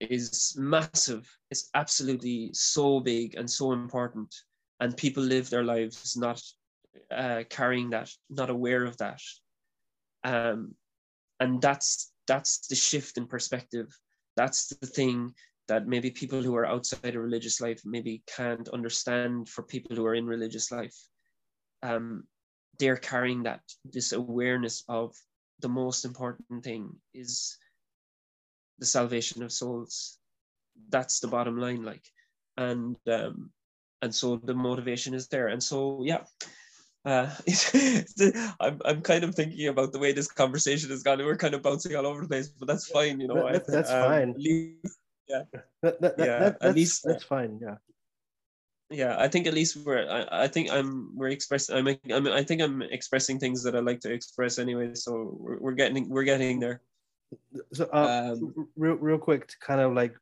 [0.00, 1.28] is massive.
[1.50, 4.34] It's absolutely so big and so important.
[4.80, 6.42] And people live their lives not
[7.10, 9.20] uh, carrying that, not aware of that.
[10.22, 10.74] Um,
[11.40, 13.88] and that's that's the shift in perspective.
[14.36, 15.34] That's the thing
[15.68, 20.04] that maybe people who are outside of religious life maybe can't understand for people who
[20.06, 20.96] are in religious life.
[21.82, 22.24] Um,
[22.78, 25.14] they're carrying that this awareness of
[25.60, 27.56] the most important thing is
[28.78, 30.18] the salvation of souls.
[30.88, 32.04] That's the bottom line, like,
[32.56, 33.50] and um,
[34.02, 36.24] and so the motivation is there, and so yeah.
[37.04, 37.30] Uh,
[38.60, 41.18] I'm, I'm kind of thinking about the way this conversation has gone.
[41.18, 43.52] We're kind of bouncing all over the place, but that's fine, you know.
[43.52, 44.34] That, that's um, fine.
[44.36, 44.98] Least,
[45.28, 45.42] yeah
[45.82, 47.76] that, that, yeah that, at least that's fine yeah
[48.90, 52.42] yeah i think at least we're i, I think i'm we're expressing I'm, I'm i
[52.42, 56.24] think i'm expressing things that i like to express anyway so we're, we're getting we're
[56.24, 56.82] getting there
[57.72, 60.14] so uh, um, real, real quick to kind of like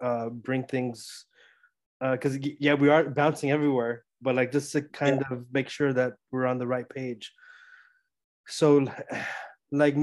[0.00, 1.26] uh bring things
[2.00, 5.36] because uh, yeah, we are bouncing everywhere, but like just to kind yeah.
[5.36, 7.32] of make sure that we're on the right page.
[8.46, 8.86] So,
[9.72, 9.96] like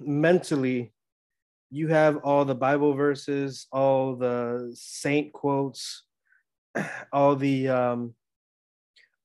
[0.00, 0.92] mentally,
[1.70, 6.04] you have all the Bible verses, all the saint quotes,
[7.12, 8.14] all the um,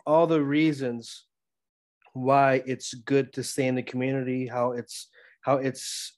[0.05, 1.25] all the reasons
[2.13, 5.09] why it's good to stay in the community, how it's
[5.41, 6.17] how it's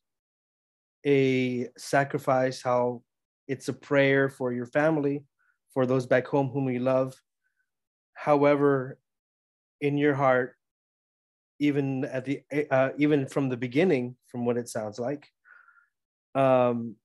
[1.06, 3.02] a sacrifice, how
[3.48, 5.24] it's a prayer for your family,
[5.74, 7.14] for those back home whom you love.
[8.14, 9.00] However,
[9.80, 10.56] in your heart,
[11.60, 15.28] even at the uh, even from the beginning, from what it sounds like,
[16.36, 16.96] um,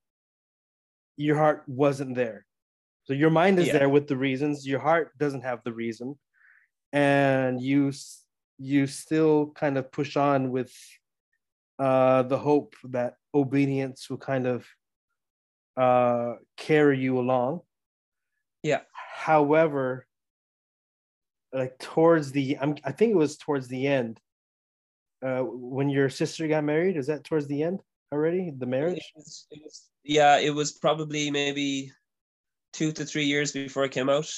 [1.16, 2.47] your heart wasn't there.
[3.05, 3.74] So your mind is yeah.
[3.74, 4.66] there with the reasons.
[4.66, 6.19] Your heart doesn't have the reason,
[6.93, 7.93] and you
[8.59, 10.73] you still kind of push on with
[11.78, 14.66] uh, the hope that obedience will kind of
[15.77, 17.61] uh, carry you along.
[18.62, 18.81] Yeah.
[19.15, 20.07] However,
[21.57, 24.20] like towards the, I'm, I think it was towards the end,
[25.24, 26.97] uh, when your sister got married.
[26.97, 27.81] Is that towards the end
[28.12, 28.53] already?
[28.57, 28.99] The marriage?
[28.99, 31.93] It was, it was, yeah, it was probably maybe
[32.73, 34.31] two to three years before I came out.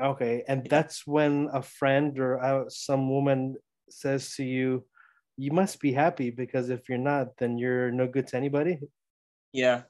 [0.00, 3.56] Okay, and that's when a friend or uh, some woman
[3.90, 4.86] says to you,
[5.36, 8.78] "You must be happy because if you're not, then you're no good to anybody."
[9.52, 9.82] Yeah,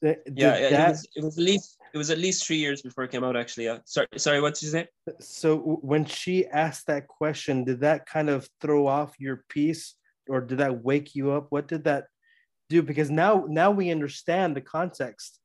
[0.00, 0.72] Yeah, that...
[0.72, 3.24] it, was, it was at least it was at least three years before it came
[3.24, 3.36] out.
[3.36, 3.78] Actually, yeah.
[3.84, 4.40] Sorry, sorry.
[4.40, 4.88] What did you say?
[5.18, 9.94] So when she asked that question, did that kind of throw off your peace,
[10.28, 11.46] or did that wake you up?
[11.50, 12.06] What did that
[12.68, 12.82] do?
[12.82, 15.40] Because now now we understand the context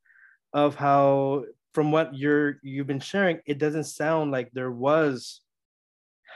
[0.54, 5.42] of how from what you're you've been sharing, it doesn't sound like there was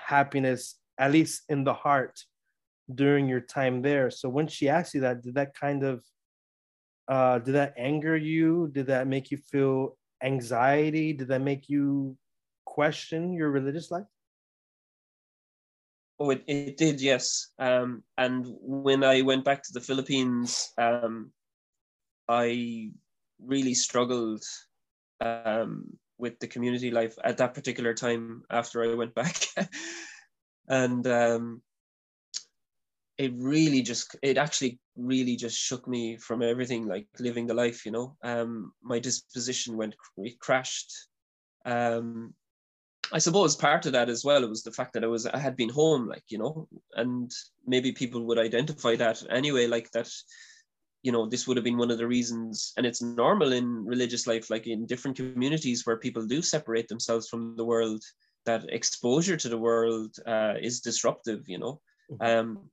[0.07, 2.23] happiness, at least in the heart,
[2.93, 4.09] during your time there.
[4.09, 6.03] So when she asked you that, did that kind of
[7.07, 8.69] uh, did that anger you?
[8.73, 11.13] Did that make you feel anxiety?
[11.13, 12.17] Did that make you
[12.65, 14.05] question your religious life?
[16.19, 17.51] Oh, it, it did, yes.
[17.59, 21.31] Um, and when I went back to the Philippines, um,
[22.27, 22.91] I
[23.39, 24.43] really struggled
[25.21, 29.45] um, with the community life at that particular time after I went back.
[30.67, 31.61] and um,
[33.17, 37.85] it really just, it actually really just shook me from everything, like living the life,
[37.85, 38.15] you know.
[38.23, 40.93] Um, my disposition went, it crashed.
[41.65, 42.33] Um,
[43.11, 45.37] I suppose part of that as well it was the fact that I was I
[45.37, 47.31] had been home, like you know, and
[47.65, 50.09] maybe people would identify that anyway, like that
[51.03, 54.27] you know this would have been one of the reasons and it's normal in religious
[54.27, 58.03] life like in different communities where people do separate themselves from the world
[58.45, 61.79] that exposure to the world uh, is disruptive you know
[62.11, 62.25] mm-hmm.
[62.25, 62.69] um,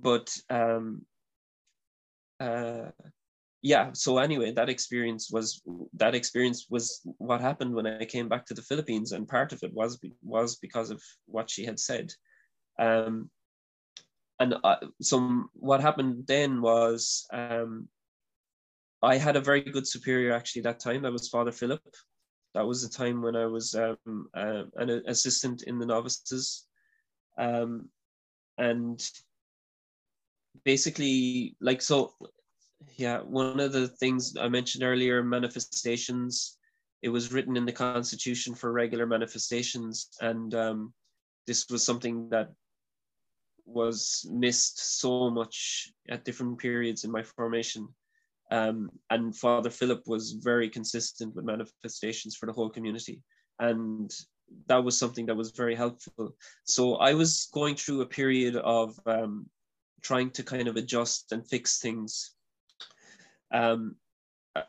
[0.00, 1.02] but um,
[2.40, 2.90] uh,
[3.62, 5.62] yeah so anyway that experience was
[5.94, 9.62] that experience was what happened when i came back to the philippines and part of
[9.62, 12.12] it was was because of what she had said
[12.78, 13.30] um,
[14.38, 17.88] and uh, so what happened then was um,
[19.02, 21.02] I had a very good superior actually that time.
[21.02, 21.82] That was Father Philip.
[22.54, 26.66] That was the time when I was um, uh, an assistant in the novices,
[27.38, 27.88] um,
[28.56, 28.98] and
[30.64, 32.14] basically, like so,
[32.96, 33.20] yeah.
[33.20, 36.58] One of the things I mentioned earlier, manifestations.
[37.02, 40.94] It was written in the Constitution for regular manifestations, and um,
[41.46, 42.48] this was something that
[43.66, 47.88] was missed so much at different periods in my formation.
[48.50, 53.22] Um, and Father Philip was very consistent with manifestations for the whole community.
[53.58, 54.10] And
[54.68, 56.36] that was something that was very helpful.
[56.64, 59.46] So I was going through a period of um,
[60.06, 62.32] trying to kind of adjust and fix things.
[63.52, 63.96] Um,
[64.54, 64.62] uh,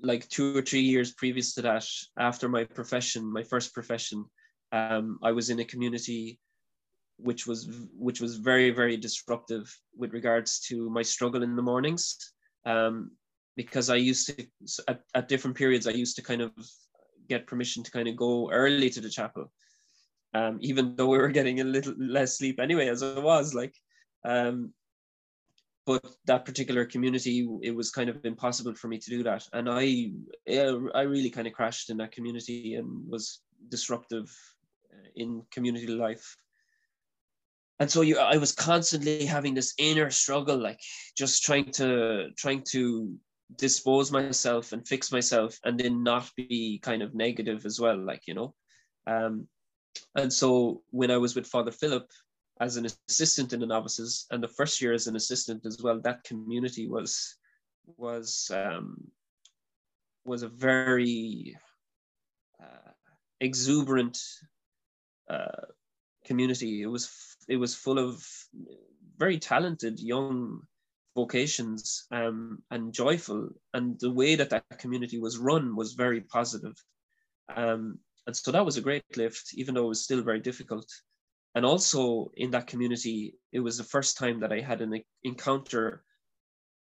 [0.00, 1.86] like two or three years previous to that,
[2.18, 4.24] after my profession, my first profession,
[4.72, 6.38] um, I was in a community
[7.18, 9.64] which was which was very very disruptive
[9.96, 12.16] with regards to my struggle in the mornings
[12.66, 13.10] um,
[13.54, 14.46] because I used to
[14.88, 16.52] at, at different periods I used to kind of
[17.28, 19.52] get permission to kind of go early to the chapel
[20.34, 23.74] um, even though we were getting a little less sleep anyway as it was like
[24.24, 24.72] um,
[25.86, 29.46] but that particular community it was kind of impossible for me to do that.
[29.52, 30.12] And i
[30.94, 34.30] i really kind of crashed in that community and was disruptive
[35.16, 36.36] in community life.
[37.80, 40.80] And so you i was constantly having this inner struggle like
[41.16, 43.14] just trying to trying to
[43.56, 48.22] dispose myself and fix myself and then not be kind of negative as well like
[48.26, 48.54] you know?
[49.06, 49.48] Um
[50.14, 52.08] and so when i was with father philip
[52.60, 56.00] as an assistant in the novices and the first year as an assistant as well
[56.00, 57.36] that community was
[57.96, 59.10] was um
[60.24, 61.56] was a very
[62.62, 62.90] uh,
[63.40, 64.18] exuberant
[65.28, 65.66] uh,
[66.24, 66.82] community.
[66.82, 67.10] It was
[67.48, 68.24] it was full of
[69.18, 70.60] very talented young
[71.14, 76.74] vocations um, and joyful, and the way that that community was run was very positive.
[77.54, 80.86] Um, and so that was a great lift, even though it was still very difficult.
[81.54, 86.04] And also in that community, it was the first time that I had an encounter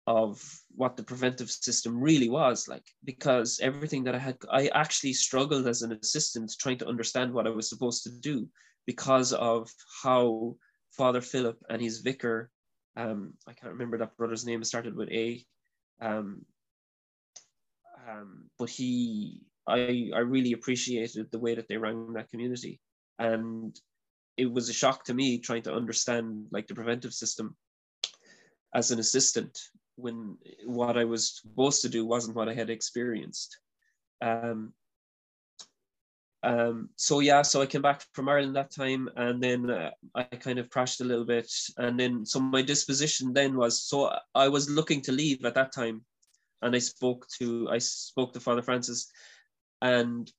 [0.08, 0.42] of
[0.74, 5.66] what the preventive system really was like because everything that i had i actually struggled
[5.66, 8.48] as an assistant trying to understand what i was supposed to do
[8.86, 9.70] because of
[10.02, 10.56] how
[10.92, 12.50] father philip and his vicar
[12.96, 15.44] um, i can't remember that brother's name it started with a
[16.00, 16.40] um,
[18.08, 22.80] um, but he I, I really appreciated the way that they ran that community.
[23.18, 23.78] And
[24.38, 27.56] it was a shock to me trying to understand like the preventive system
[28.74, 29.58] as an assistant
[29.96, 33.58] when what I was supposed to do wasn't what I had experienced.
[34.22, 34.72] Um,
[36.44, 40.22] um, so yeah, so I came back from Ireland that time, and then uh, I
[40.22, 44.46] kind of crashed a little bit, and then so my disposition then was so I
[44.46, 46.04] was looking to leave at that time,
[46.62, 49.10] and I spoke to I spoke to Father Francis,
[49.82, 50.30] and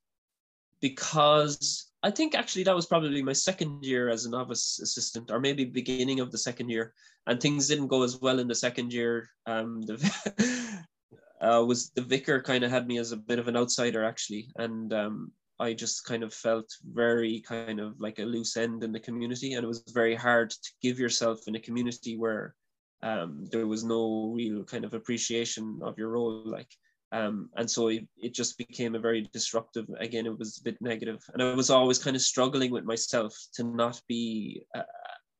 [0.79, 5.39] because I think actually that was probably my second year as a novice assistant, or
[5.39, 6.93] maybe beginning of the second year,
[7.27, 9.29] and things didn't go as well in the second year.
[9.45, 10.85] Um, the
[11.41, 14.49] uh, was the vicar kind of had me as a bit of an outsider actually,
[14.55, 18.93] and um, I just kind of felt very kind of like a loose end in
[18.93, 22.55] the community, and it was very hard to give yourself in a community where
[23.03, 26.69] um, there was no real kind of appreciation of your role, like.
[27.11, 30.77] Um, and so it, it just became a very disruptive again it was a bit
[30.79, 31.23] negative.
[31.33, 34.83] And i was always kind of struggling with myself to not be a,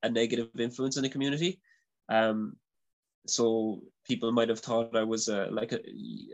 [0.02, 1.60] a negative influence in the community.
[2.08, 2.56] Um,
[3.26, 5.80] so people might have thought i was a, like a,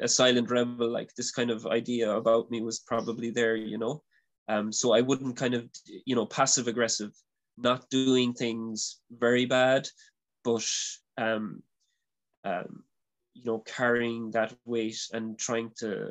[0.00, 4.02] a silent rebel like this kind of idea about me was probably there you know?
[4.48, 5.68] Um, so i wouldn't kind of
[6.04, 7.12] you know passive aggressive
[7.58, 9.88] not doing things very bad
[10.44, 10.66] but
[11.18, 11.62] um,
[12.44, 12.84] um,
[13.36, 16.10] you know carrying that weight and trying to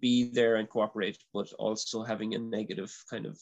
[0.00, 3.38] be there and cooperate but also having a negative kind of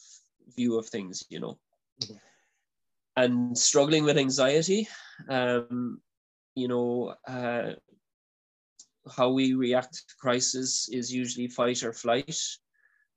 [0.57, 1.59] view of things you know.
[2.03, 2.15] Mm-hmm.
[3.17, 4.89] and struggling with anxiety
[5.29, 6.01] um
[6.57, 7.73] you know uh
[9.17, 12.37] how we react to crisis is usually fight or flight.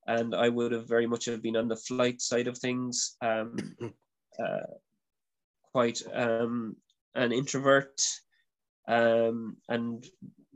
[0.06, 3.58] And i would have very much have been on the flight side of things um
[4.40, 4.72] uh,
[5.72, 6.76] quite um
[7.16, 8.00] an introvert
[8.88, 10.06] um, and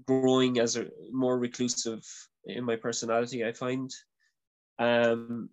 [0.05, 2.03] growing as a more reclusive
[2.45, 3.93] in my personality, I find.
[4.79, 5.49] Um,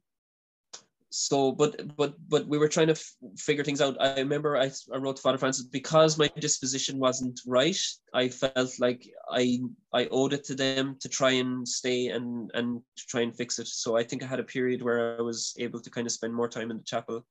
[1.11, 3.97] so, but but but we were trying to f- figure things out.
[3.99, 7.81] I remember I, I wrote to Father Francis because my disposition wasn't right.
[8.13, 9.61] I felt like I
[9.93, 13.69] I owed it to them to try and stay and and try and fix it.
[13.69, 16.35] So I think I had a period where I was able to kind of spend
[16.35, 17.25] more time in the chapel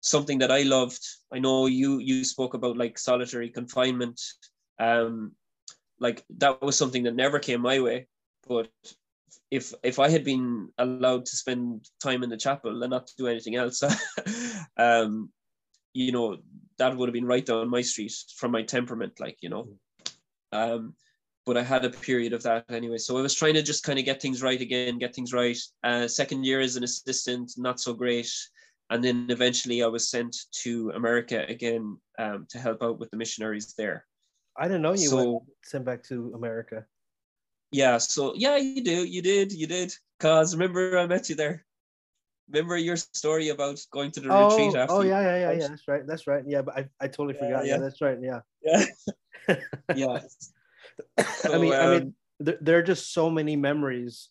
[0.00, 1.04] something that I loved.
[1.32, 4.20] I know you you spoke about like solitary confinement
[4.78, 5.32] um,
[6.00, 8.06] like that was something that never came my way.
[8.46, 8.68] But
[9.50, 13.26] if if I had been allowed to spend time in the chapel and not do
[13.26, 13.82] anything else,
[14.76, 15.30] um,
[15.94, 16.38] you know,
[16.78, 19.68] that would have been right down my street from my temperament, like you know.
[20.52, 20.94] Um,
[21.44, 22.98] but I had a period of that anyway.
[22.98, 25.58] So I was trying to just kind of get things right again, get things right.
[25.82, 28.30] Uh, second year as an assistant, not so great.
[28.90, 33.16] And then eventually I was sent to America again um, to help out with the
[33.16, 34.04] missionaries there.
[34.58, 36.84] I didn't know you so, sent back to America.
[37.70, 39.94] Yeah, so yeah, you do, you did, you did.
[40.20, 41.64] Cause remember I met you there.
[42.50, 44.94] Remember your story about going to the oh, retreat after?
[44.94, 45.68] Oh yeah, yeah, yeah, yeah.
[45.68, 46.06] That's right.
[46.06, 46.42] That's right.
[46.46, 47.66] Yeah, but I, I totally yeah, forgot.
[47.66, 47.74] Yeah.
[47.74, 47.80] yeah.
[47.80, 48.18] that's right.
[48.20, 48.40] Yeah.
[48.62, 49.56] Yeah.
[49.94, 50.18] yeah.
[51.40, 54.30] So, I mean, um, I mean, there, there, are just so many memories,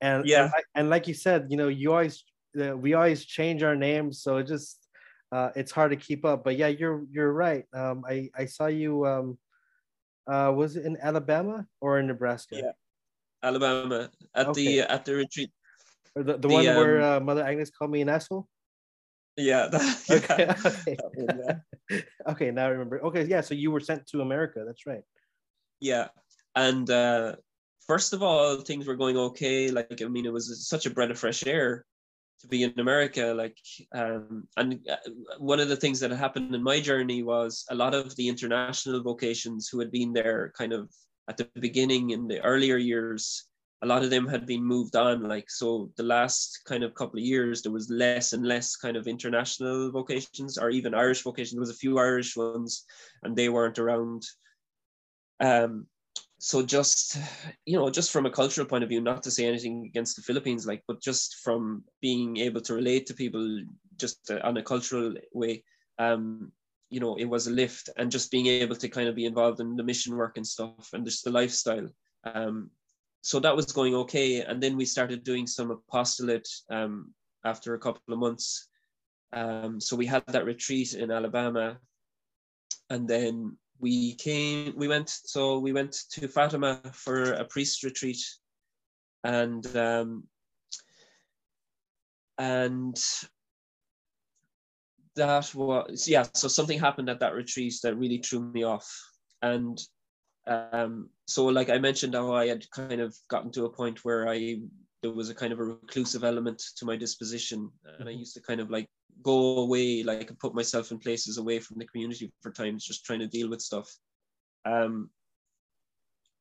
[0.00, 2.24] and yeah, and, and like you said, you know, you always
[2.58, 4.78] uh, we always change our names, so it just
[5.32, 6.44] uh, it's hard to keep up.
[6.44, 7.64] But yeah, you're you're right.
[7.74, 9.38] Um, I I saw you um
[10.26, 12.56] uh, was it in Alabama or in Nebraska?
[12.56, 12.72] Yeah,
[13.42, 14.80] Alabama at okay.
[14.80, 15.50] the at the retreat.
[16.14, 18.48] The, the, the one um, where uh, Mother Agnes called me an asshole.
[19.36, 19.68] Yeah.
[19.72, 20.54] That, yeah.
[20.64, 20.96] Okay.
[21.90, 22.02] Okay.
[22.28, 22.50] okay.
[22.50, 23.04] Now I remember.
[23.04, 23.24] Okay.
[23.24, 23.42] Yeah.
[23.42, 24.64] So you were sent to America.
[24.66, 25.02] That's right.
[25.80, 26.08] Yeah,
[26.54, 27.36] and uh,
[27.86, 29.70] first of all, things were going okay.
[29.70, 31.84] Like I mean, it was such a breath of fresh air
[32.40, 33.34] to be in America.
[33.36, 33.58] Like,
[33.94, 34.96] um, and uh,
[35.38, 39.02] one of the things that happened in my journey was a lot of the international
[39.02, 40.90] vocations who had been there kind of
[41.28, 43.44] at the beginning in the earlier years,
[43.82, 45.22] a lot of them had been moved on.
[45.22, 48.96] Like, so the last kind of couple of years, there was less and less kind
[48.96, 51.52] of international vocations or even Irish vocations.
[51.52, 52.84] There was a few Irish ones
[53.22, 54.22] and they weren't around.
[55.40, 55.86] Um,
[56.38, 57.18] so just
[57.64, 60.22] you know just from a cultural point of view not to say anything against the
[60.22, 63.62] philippines like but just from being able to relate to people
[63.96, 65.62] just uh, on a cultural way
[65.98, 66.52] um
[66.90, 67.90] you know it was a lift.
[67.96, 70.90] And just being able to kind of be involved in the mission work and stuff
[70.92, 71.88] and just the lifestyle
[72.24, 72.70] um
[73.22, 74.42] so that was going okay.
[74.42, 77.12] And then we started doing some apostolate um
[77.44, 78.68] after a couple of months.
[79.32, 81.78] Um so we had that retreat in alabama.
[82.88, 88.22] And then we came we went so we went to fatima for a priest retreat.
[89.24, 90.24] And um
[92.38, 92.96] and
[95.16, 98.88] that was yeah so something happened at that retreat that really threw me off.
[99.42, 99.78] And
[100.46, 104.28] um so like i mentioned how i had kind of gotten to a point where
[104.28, 104.60] i
[105.02, 107.70] there was a kind of a reclusive element to my disposition.
[107.84, 108.20] And i mm-hmm.
[108.20, 108.88] used to kind of like
[109.22, 113.20] go away, like put myself in places away from the community for times, just trying
[113.20, 113.90] to deal with stuff.
[114.64, 115.10] Um,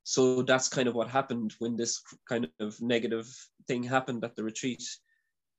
[0.04, 3.28] so that's kind of what happened when this kind of negative
[3.68, 4.84] thing happened at the retreat.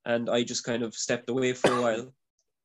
[0.04, 2.12] And I just kind of stepped away for a while.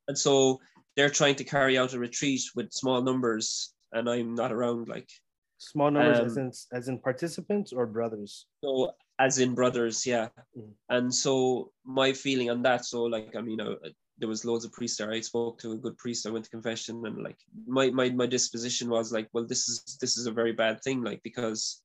[0.07, 0.59] And so
[0.95, 4.87] they're trying to carry out a retreat with small numbers, and I'm not around.
[4.87, 5.09] Like
[5.57, 8.45] small numbers, um, as in as in participants or brothers.
[8.63, 10.29] So as in brothers, yeah.
[10.57, 10.71] Mm.
[10.89, 13.75] And so my feeling on that, so like I mean, uh,
[14.21, 15.11] there was loads of priests there.
[15.11, 16.27] I spoke to a good priest.
[16.27, 19.97] I went to confession, and like my my my disposition was like, well, this is
[19.99, 21.81] this is a very bad thing, like because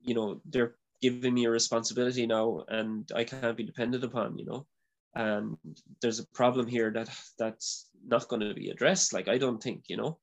[0.00, 4.46] you know they're giving me a responsibility now, and I can't be depended upon, you
[4.46, 4.66] know,
[5.14, 5.56] and
[6.00, 9.12] there's a problem here that that's not going to be addressed.
[9.12, 10.18] Like I don't think, you know.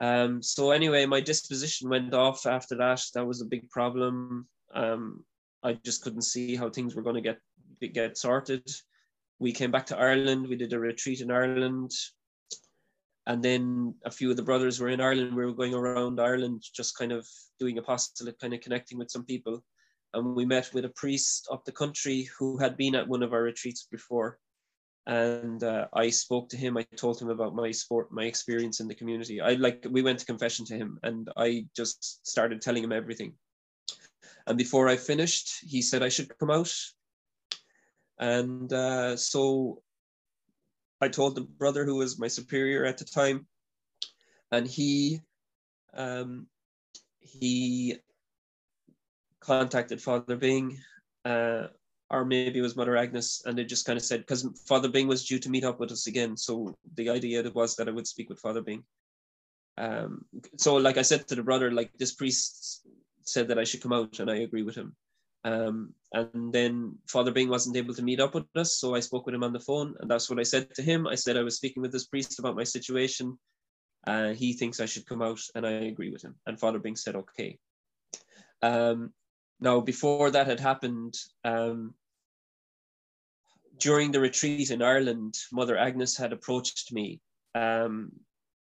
[0.00, 3.02] Um, so anyway, my disposition went off after that.
[3.14, 4.46] That was a big problem.
[4.72, 5.24] Um,
[5.64, 7.38] I just couldn't see how things were going to get
[7.92, 8.64] get sorted
[9.38, 10.48] we came back to Ireland.
[10.48, 11.92] We did a retreat in Ireland.
[13.26, 15.34] And then a few of the brothers were in Ireland.
[15.34, 17.26] We were going around Ireland, just kind of
[17.60, 19.62] doing apostolate, kind of connecting with some people.
[20.14, 23.34] And we met with a priest up the country who had been at one of
[23.34, 24.38] our retreats before.
[25.06, 26.76] And uh, I spoke to him.
[26.76, 29.40] I told him about my sport, my experience in the community.
[29.40, 33.32] I like we went to confession to him, and I just started telling him everything.
[34.46, 36.74] And before I finished, he said I should come out
[38.18, 39.82] and uh, so
[41.00, 43.46] I told the brother who was my superior at the time,
[44.50, 45.20] and he
[45.94, 46.46] um,
[47.20, 47.96] he
[49.40, 50.76] contacted Father Bing,
[51.24, 51.68] uh,
[52.10, 55.06] or maybe it was Mother Agnes, and they just kind of said because Father Bing
[55.06, 56.36] was due to meet up with us again.
[56.36, 58.82] So the idea was that I would speak with Father Bing.
[59.76, 60.24] Um,
[60.56, 62.86] so like I said to the brother, like this priest
[63.22, 64.96] said that I should come out, and I agree with him.
[65.44, 69.26] Um, and then Father Bing wasn't able to meet up with us, so I spoke
[69.26, 71.06] with him on the phone, and that's what I said to him.
[71.06, 73.38] I said I was speaking with this priest about my situation.
[74.06, 76.34] Uh, he thinks I should come out, and I agree with him.
[76.46, 77.58] And Father Bing said, okay.
[78.62, 79.12] Um,
[79.60, 81.14] now, before that had happened,
[81.44, 81.94] um,
[83.78, 87.20] during the retreat in Ireland, Mother Agnes had approached me
[87.54, 88.12] um,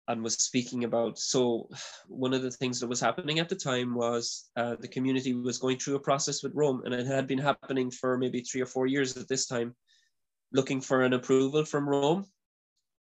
[0.08, 1.18] and was speaking about.
[1.18, 1.68] So,
[2.08, 5.58] one of the things that was happening at the time was uh, the community was
[5.58, 8.66] going through a process with Rome, and it had been happening for maybe three or
[8.66, 9.74] four years at this time,
[10.52, 12.26] looking for an approval from Rome.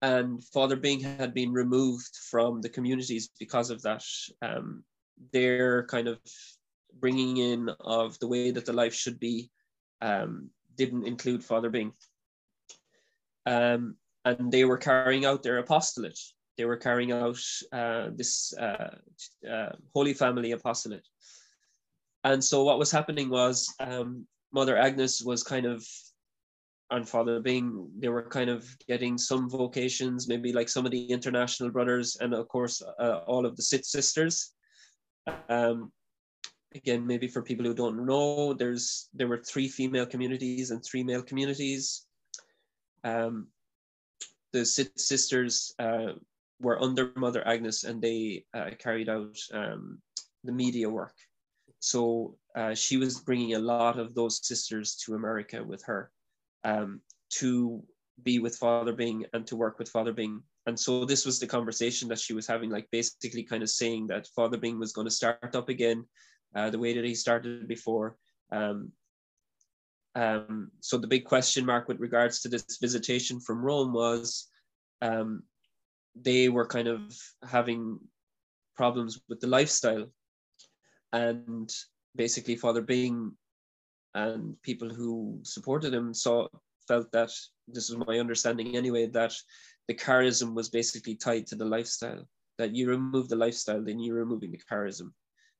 [0.01, 4.03] And Father Bing had been removed from the communities because of that.
[4.41, 4.83] Um,
[5.31, 6.19] their kind of
[6.99, 9.51] bringing in of the way that the life should be
[10.01, 11.93] um, didn't include Father Bing.
[13.45, 13.95] Um,
[14.25, 16.19] and they were carrying out their apostolate
[16.61, 17.41] they were carrying out
[17.73, 18.95] uh, this uh,
[19.51, 21.07] uh, Holy Family apostolate.
[22.23, 25.83] And so what was happening was um, Mother Agnes was kind of,
[26.91, 31.03] and Father Bing, they were kind of getting some vocations, maybe like some of the
[31.05, 34.53] international brothers, and of course uh, all of the sisters.
[35.49, 35.91] Um,
[36.75, 41.03] again, maybe for people who don't know, there's there were three female communities and three
[41.03, 42.05] male communities.
[43.03, 43.47] Um,
[44.53, 46.13] the Sit sisters uh,
[46.61, 49.99] were under Mother Agnes and they uh, carried out um,
[50.43, 51.15] the media work.
[51.79, 56.11] So uh, she was bringing a lot of those sisters to America with her
[56.63, 57.01] um,
[57.31, 57.83] to
[58.23, 60.41] be with Father Bing and to work with Father Bing.
[60.67, 64.07] And so this was the conversation that she was having, like basically kind of saying
[64.07, 66.05] that Father Bing was going to start up again
[66.55, 68.15] uh, the way that he started before.
[68.51, 68.91] Um,
[70.13, 74.49] um, so the big question mark with regards to this visitation from Rome was
[75.01, 75.43] um,
[76.15, 77.15] they were kind of
[77.47, 77.99] having
[78.75, 80.07] problems with the lifestyle.
[81.13, 81.71] And
[82.15, 83.31] basically father bing
[84.13, 86.47] and people who supported him saw
[86.87, 87.31] felt that
[87.67, 89.33] this is my understanding anyway that
[89.87, 92.27] the charism was basically tied to the lifestyle
[92.57, 95.11] that you remove the lifestyle then you're removing the charism.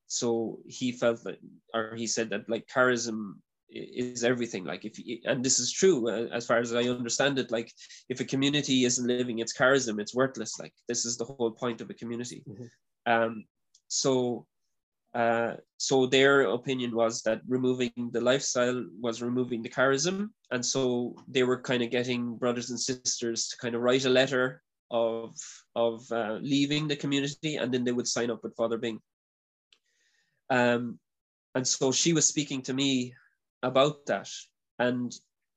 [0.07, 1.37] So he felt that,
[1.73, 3.35] or he said that like charism
[3.71, 4.63] is everything.
[4.65, 7.71] Like if and this is true uh, as far as i understand it like
[8.09, 10.59] if a community isn't living its charism it's worthless.
[10.59, 12.43] Like this is the whole point of a community.
[12.47, 13.11] Mm-hmm.
[13.11, 13.45] um
[13.87, 14.45] so
[15.13, 20.29] uh so their opinion was that removing the lifestyle was removing the charism.
[20.51, 24.09] And so they were kind of getting brothers and sisters to kind of write a
[24.09, 25.33] letter of
[25.75, 28.99] of uh, leaving the community and then they would sign up with father bing.
[30.49, 30.99] Um
[31.55, 33.13] and so she was speaking to me
[33.63, 34.29] about that.
[34.79, 35.13] And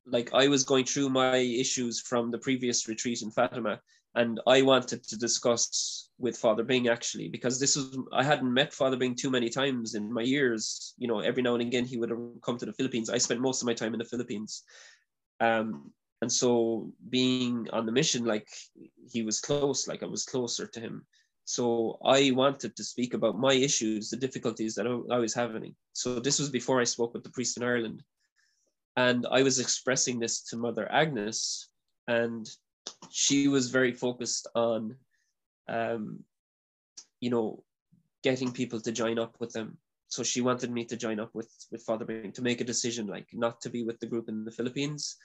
[0.07, 3.81] like I was going through my issues from the previous retreat in Fatima,
[4.15, 8.73] and I wanted to discuss with Father Bing actually because this was I hadn't met
[8.73, 10.95] Father Bing too many times in my years.
[10.99, 13.11] You know, every now and again he would have come to the Philippines.
[13.11, 14.63] I spent most of my time in the Philippines,
[15.41, 15.91] um,
[16.21, 18.49] and so being on the mission, like
[19.11, 21.07] he was close, like I was closer to him.
[21.45, 25.75] So I wanted to speak about my issues, the difficulties that I was having.
[25.93, 28.03] So this was before I spoke with the priest in Ireland.
[28.97, 31.69] And I was expressing this to Mother Agnes,
[32.07, 32.49] and
[33.11, 34.97] she was very focused on,
[35.69, 36.21] um,
[37.21, 37.63] you know,
[38.23, 39.77] getting people to join up with them.
[40.09, 43.09] So she wanted me to join up with with Father Bing to make a decision,
[43.09, 45.17] like not to be with the group in the Philippines,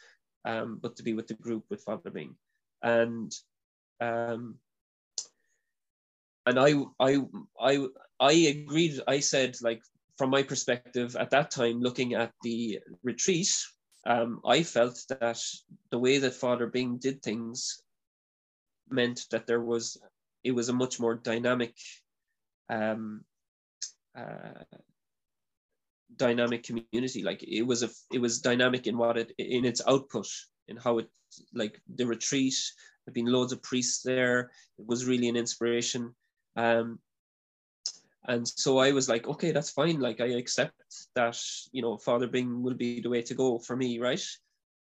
[0.46, 2.36] um, but to be with the group with Father Bing.
[2.82, 3.32] And
[4.02, 4.56] um,
[6.50, 7.18] and I I
[7.60, 7.86] I
[8.20, 9.00] I agreed.
[9.08, 9.82] I said like
[10.18, 13.50] from my perspective at that time, looking at the retreat,
[14.06, 15.40] um, I felt that
[15.92, 17.82] the way that Father Bing did things
[18.90, 19.98] meant that there was
[20.44, 21.74] it was a much more dynamic
[22.70, 23.22] um,
[24.18, 24.64] uh,
[26.16, 30.28] dynamic community like it was a it was dynamic in what it in its output
[30.68, 31.08] in how it
[31.54, 32.56] like the retreat
[33.06, 34.50] there have been loads of priests there
[34.80, 36.14] it was really an inspiration
[36.60, 37.00] um,
[38.28, 40.00] and so I was like, okay, that's fine.
[40.00, 40.74] Like I accept
[41.16, 41.40] that,
[41.72, 44.24] you know, Father Bing will be the way to go for me, right?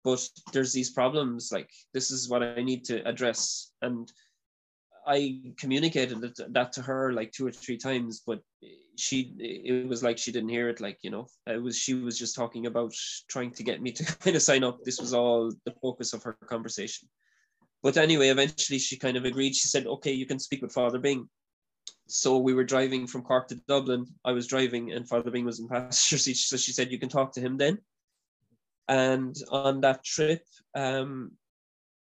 [0.02, 1.50] But there's these problems.
[1.52, 4.10] Like this is what I need to address, and
[5.06, 8.40] I communicated that to her like two or three times, but
[8.96, 10.80] she it was like she didn't hear it.
[10.80, 12.92] Like you know, it was she was just talking about
[13.28, 14.82] trying to get me to kind of sign up.
[14.84, 17.09] This was all the focus of her conversation.
[17.82, 19.55] But anyway, eventually she kind of agreed.
[19.55, 21.28] She said, "Okay, you can speak with Father Bing."
[22.09, 24.06] So we were driving from Cork to Dublin.
[24.24, 26.36] I was driving, and Father Bing was in passenger seat.
[26.36, 27.78] So she said, "You can talk to him then."
[28.89, 30.44] And on that trip,
[30.74, 31.32] um,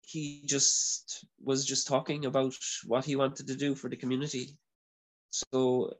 [0.01, 2.55] he just was just talking about
[2.85, 4.55] what he wanted to do for the community.
[5.31, 5.91] So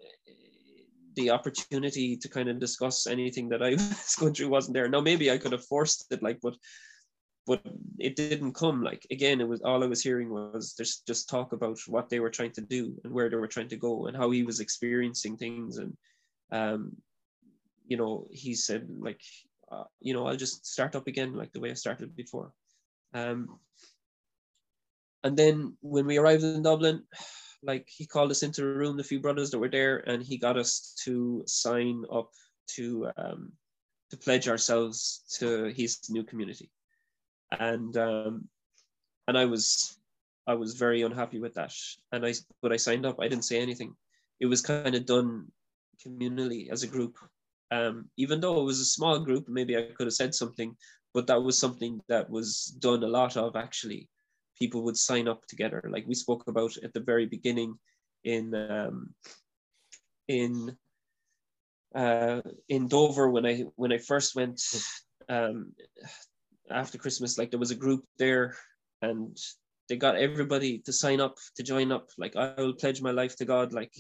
[1.16, 4.88] the opportunity to kind of discuss anything that I was going through wasn't there.
[4.88, 6.56] Now maybe I could have forced it, like, but
[7.46, 7.62] but
[8.00, 8.84] it didn't come.
[8.84, 12.20] Like again it was all i was hearing was just just talk about what they
[12.20, 14.60] were trying to do and where they were trying to go and how he was
[14.60, 15.78] experiencing things.
[15.78, 15.96] And
[16.52, 16.96] um
[17.88, 19.22] you know he said like
[19.72, 22.52] uh, you know i'll just start up again like the way i started before.
[23.14, 23.60] Um
[25.24, 27.04] and then when we arrived in dublin
[27.64, 30.38] like he called us into a room the few brothers that were there and he
[30.38, 32.30] got us to sign up
[32.68, 33.52] to um
[34.12, 36.70] to pledge ourselves to his new community
[37.60, 38.48] and um,
[39.28, 39.98] and I was
[40.48, 41.74] I was very unhappy with that.
[42.12, 43.20] And I but I signed up.
[43.20, 43.96] I didn't say anything.
[44.40, 45.48] It was kind of done
[46.06, 47.18] communally as a group.
[47.72, 50.76] Um, even though it was a small group, maybe I could have said something,
[51.14, 54.10] but that was something that was done a lot of actually.
[54.58, 57.78] People would sign up together, like we spoke about at the very beginning
[58.24, 59.14] in um,
[60.28, 60.78] in
[61.94, 64.62] uh, in Dover when I when I first went.
[65.28, 65.74] Um,
[66.72, 68.56] after Christmas, like there was a group there
[69.02, 69.38] and
[69.90, 72.10] they got everybody to sign up to join up.
[72.18, 73.74] Like I will pledge my life to God.
[73.74, 73.94] Like,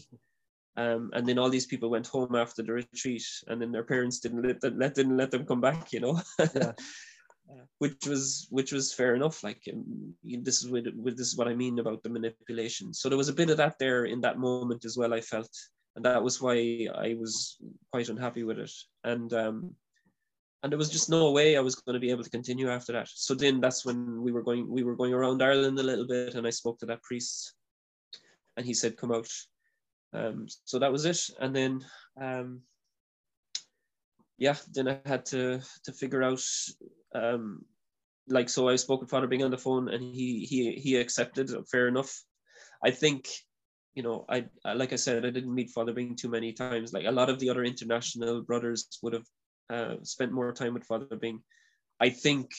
[0.77, 4.19] um, and then all these people went home after the retreat, and then their parents
[4.19, 5.93] didn't let them, let didn't let them come back.
[5.93, 6.71] You know, yeah.
[7.79, 9.43] which was which was fair enough.
[9.43, 10.83] Like um, this is what
[11.15, 12.93] this is what I mean about the manipulation.
[12.93, 15.13] So there was a bit of that there in that moment as well.
[15.13, 15.51] I felt,
[15.95, 17.57] and that was why I was
[17.91, 18.71] quite unhappy with it.
[19.03, 19.75] And um,
[20.63, 22.93] and there was just no way I was going to be able to continue after
[22.93, 23.07] that.
[23.09, 26.35] So then that's when we were going we were going around Ireland a little bit,
[26.35, 27.53] and I spoke to that priest,
[28.57, 29.29] and he said, "Come out."
[30.13, 31.85] Um, so that was it, and then
[32.19, 32.61] um,
[34.37, 36.43] yeah, then I had to to figure out
[37.13, 37.63] um,
[38.27, 41.51] like so I spoke with Father Bing on the phone, and he he he accepted.
[41.69, 42.23] Fair enough.
[42.83, 43.27] I think
[43.95, 46.91] you know, I like I said, I didn't meet Father Bing too many times.
[46.91, 49.25] Like a lot of the other international brothers would have
[49.69, 51.41] uh, spent more time with Father Bing.
[51.99, 52.51] I think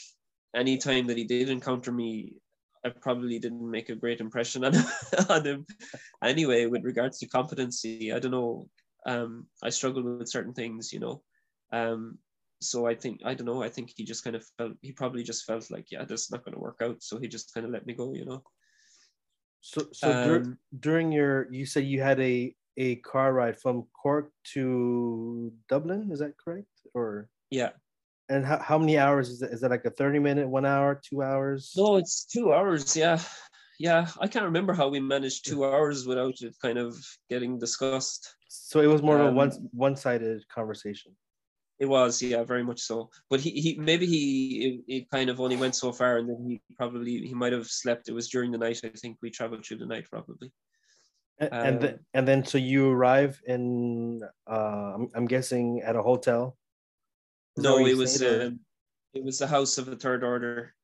[0.54, 2.34] any time that he did encounter me,
[2.84, 4.74] I probably didn't make a great impression on,
[5.28, 5.66] on him.
[6.22, 8.68] Anyway, with regards to competency, I don't know.
[9.06, 11.22] um, I struggled with certain things, you know.
[11.72, 12.18] Um,
[12.60, 13.62] so I think I don't know.
[13.62, 16.30] I think he just kind of felt he probably just felt like yeah, this is
[16.30, 17.02] not going to work out.
[17.02, 18.42] So he just kind of let me go, you know.
[19.60, 24.30] So so dur- during your you said you had a a car ride from Cork
[24.54, 26.10] to Dublin.
[26.12, 26.68] Is that correct?
[26.96, 27.70] Or yeah.
[28.28, 29.52] And how, how many hours is it?
[29.52, 31.72] Is it like a 30 minute, one hour, two hours?
[31.76, 32.96] No, it's two hours.
[32.96, 33.20] Yeah.
[33.78, 34.08] Yeah.
[34.18, 36.96] I can't remember how we managed two hours without it kind of
[37.30, 38.34] getting discussed.
[38.48, 41.12] So it was more um, of a one um, one sided conversation.
[41.78, 43.10] It was, yeah, very much so.
[43.28, 46.42] But he, he maybe he it, it, kind of only went so far, and then
[46.48, 48.08] he probably he might have slept.
[48.08, 48.80] It was during the night.
[48.82, 50.50] I think we traveled through the night, probably.
[51.38, 55.96] And um, and, the, and then so you arrive in uh, I'm, I'm guessing at
[55.96, 56.56] a hotel.
[57.56, 58.50] No, it was uh,
[59.14, 60.74] it was the house of the third order.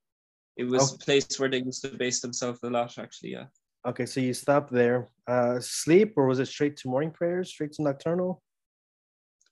[0.56, 0.94] It was oh.
[0.94, 3.32] a place where they used to base themselves a lot, actually.
[3.32, 3.46] Yeah.
[3.86, 5.08] Okay, so you stopped there.
[5.26, 8.42] Uh, sleep, or was it straight to morning prayers, straight to nocturnal?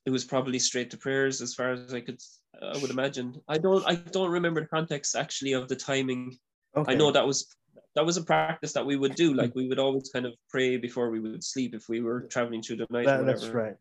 [0.07, 2.21] it was probably straight to prayers as far as I could
[2.61, 3.41] I would imagine.
[3.49, 6.37] I don't I don't remember the context actually of the timing.
[6.77, 6.93] Okay.
[6.93, 7.47] I know that was
[7.95, 9.35] that was a practice that we would do.
[9.35, 12.63] Like we would always kind of pray before we would sleep if we were traveling
[12.63, 13.07] through the night.
[13.07, 13.77] That, that's right.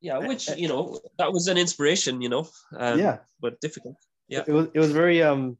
[0.00, 2.48] Yeah, which you know that was an inspiration, you know.
[2.76, 3.96] Um, yeah, but difficult.
[4.28, 5.58] Yeah, it was it was very um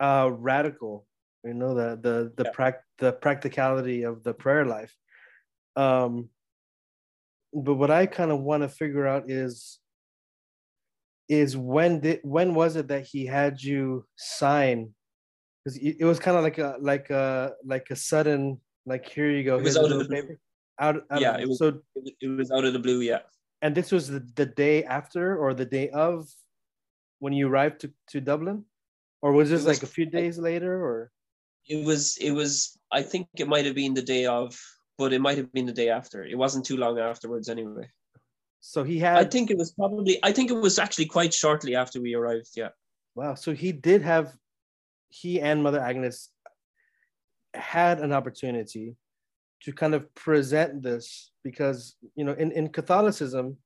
[0.00, 1.06] uh radical.
[1.44, 2.50] You know the the the yeah.
[2.52, 4.94] prac the practicality of the prayer life.
[5.76, 6.30] Um,
[7.52, 9.78] but what I kind of want to figure out is
[11.28, 14.94] is when did when was it that he had you sign?
[15.64, 19.44] Because it was kind of like a like a like a sudden like here you
[19.44, 19.58] go.
[19.58, 20.38] It was out of the paper.
[20.80, 21.58] Out, out yeah, of, it was.
[21.58, 21.80] So
[22.20, 23.00] it was out of the blue.
[23.00, 23.20] Yeah.
[23.62, 26.28] And this was the, the day after or the day of
[27.18, 28.64] when you arrived to, to Dublin,
[29.20, 31.12] or was this was, like a few days later or?
[31.68, 32.16] It was.
[32.16, 32.78] It was.
[32.90, 34.58] I think it might have been the day of
[35.00, 36.26] but it might have been the day after.
[36.26, 37.88] It wasn't too long afterwards anyway.
[38.60, 39.16] So he had.
[39.16, 40.18] I think it was probably.
[40.22, 42.50] I think it was actually quite shortly after we arrived.
[42.54, 42.68] Yeah.
[43.14, 43.34] Wow.
[43.34, 44.36] So he did have,
[45.08, 46.28] he and Mother Agnes
[47.54, 48.96] had an opportunity
[49.62, 53.56] to kind of present this because you know in in Catholicism,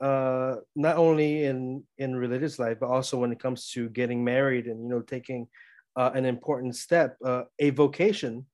[0.00, 4.66] uh, not only in in religious life but also when it comes to getting married
[4.66, 5.48] and you know taking
[5.96, 8.46] uh, an important step, uh, a vocation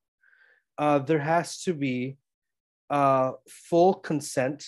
[0.78, 2.16] uh, there has to be
[2.90, 4.64] uh, full consent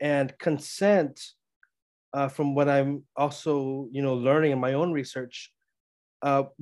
[0.00, 1.20] and consent
[2.12, 5.52] uh, from what i'm also you know learning in my own research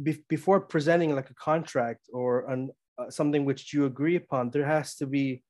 [0.03, 4.67] be- before presenting like a contract or an, uh, something which you agree upon there
[4.67, 5.43] has to be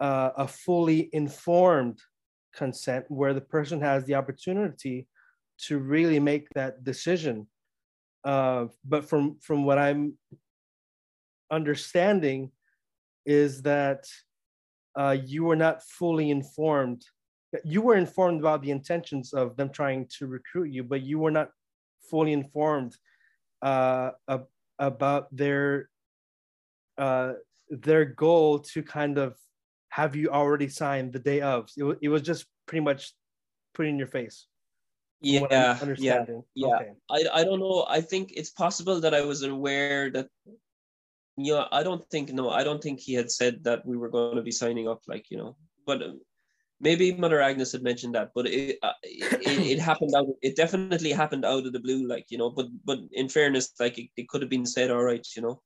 [0.00, 1.98] uh, a fully informed
[2.54, 5.06] consent where the person has the opportunity
[5.58, 7.46] to really make that decision
[8.24, 10.14] uh, but from from what i'm
[11.50, 12.50] understanding
[13.24, 14.06] is that
[14.98, 17.04] uh, you were not fully informed.
[17.64, 21.30] You were informed about the intentions of them trying to recruit you, but you were
[21.30, 21.50] not
[22.10, 22.96] fully informed
[23.62, 24.10] uh,
[24.78, 25.88] about their
[26.98, 27.32] uh,
[27.70, 29.36] their goal to kind of
[29.90, 31.70] have you already signed the day of.
[31.76, 33.12] It, w- it was just pretty much
[33.74, 34.46] put in your face.
[35.20, 36.76] Yeah, yeah, yeah.
[36.76, 36.90] Okay.
[37.10, 37.86] I, I don't know.
[37.88, 40.28] I think it's possible that I was aware that
[41.36, 44.08] you know, I don't think no, I don't think he had said that we were
[44.08, 45.02] going to be signing up.
[45.06, 45.56] Like you know,
[45.86, 46.12] but uh,
[46.80, 50.26] maybe Mother Agnes had mentioned that, but it, uh, it, it happened out.
[50.42, 52.50] It definitely happened out of the blue, like you know.
[52.50, 55.62] But but in fairness, like it, it could have been said, all right, you know,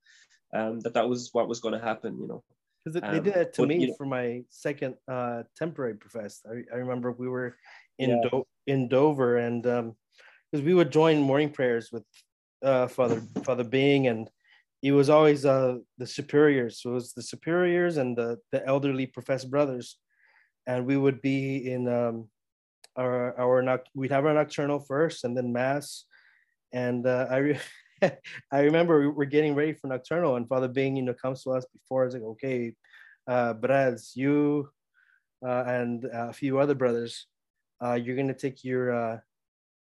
[0.53, 2.43] um, that that was what was going to happen, you know.
[2.85, 5.95] Because they um, did that to but, me you know, for my second uh, temporary
[5.95, 6.41] profess.
[6.47, 7.57] I, I remember we were
[7.99, 8.29] in yeah.
[8.31, 12.05] Do- in Dover, and because um, we would join morning prayers with
[12.63, 14.29] uh, Father Father Bing and
[14.83, 16.83] it was always uh, the superiors.
[16.83, 19.97] So it was the superiors and the, the elderly professed brothers.
[20.67, 22.29] And we would be in um,
[22.97, 26.05] our, our, we'd have our nocturnal first and then mass.
[26.73, 27.61] And uh, I, re-
[28.53, 31.51] I remember we were getting ready for nocturnal and Father Bing, you know, comes to
[31.51, 32.03] us before.
[32.03, 32.75] I was like, okay,
[33.29, 34.69] uh, Braz, you
[35.47, 37.27] uh, and a few other brothers,
[37.85, 39.19] uh, you're to take your, uh,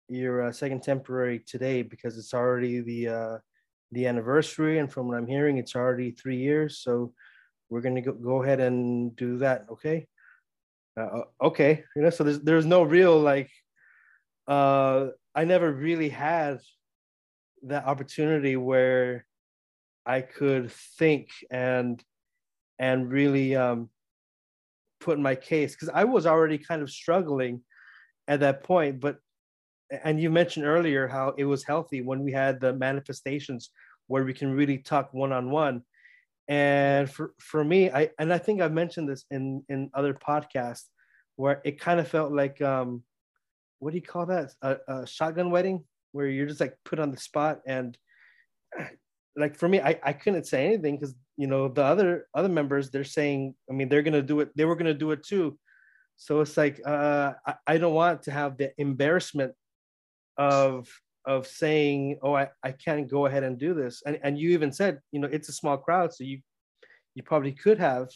[0.10, 3.38] your uh, second temporary today because it's already the, uh,
[3.91, 6.80] the anniversary, and from what I'm hearing, it's already three years.
[6.80, 7.14] So
[7.69, 9.68] we're gonna go, go ahead and do that.
[9.72, 10.07] Okay.
[11.41, 11.84] Okay.
[11.95, 13.52] You know, so there's there's no real like.
[14.48, 16.60] I never really had
[17.64, 19.26] that opportunity where
[20.06, 22.03] I could think and
[22.80, 23.90] and really um,
[24.99, 27.61] put in my case because I was already kind of struggling
[28.27, 29.18] at that point, but
[30.03, 33.69] and you mentioned earlier how it was healthy when we had the manifestations
[34.07, 35.84] where we can really talk one-on-one
[36.48, 40.88] and for, for me i and i think i've mentioned this in in other podcasts
[41.35, 43.03] where it kind of felt like um,
[43.80, 44.52] what do you call that?
[44.61, 45.84] A, a shotgun wedding,
[46.14, 47.98] where you're just like put on the spot and
[49.35, 52.90] like for me, I, I couldn't say anything because you know the other other members
[52.90, 54.49] they're saying, I mean, they're gonna do it.
[54.56, 55.57] They were gonna do it too.
[56.15, 59.53] So it's like uh, I, I don't want to have the embarrassment
[60.38, 60.88] of
[61.26, 64.03] of saying, oh, I, I can't go ahead and do this.
[64.06, 66.40] And and you even said, you know, it's a small crowd, so you
[67.15, 68.10] you probably could have.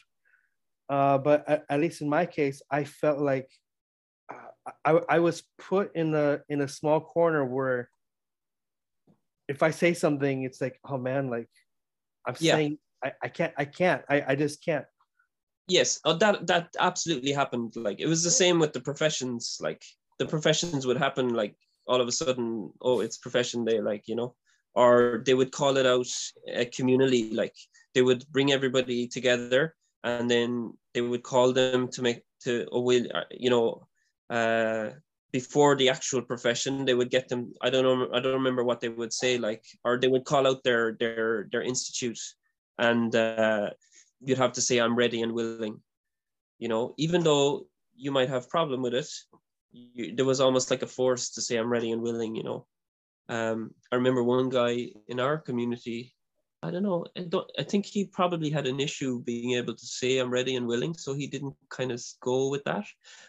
[0.90, 3.50] Uh, but at, at least in my case, I felt like
[4.86, 7.90] I, I was put in a in a small corner where
[9.48, 11.50] if I say something, it's like, oh man, like
[12.26, 12.56] I'm yeah.
[12.56, 14.86] saying I, I can't, I can't, I, I just can't.
[15.68, 17.74] Yes, oh, that that absolutely happened.
[17.76, 19.58] Like it was the same with the professions.
[19.60, 19.84] Like
[20.20, 21.56] the professions would happen like
[21.88, 24.36] all of a sudden, oh, it's profession day, like you know,
[24.76, 26.08] or they would call it out
[26.48, 27.32] a community.
[27.32, 27.56] Like
[27.94, 32.82] they would bring everybody together, and then they would call them to make to oh,
[32.82, 33.88] will uh, you know,
[34.30, 34.90] uh,
[35.32, 38.80] before the actual profession they would get them i don't know i don't remember what
[38.80, 42.20] they would say like or they would call out their their their institute
[42.80, 43.70] and uh,
[44.22, 45.80] you'd have to say i'm ready and willing.
[46.60, 49.10] You know even though you might have problem with it
[49.72, 52.66] you, there was almost like a force to say i'm ready and willing you know.
[53.30, 56.16] Um, i remember one guy in our community
[56.64, 57.06] I don't know.
[57.16, 57.50] I don't.
[57.60, 60.96] I think he probably had an issue being able to say I'm ready and willing,
[60.96, 62.86] so he didn't kind of go with that.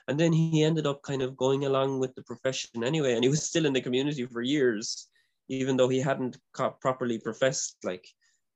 [0.08, 3.28] And then he ended up kind of going along with the profession anyway, and he
[3.28, 5.08] was still in the community for years,
[5.48, 6.38] even though he hadn't
[6.80, 7.76] properly professed.
[7.84, 8.08] Like,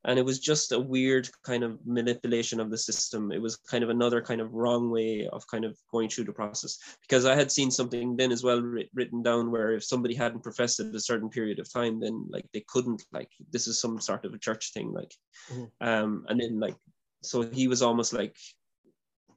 [0.04, 3.30] and it was just a weird kind of manipulation of the system.
[3.30, 6.32] It was kind of another kind of wrong way of kind of going through the
[6.32, 6.78] process.
[7.02, 10.80] Because i had seen something then as well written down where if somebody hadn't professed
[10.80, 14.24] at a certain period of time then like they couldn't like this is some sort
[14.24, 15.14] of a church thing like
[15.50, 15.86] mm-hmm.
[15.86, 16.76] um and then like
[17.22, 18.36] so he was almost like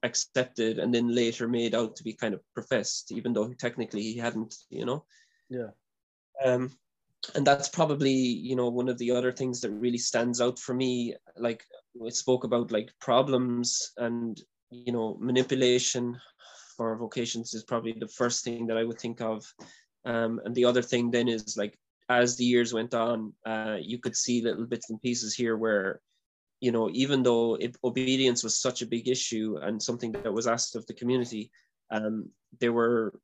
[0.03, 4.17] accepted and then later made out to be kind of professed even though technically he
[4.17, 5.05] hadn't you know?
[5.49, 5.69] Yeah.
[6.43, 6.71] Um
[7.33, 10.73] and that's probably you know one of the other things that really stands out for
[10.73, 11.63] me like
[11.99, 16.15] we spoke about like problems and you know manipulation
[16.75, 19.45] for vocations is probably the first thing that i would think of.
[20.05, 21.79] Um, and the other thing then is like
[22.09, 25.99] as the years went on uh, you could see little bits and pieces here where
[26.59, 30.45] you know even though it, obedience was such a big issue and something that was
[30.45, 31.49] asked of the community
[31.91, 32.29] um,
[32.59, 33.19] there were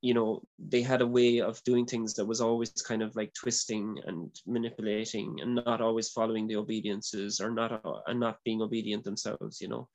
[0.00, 3.32] you know they had a way of doing things that was always kind of like
[3.34, 8.62] twisting and manipulating and not always following the obediences or not uh, and not being
[8.62, 9.88] obedient themselves you know.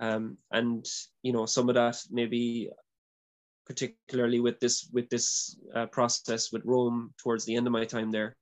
[0.00, 0.86] Um, and
[1.22, 2.70] you know some of that maybe
[3.66, 8.10] particularly with this with this uh, process with rome towards the end of my time
[8.10, 8.36] there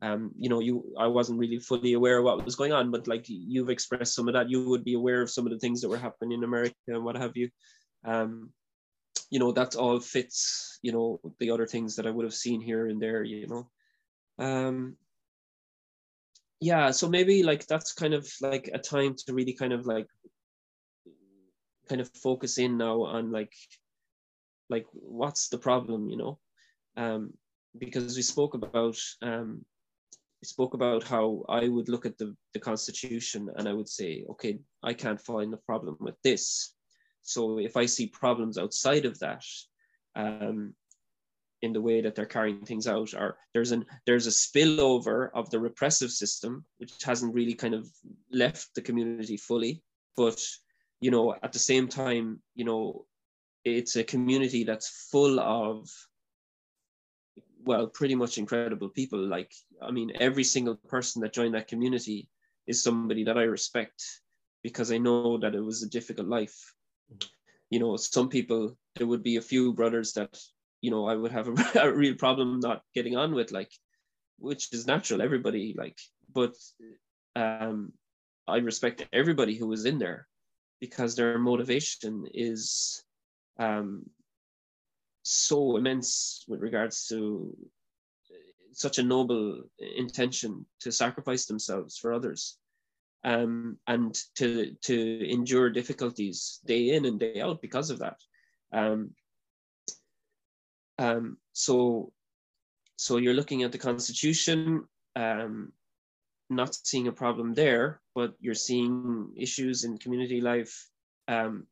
[0.00, 3.06] um, you know you i wasn't really fully aware of what was going on but
[3.06, 4.48] like you've expressed some of that.
[4.48, 7.04] You would be aware of some of the things that were happening in america and
[7.04, 7.50] what have you.
[8.04, 8.50] Um,
[9.30, 12.60] you know that all fits you know the other things that i would have seen
[12.60, 13.68] here and there you know.
[14.38, 14.96] Um
[16.60, 20.06] yeah so maybe like that's kind of like a time to really kind of like
[21.88, 23.52] kind of focus in now on like
[24.70, 26.38] like what's the problem you know?
[26.96, 27.32] Um
[27.78, 29.64] because we spoke about um
[30.42, 34.24] we spoke about how i would look at the the constitution and i would say
[34.28, 36.74] okay i can't find the problem with this
[37.22, 39.44] so if I see problems outside of that,
[40.14, 40.74] um,
[41.62, 45.48] in the way that they're carrying things out, or there's an there's a spillover of
[45.50, 47.88] the repressive system, which hasn't really kind of
[48.32, 49.82] left the community fully,
[50.16, 50.40] but
[51.00, 53.06] you know at the same time, you know,
[53.64, 55.88] it's a community that's full of
[57.64, 59.20] well, pretty much incredible people.
[59.24, 62.28] Like, I mean, every single person that joined that community
[62.66, 64.02] is somebody that I respect
[64.64, 66.74] because I know that it was a difficult life
[67.70, 70.38] you know, some people, there would be a few brothers that,
[70.80, 73.72] you know, I would have a, a real problem not getting on with, like,
[74.38, 75.98] which is natural, everybody, like,
[76.32, 76.54] but
[77.36, 77.92] um,
[78.46, 80.26] I respect everybody who was in there
[80.80, 83.02] because their motivation is
[83.58, 84.04] um,
[85.22, 87.56] so immense with regards to
[88.72, 89.62] such a noble
[89.96, 92.58] intention to sacrifice themselves for others
[93.24, 98.16] um, and to to endure difficulties day in and day out because of that.
[98.72, 99.10] Um,
[100.98, 102.12] um, so
[102.96, 104.84] so you're looking at the constitution,
[105.16, 105.72] um,
[106.50, 110.88] not seeing a problem there, but you're seeing issues in community life.
[111.28, 111.66] Um,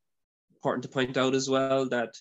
[0.54, 2.14] important to point out as well that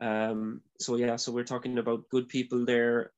[0.00, 3.12] um, so yeah, so we're talking about good people there,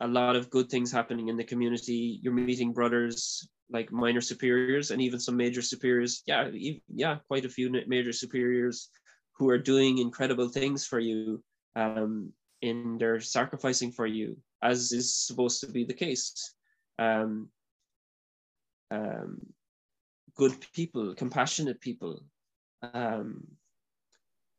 [0.00, 2.20] a lot of good things happening in the community.
[2.22, 6.22] You're meeting brothers, like minor superiors and even some major superiors.
[6.26, 6.50] Yeah,
[6.92, 8.88] yeah, quite a few major superiors
[9.32, 11.42] who are doing incredible things for you
[11.76, 12.32] um,
[12.62, 16.54] in their sacrificing for you, as is supposed to be the case.
[16.98, 17.48] Um,
[18.90, 19.40] um,
[20.36, 22.22] good people, compassionate people.
[22.82, 23.46] Um,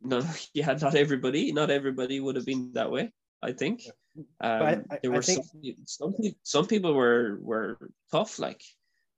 [0.01, 0.23] no,
[0.53, 3.11] yeah, not everybody, not everybody would have been that way.
[3.43, 3.83] I think.
[4.15, 5.45] Um, I, I, there were think...
[5.45, 7.77] some, some some people were were
[8.11, 8.61] tough, like,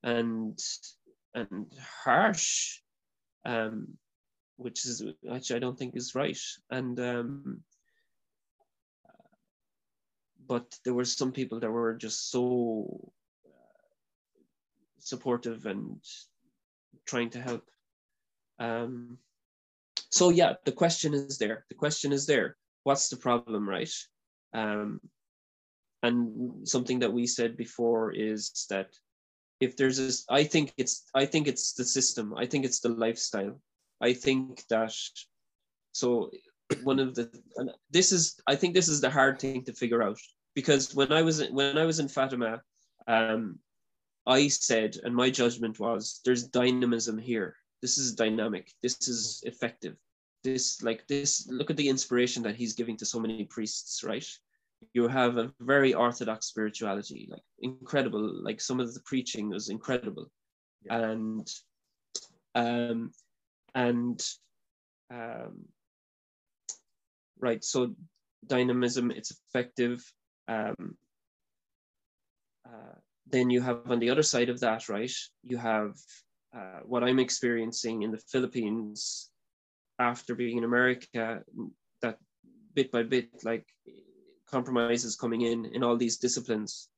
[0.04, 0.60] and
[1.34, 1.66] and
[2.04, 2.80] harsh,
[3.46, 3.98] um,
[4.58, 6.40] which is which I don't think is right.
[6.70, 7.64] And um,
[10.48, 13.12] but there were some people that were just so
[13.46, 13.84] uh,
[15.00, 15.98] supportive and
[17.06, 17.64] trying to help.
[18.60, 19.18] Um,
[20.10, 21.66] so yeah, the question is there.
[21.70, 22.58] The question is there.
[22.84, 23.92] What's the problem, right?
[24.54, 25.00] Um,
[26.04, 28.90] and something that we said before is that
[29.64, 32.34] if there's this, I think it's I think it's the system.
[32.36, 33.60] I think it's the lifestyle.
[34.02, 34.94] I think that
[35.94, 36.30] so
[36.84, 37.30] one of the
[37.90, 40.20] this is I think this is the hard thing to figure out
[40.56, 42.62] because when I was when I was in Fatima,
[43.08, 43.60] um,
[44.26, 47.56] I said and my judgment was there's dynamism here.
[47.82, 48.72] This is dynamic.
[48.82, 49.96] This is effective.
[50.44, 51.48] This like this.
[51.50, 54.28] Look at the inspiration that he's giving to so many priests, right?
[54.94, 58.44] You have a very orthodox spirituality, like incredible.
[58.44, 60.32] Like some of the preaching was incredible,
[60.86, 61.00] yeah.
[61.00, 61.48] and
[62.56, 63.12] um,
[63.76, 64.24] and
[65.12, 65.66] um,
[67.40, 67.64] right.
[67.64, 67.96] So
[68.48, 70.04] dynamism, it's effective
[70.48, 70.98] um,
[72.66, 72.96] uh,
[73.28, 75.12] then you have on the other side of that, right?
[75.44, 75.96] You have
[76.56, 79.30] uh, what I'm experiencing in the Philippines
[80.00, 81.42] after being in America,
[82.02, 82.18] that
[82.74, 83.66] bit by bit, like
[84.56, 86.90] compromises coming in in all these disciplines.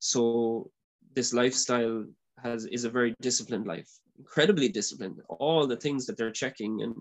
[0.00, 0.70] So
[1.16, 2.04] this lifestyle
[2.42, 5.18] has is a very disciplined life, incredibly disciplined.
[5.28, 6.94] All the things that they're checking and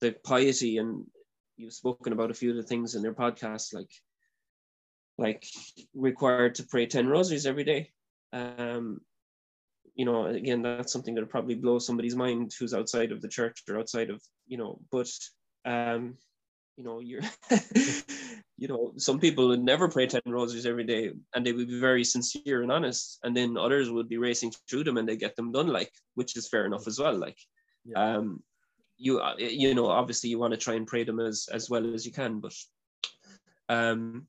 [0.00, 0.90] the piety, and
[1.56, 3.92] you've spoken about a few of the things in their podcast, like
[5.18, 5.44] like
[5.94, 7.90] required to pray 10 rosaries every day.
[8.32, 9.00] Um,
[9.94, 13.62] you know, again, that's something that probably blows somebody's mind who's outside of the church
[13.68, 15.08] or outside of, you know, but,
[15.64, 16.16] um,
[16.76, 17.22] you know, you're,
[18.58, 21.80] you know, some people would never pray 10 rosaries every day and they would be
[21.80, 23.18] very sincere and honest.
[23.22, 26.36] And then others would be racing through them and they get them done, like, which
[26.36, 27.16] is fair enough as well.
[27.16, 27.38] Like,
[27.84, 28.16] yeah.
[28.16, 28.42] um,
[28.96, 31.94] you, uh, you know, obviously you want to try and pray them as, as well
[31.94, 32.54] as you can, but,
[33.68, 34.26] um,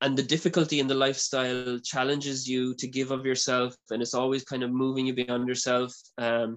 [0.00, 4.44] and the difficulty in the lifestyle challenges you to give of yourself and it's always
[4.44, 6.56] kind of moving you beyond yourself um,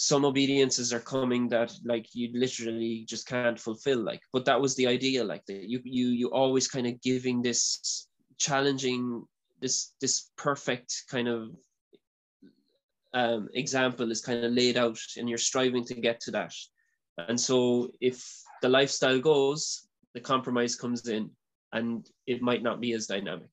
[0.00, 4.76] some obediences are coming that like you literally just can't fulfill like but that was
[4.76, 8.06] the idea like that you you you always kind of giving this
[8.38, 9.24] challenging
[9.60, 11.50] this this perfect kind of
[13.14, 16.54] um, example is kind of laid out and you're striving to get to that
[17.26, 18.24] and so if
[18.62, 21.30] the lifestyle goes the compromise comes in
[21.72, 23.50] and it might not be as dynamic.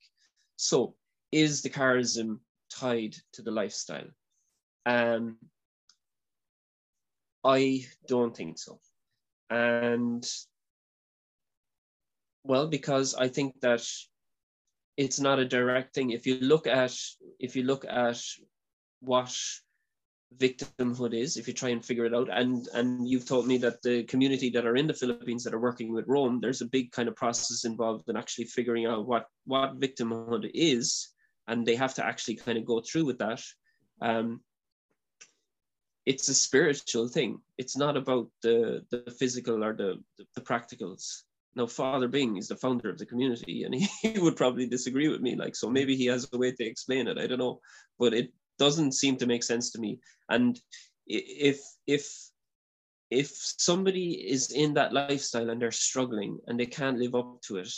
[0.56, 0.96] So,
[1.32, 2.40] is the charism
[2.70, 4.08] tied to the lifestyle?
[4.86, 5.38] Um,
[7.46, 8.80] I don't think so.
[9.50, 10.26] And
[12.44, 13.88] well, because I think that
[14.98, 16.12] it's not a direct thing.
[16.12, 16.96] If you look at
[17.40, 18.20] if you look at
[19.02, 19.36] what
[20.38, 23.82] victimhood is if you try and figure it out and and you've told me that
[23.82, 26.92] the community that are in the philippines that are working with rome there's a big
[26.92, 31.10] kind of process involved in actually figuring out what what victimhood is
[31.48, 33.42] and they have to actually kind of go through with that
[34.02, 34.42] um,
[36.06, 41.24] it's a spiritual thing it's not about the the physical or the the, the practicals
[41.56, 45.08] now father bing is the founder of the community and he, he would probably disagree
[45.08, 47.60] with me like so maybe he has a way to explain it i don't know
[47.98, 50.00] but it doesn't seem to make sense to me.
[50.30, 50.60] And
[51.08, 52.08] if if
[53.12, 57.58] if somebody is in that lifestyle and they're struggling and they can't live up to
[57.58, 57.74] it,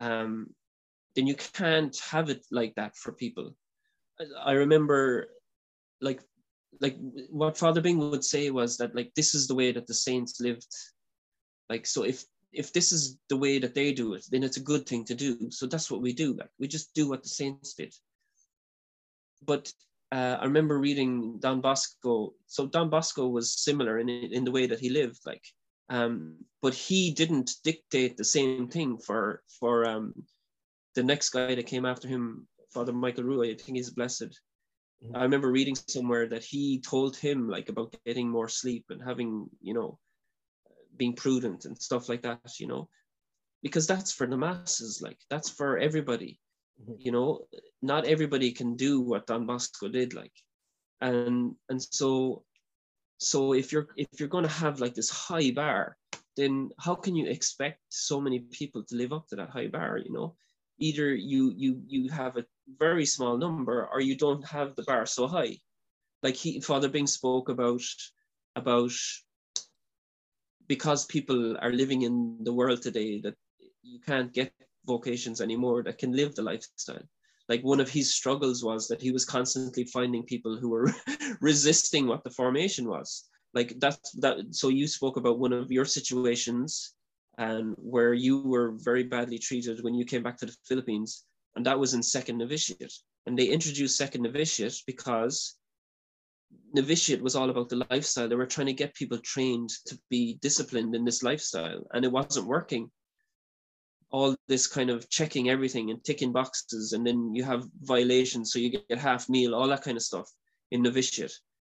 [0.00, 0.48] um,
[1.14, 3.54] then you can't have it like that for people.
[4.42, 5.28] I remember,
[6.00, 6.22] like,
[6.80, 6.96] like
[7.30, 10.40] what Father Bing would say was that like this is the way that the saints
[10.40, 10.66] lived.
[11.68, 14.62] Like, so if if this is the way that they do it, then it's a
[14.62, 15.50] good thing to do.
[15.50, 16.34] So that's what we do.
[16.34, 17.94] Like, we just do what the saints did
[19.44, 19.72] but
[20.12, 22.34] uh, I remember reading Don Bosco.
[22.46, 25.44] So Don Bosco was similar in in the way that he lived, like,
[25.88, 30.14] um, but he didn't dictate the same thing for for um,
[30.94, 33.46] the next guy that came after him, Father Michael Rua.
[33.46, 34.40] I think he's blessed.
[35.04, 35.16] Mm-hmm.
[35.16, 39.48] I remember reading somewhere that he told him like about getting more sleep and having
[39.60, 39.98] you know
[40.96, 42.58] being prudent and stuff like that.
[42.58, 42.88] You know,
[43.62, 45.00] because that's for the masses.
[45.02, 46.38] Like that's for everybody
[46.80, 46.94] Mm-hmm.
[46.98, 47.40] you know
[47.82, 50.32] not everybody can do what don bosco did like
[51.00, 52.42] and and so
[53.18, 55.96] so if you're if you're going to have like this high bar
[56.36, 59.98] then how can you expect so many people to live up to that high bar
[59.98, 60.34] you know
[60.80, 62.46] either you you you have a
[62.78, 65.56] very small number or you don't have the bar so high.
[66.22, 67.82] Like he father bing spoke about
[68.56, 68.92] about
[70.66, 73.34] because people are living in the world today that
[73.82, 74.52] you can't get
[74.86, 77.02] vocations anymore that can live the lifestyle.
[77.48, 80.92] Like one of his struggles was that he was constantly finding people who were
[81.40, 83.28] resisting what the formation was.
[83.52, 86.94] Like that's that so you spoke about one of your situations
[87.40, 91.24] and where you were very badly treated when you came back to the philippines
[91.56, 92.92] and that was in second novitiate.
[93.26, 95.56] And they introduced second novitiate because
[96.72, 98.28] novitiate was all about the lifestyle.
[98.28, 102.12] They were trying to get people trained to be disciplined in this lifestyle and it
[102.12, 102.90] wasn't working.
[104.12, 108.58] All this kind of checking everything and ticking boxes, and then you have violations, so
[108.58, 110.28] you get half meal, all that kind of stuff
[110.72, 111.32] in novitiate.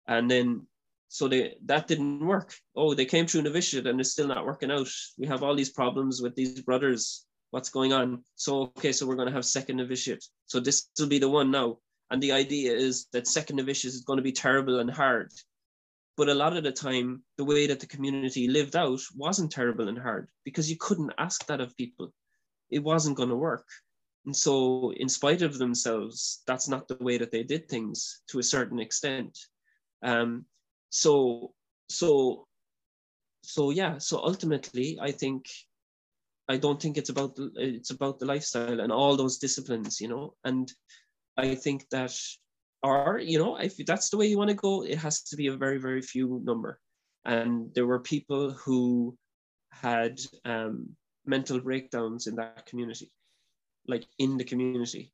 [0.07, 0.65] And then
[1.13, 2.55] so they that didn't work.
[2.77, 4.89] Oh, they came through novitiate and it's still not working out.
[5.19, 7.27] We have all these problems with these brothers.
[7.51, 8.23] What's going on?
[8.37, 10.25] So okay, so we're going to have second novitiate.
[10.47, 11.79] So this will be the one now.
[12.13, 15.33] And the idea is that second novitiate is going to be terrible and hard.
[16.17, 19.89] But a lot of the time, the way that the community lived out wasn't terrible
[19.89, 22.13] and hard because you couldn't ask that of people
[22.71, 23.67] it wasn't going to work.
[24.27, 28.39] And so, in spite of themselves, that's not the way that they did things to
[28.39, 29.37] a certain extent.
[30.05, 30.45] Um,
[30.91, 31.53] so,
[31.89, 32.47] so,
[33.43, 33.99] so yeah.
[33.99, 35.47] So ultimately, I think,
[36.49, 40.35] I don't think it's about it's about the lifestyle and all those disciplines, you know.
[40.45, 40.71] And
[41.37, 42.15] I think that,
[42.83, 45.47] are you know, if that's the way you want to go, it has to be
[45.47, 46.81] a very, very few number.
[47.25, 49.17] And there were people who
[49.71, 53.11] had um, mental breakdowns in that community,
[53.87, 55.13] like in the community.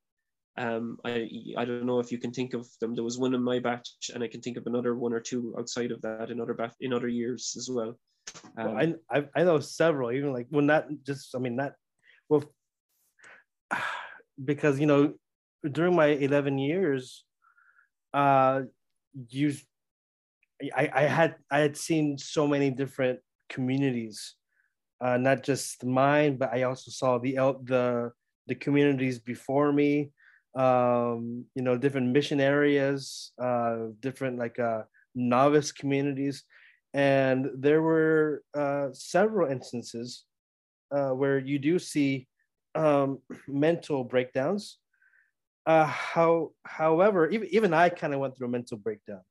[0.57, 2.95] Um, I I don't know if you can think of them.
[2.95, 5.53] There was one in my batch, and I can think of another one or two
[5.57, 7.99] outside of that in other bat- in other years as well.
[8.57, 10.11] Um, well I, I I know several.
[10.11, 11.73] Even like when not just I mean not
[12.29, 12.43] well
[14.43, 15.13] because you know
[15.71, 17.25] during my 11 years
[18.13, 18.61] uh
[19.29, 19.53] you
[20.75, 23.19] I, I had I had seen so many different
[23.49, 24.37] communities
[24.99, 28.11] uh, not just mine, but I also saw the the
[28.47, 30.11] the communities before me.
[30.57, 36.43] Um, you know, different mission areas, uh, different like uh, novice communities,
[36.93, 40.25] and there were uh, several instances
[40.91, 42.27] uh, where you do see
[42.73, 44.79] um, mental breakdowns.
[45.65, 49.21] Uh, how, however, even, even I kind of went through a mental breakdown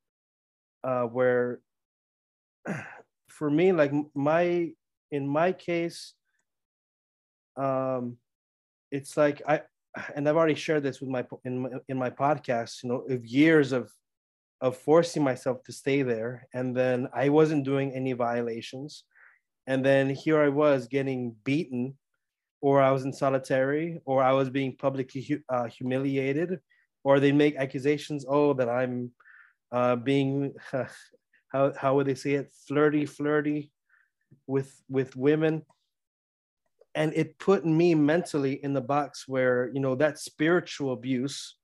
[0.83, 1.59] uh, where,
[3.27, 4.71] for me, like my
[5.11, 6.13] in my case,
[7.55, 8.17] um,
[8.91, 9.61] it's like I,
[10.15, 12.83] and I've already shared this with my in my, in my podcast.
[12.83, 13.91] You know, of years of
[14.61, 19.03] of forcing myself to stay there, and then I wasn't doing any violations,
[19.67, 21.97] and then here I was getting beaten,
[22.61, 26.59] or I was in solitary, or I was being publicly uh, humiliated,
[27.03, 29.11] or they make accusations, oh, that I'm
[29.71, 30.53] uh, being
[31.51, 33.71] how how would they say it, flirty, flirty,
[34.47, 35.63] with with women
[36.97, 41.55] and it put me mentally in the box where you know that spiritual abuse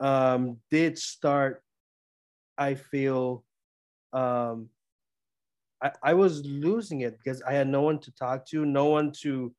[0.00, 1.62] um, did start
[2.58, 3.44] i feel
[4.12, 4.68] um,
[5.80, 9.12] I, I was losing it because i had no one to talk to no one
[9.22, 9.54] to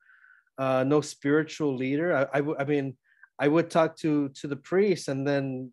[0.58, 2.30] uh, no spiritual leader.
[2.34, 2.98] I, I, I mean
[3.40, 5.72] i would talk to to the priest and then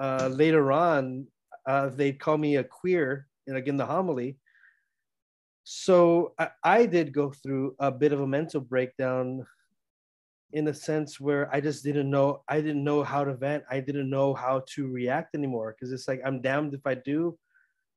[0.00, 1.26] uh, later on
[1.68, 4.36] uh, they'd call me a queer like in the homily
[5.64, 9.46] so I, I did go through a bit of a mental breakdown
[10.52, 13.64] in a sense where I just didn't know I didn't know how to vent.
[13.70, 17.38] I didn't know how to react anymore because it's like I'm damned if I do,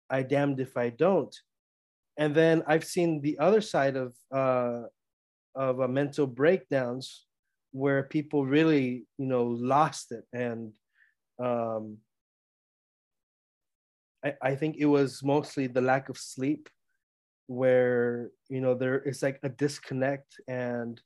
[0.10, 1.36] I damned if I don't.
[2.18, 4.84] And then I've seen the other side of uh,
[5.56, 7.26] of uh, mental breakdowns
[7.72, 10.74] where people really you know lost it and
[11.44, 11.98] um,
[14.24, 16.70] I, I think it was mostly the lack of sleep
[17.48, 21.02] where you know there is like a disconnect and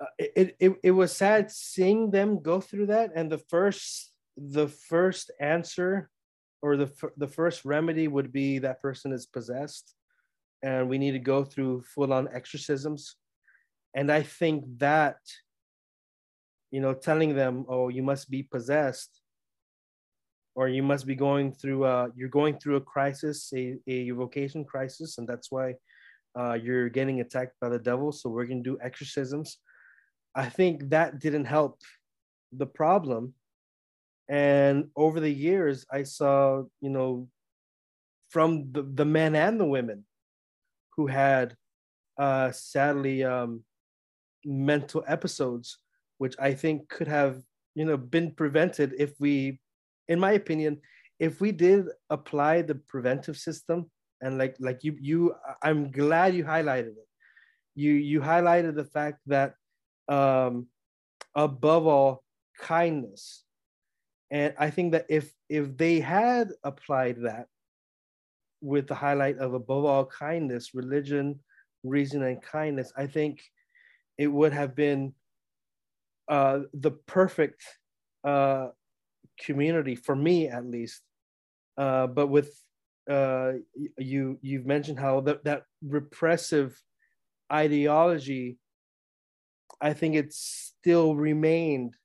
[0.00, 3.10] uh, it, it it was sad seeing them go through that.
[3.14, 6.08] And the first the first answer
[6.62, 9.94] or the the first remedy would be that person is possessed
[10.62, 13.16] and we need to go through full on exorcisms.
[13.94, 15.18] And i think that
[16.70, 19.19] you know telling them oh you must be possessed
[20.60, 24.62] or you must be going through uh, you're going through a crisis a, a vocation
[24.62, 25.72] crisis and that's why
[26.38, 28.12] uh, you're getting attacked by the devil.
[28.12, 29.58] So we're going to do exorcisms.
[30.34, 31.80] I think that didn't help
[32.52, 33.32] the problem.
[34.28, 37.26] And over the years i saw you know
[38.28, 40.04] from the, the men and the women
[40.94, 41.56] who had
[42.16, 43.64] uh sadly um
[44.44, 45.78] mental episodes
[46.18, 47.42] which i think could have
[47.74, 49.58] you know been prevented if we
[50.10, 50.76] in my opinion
[51.18, 56.44] if we did apply the preventive system and like like you you i'm glad you
[56.44, 57.08] highlighted it.
[57.74, 59.54] You you highlighted the fact that
[60.08, 60.66] um
[61.34, 62.24] above all
[62.58, 63.44] kindness.
[64.30, 67.46] And i think that if if they had applied that
[68.60, 71.40] with the highlight of above all kindness religion
[71.82, 73.40] reason and kindness i think
[74.18, 75.14] it would have been
[76.28, 77.62] uh, the perfect
[78.22, 78.68] uh,
[79.40, 81.02] community for me at least
[81.76, 82.52] uh, but with
[83.10, 83.52] uh,
[83.98, 86.80] you you've mentioned how that that repressive
[87.52, 88.58] ideology
[89.80, 91.96] i think it still remained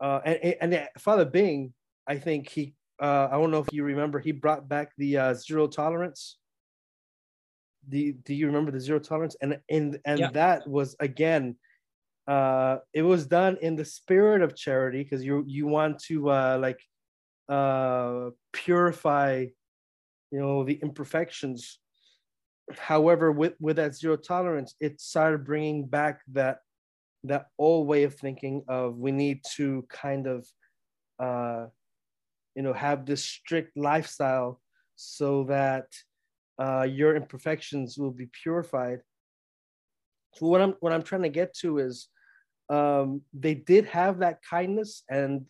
[0.00, 1.72] uh, and, and father bing
[2.06, 5.34] i think he uh, i don't know if you remember he brought back the uh,
[5.34, 6.38] zero tolerance
[7.88, 10.30] do, do you remember the zero tolerance and and and yeah.
[10.30, 11.56] that was again
[12.26, 16.58] uh it was done in the spirit of charity because you you want to uh
[16.60, 16.80] like
[17.48, 19.46] uh purify
[20.32, 21.78] you know the imperfections.
[22.76, 26.58] However with with that zero tolerance it started bringing back that
[27.24, 30.46] that old way of thinking of we need to kind of
[31.20, 31.66] uh
[32.56, 34.60] you know have this strict lifestyle
[34.96, 35.86] so that
[36.60, 38.98] uh your imperfections will be purified.
[40.34, 42.08] So what i'm what i'm trying to get to is
[42.68, 45.46] um they did have that kindness and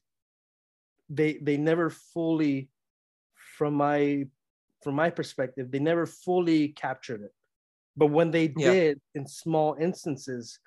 [1.08, 2.68] they they never fully
[3.56, 4.26] from my
[4.82, 7.32] from my perspective they never fully captured it
[7.96, 8.70] but when they yeah.
[8.70, 10.58] did in small instances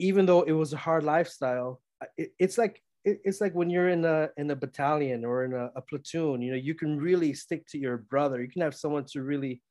[0.00, 1.80] even though it was a hard lifestyle
[2.16, 5.52] it, it's like it, it's like when you're in a in a battalion or in
[5.52, 8.74] a, a, platoon you know you can really stick to your brother you can have
[8.74, 9.62] someone to really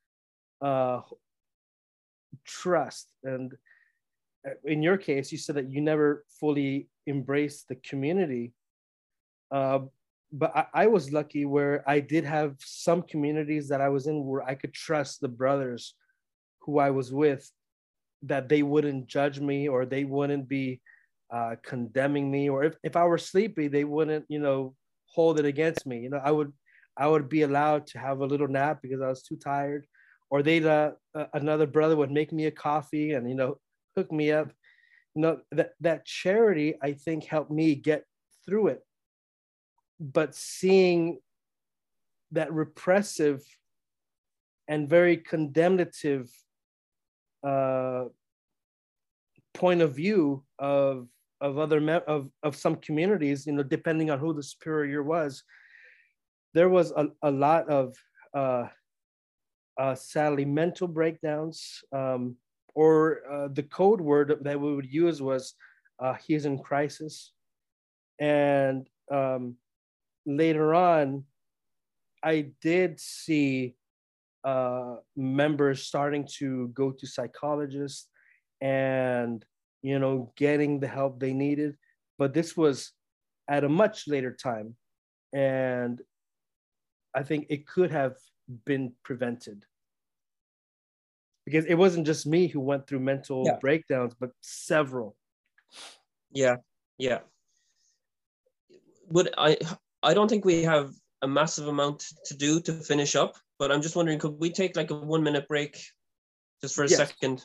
[0.62, 1.00] uh
[2.44, 3.52] trust and
[4.64, 8.52] in your case you said that you never fully embraced the community
[9.50, 9.80] uh,
[10.32, 14.24] but I, I, was lucky where I did have some communities that I was in
[14.24, 15.94] where I could trust the brothers
[16.62, 17.48] who I was with
[18.22, 20.80] that they wouldn't judge me or they wouldn't be
[21.32, 24.74] uh, condemning me or if, if I were sleepy, they wouldn't, you know,
[25.06, 26.00] hold it against me.
[26.00, 26.52] You know, I would
[26.96, 29.86] I would be allowed to have a little nap because I was too tired,
[30.30, 33.58] or they'd uh, uh, another brother would make me a coffee and you know
[33.96, 34.52] hook me up.
[35.14, 38.04] You know that that charity I think helped me get
[38.46, 38.84] through it
[40.00, 41.18] but seeing
[42.32, 43.42] that repressive
[44.68, 46.28] and very condemnative
[47.46, 48.04] uh,
[49.52, 51.08] point of view of
[51.40, 55.42] of other me- of of some communities, you know, depending on who the superior was,
[56.54, 57.94] there was a, a lot of
[58.32, 58.66] uh,
[59.78, 62.36] uh, sadly mental breakdowns, um,
[62.74, 65.54] or uh, the code word that we would use was
[66.00, 67.32] uh, "he's in crisis,"
[68.18, 69.56] and um,
[70.26, 71.24] later on,
[72.22, 73.76] I did see
[74.44, 78.08] uh, members starting to go to psychologists
[78.60, 79.44] and
[79.82, 81.76] you know getting the help they needed,
[82.18, 82.92] but this was
[83.48, 84.74] at a much later time,
[85.32, 86.00] and
[87.14, 88.16] I think it could have
[88.64, 89.64] been prevented
[91.44, 93.58] because it wasn't just me who went through mental yeah.
[93.60, 95.16] breakdowns, but several.
[96.32, 96.56] Yeah,
[96.98, 97.20] yeah.
[99.08, 99.58] Would I
[100.02, 100.92] I don't think we have
[101.22, 104.76] a massive amount to do to finish up, but I'm just wondering, could we take
[104.76, 105.82] like a one minute break
[106.60, 106.96] just for a yes.
[106.96, 107.44] second?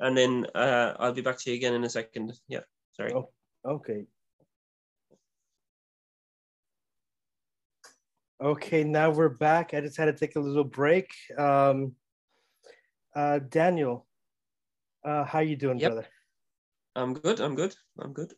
[0.00, 2.32] And then uh, I'll be back to you again in a second.
[2.48, 2.60] Yeah,
[2.92, 3.12] sorry.
[3.12, 3.30] Oh,
[3.64, 4.06] okay.
[8.40, 9.74] Okay, now we're back.
[9.74, 11.10] I just had to take a little break.
[11.36, 11.96] Um,
[13.18, 14.06] uh, Daniel,
[15.04, 15.92] uh, how you doing, yep.
[15.92, 16.08] brother?
[16.94, 17.40] I'm good.
[17.40, 17.74] I'm good.
[18.00, 18.32] I'm good.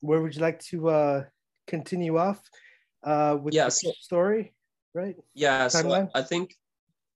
[0.00, 1.24] Where would you like to uh,
[1.66, 2.40] continue off?
[3.02, 4.52] uh, with yeah, the so, story,
[4.94, 5.16] right?
[5.34, 6.06] Yeah, Timeline?
[6.06, 6.54] so I think,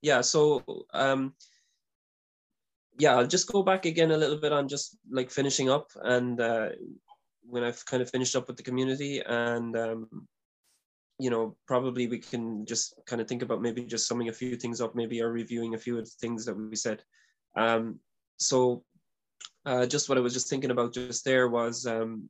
[0.03, 0.63] yeah, so
[0.93, 1.35] um,
[2.99, 6.41] yeah, I'll just go back again a little bit on just like finishing up and
[6.41, 6.69] uh,
[7.47, 10.29] when I've kind of finished up with the community and um,
[11.19, 14.57] you know probably we can just kind of think about maybe just summing a few
[14.57, 17.03] things up maybe or reviewing a few of the things that we said.
[17.57, 18.01] Um,
[18.39, 18.83] so
[19.67, 22.29] uh, just what I was just thinking about just there was um,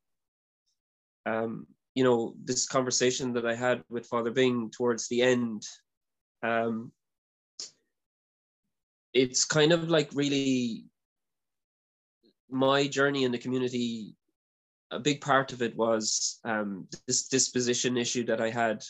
[1.26, 5.62] um, you know this conversation that I had with Father Bing towards the end,
[6.42, 6.92] um,
[9.12, 10.84] it's kind of like really
[12.50, 14.14] my journey in the community
[14.90, 18.84] a big part of it was um, this disposition issue that I had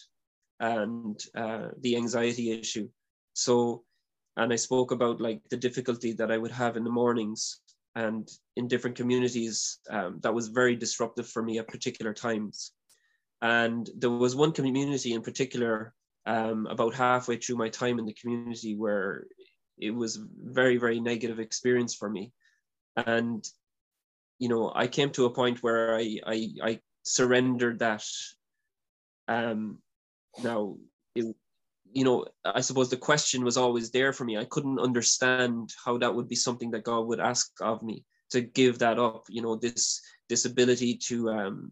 [0.60, 2.88] and uh, the anxiety issue.
[3.32, 3.84] So,
[4.36, 7.60] and I spoke about like the difficulty that I would have in the mornings
[7.94, 12.72] and in different communities um, that was very disruptive for me at particular times.
[13.42, 15.94] And there was one community in particular,
[16.26, 19.26] um, about halfway through my time in the community, where
[19.78, 22.32] it was very, very negative experience for me.
[22.96, 23.46] And
[24.38, 28.04] you know, I came to a point where I I, I surrendered that.
[29.28, 29.78] Um,
[30.42, 30.76] now,
[31.14, 31.34] it,
[31.92, 34.36] you know, I suppose the question was always there for me.
[34.36, 38.40] I couldn't understand how that would be something that God would ask of me to
[38.40, 39.26] give that up.
[39.28, 41.70] You know, this this ability to um,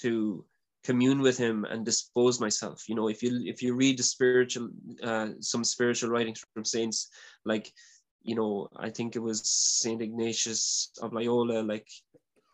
[0.00, 0.44] to
[0.84, 2.88] commune with Him and dispose myself.
[2.88, 4.68] You know, if you if you read the spiritual
[5.02, 7.08] uh, some spiritual writings from saints,
[7.44, 7.72] like
[8.24, 11.86] you know, I think it was Saint Ignatius of Loyola, like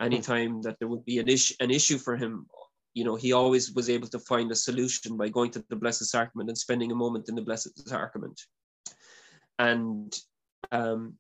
[0.01, 2.47] anytime that there would be an issue an issue for him
[2.95, 6.07] you know he always was able to find a solution by going to the blessed
[6.07, 8.41] sacrament and spending a moment in the blessed sacrament.
[9.59, 10.13] And
[10.73, 11.15] um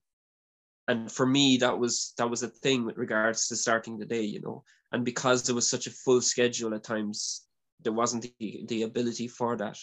[0.89, 4.23] and for me that was that was a thing with regards to starting the day
[4.23, 4.65] you know.
[4.93, 7.47] And because there was such a full schedule at times
[7.83, 9.79] there wasn't the, the ability for that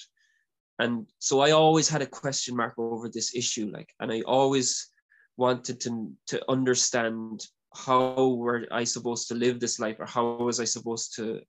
[0.80, 4.90] and so i always had a question mark over this issue like and i always
[5.38, 7.46] wanted to to understand
[7.76, 11.42] how were i supposed to live this life or how was i supposed to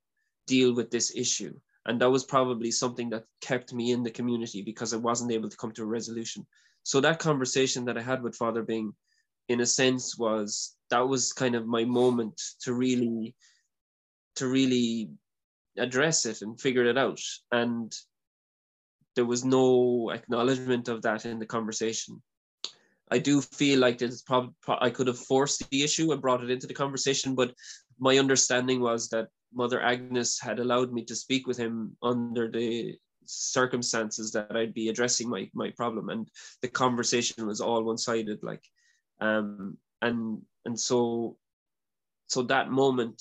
[0.48, 1.54] deal with this issue?
[1.86, 5.48] And that was probably something that kept me in the community because i wasn't able
[5.48, 6.44] to come to a resolution.
[6.82, 8.92] So that conversation that i had with father Bing
[9.48, 13.36] in a sense was that was kind of my moment to really
[14.36, 15.10] to really
[15.76, 17.20] address it and figure it out.
[17.52, 17.92] And
[19.18, 22.22] there was no acknowledgement of that in the conversation.
[23.10, 26.50] I do feel like it's probably i could have forced the issue and brought it
[26.50, 27.52] into the conversation but
[27.98, 32.96] my understanding was that Mother Agnes had allowed me to speak with him under the
[33.24, 36.28] circumstances that I'd be addressing my my problem, and
[36.62, 38.64] the conversation was all one sided, like,
[39.20, 41.36] um, and and so,
[42.28, 43.20] so that moment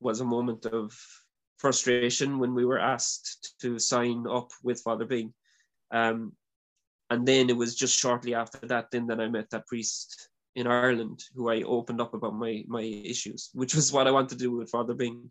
[0.00, 0.96] was a moment of
[1.58, 5.34] frustration when we were asked to sign up with Father Bing,
[5.90, 6.32] um,
[7.10, 10.66] and then it was just shortly after that then that I met that priest in
[10.66, 14.44] Ireland who I opened up about my my issues, which was what I wanted to
[14.44, 15.30] do with Father Bing.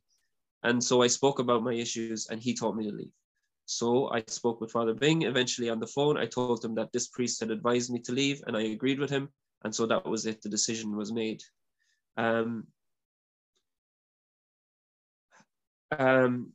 [0.64, 3.12] And so I spoke about my issues and he told me to leave.
[3.66, 6.18] So I spoke with Father Bing eventually on the phone.
[6.18, 9.10] I told him that this priest had advised me to leave and I agreed with
[9.10, 9.30] him.
[9.64, 10.42] And so that was it.
[10.42, 11.44] The decision was made.
[12.16, 12.68] Um,
[15.92, 16.52] um,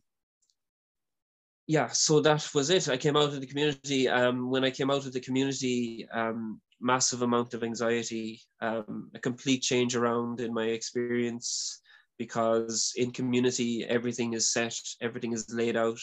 [1.66, 2.88] yeah, so that was it.
[2.88, 4.08] I came out of the community.
[4.08, 9.18] Um, when I came out of the community, um, massive amount of anxiety, um, a
[9.18, 11.80] complete change around in my experience
[12.18, 16.00] because in community everything is set, everything is laid out.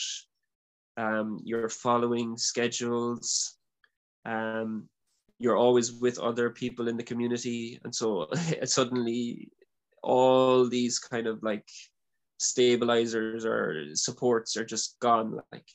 [0.98, 3.58] Um, you're following schedules.
[4.25, 4.90] Um,
[5.40, 8.27] you're always with other people in the community, and so
[8.64, 9.49] suddenly
[10.01, 11.69] all these kind of like
[12.39, 15.39] stabilizers or supports are just gone.
[15.51, 15.67] Like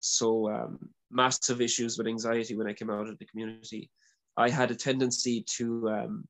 [0.00, 3.90] so, um, massive issues with anxiety when I came out of the community
[4.36, 6.28] I had a tendency to um,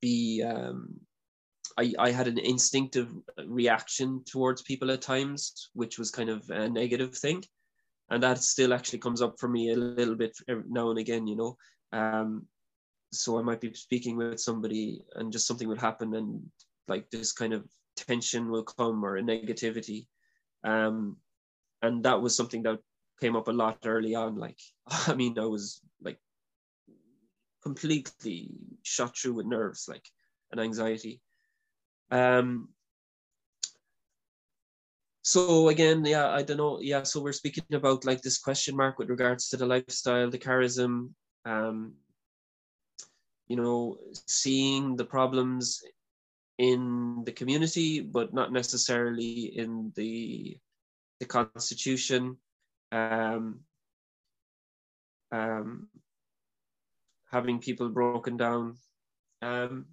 [0.00, 1.00] be, um,
[1.76, 3.12] I, I had an instinctive
[3.46, 7.44] reaction towards people at times, which was kind of a negative thing.
[8.10, 10.36] And that still actually comes up for me a little bit
[10.68, 11.56] now and again, you know.
[11.92, 12.46] Um,
[13.12, 16.42] so I might be speaking with somebody and just something would happen and
[16.86, 17.64] like this kind of
[18.06, 20.06] tension will come or a negativity.
[20.64, 21.16] Um,
[21.82, 22.78] and that was something that
[23.20, 24.36] came up a lot early on.
[24.36, 26.18] Like, I mean, I was like
[27.62, 28.50] completely
[28.82, 30.06] shot through with nerves, like
[30.50, 31.20] and anxiety.
[32.10, 32.68] Um,
[35.22, 36.80] so again, yeah, I don't know.
[36.80, 40.38] Yeah, so we're speaking about like this question mark with regards to the lifestyle, the
[40.38, 41.10] charism,
[41.44, 41.92] um,
[43.48, 45.82] you know, seeing the problems
[46.58, 50.58] in the community, but not necessarily in the
[51.20, 52.36] the constitution.
[52.92, 53.60] Um,
[55.32, 55.88] um,
[57.30, 58.76] having people broken down.
[59.42, 59.86] Um,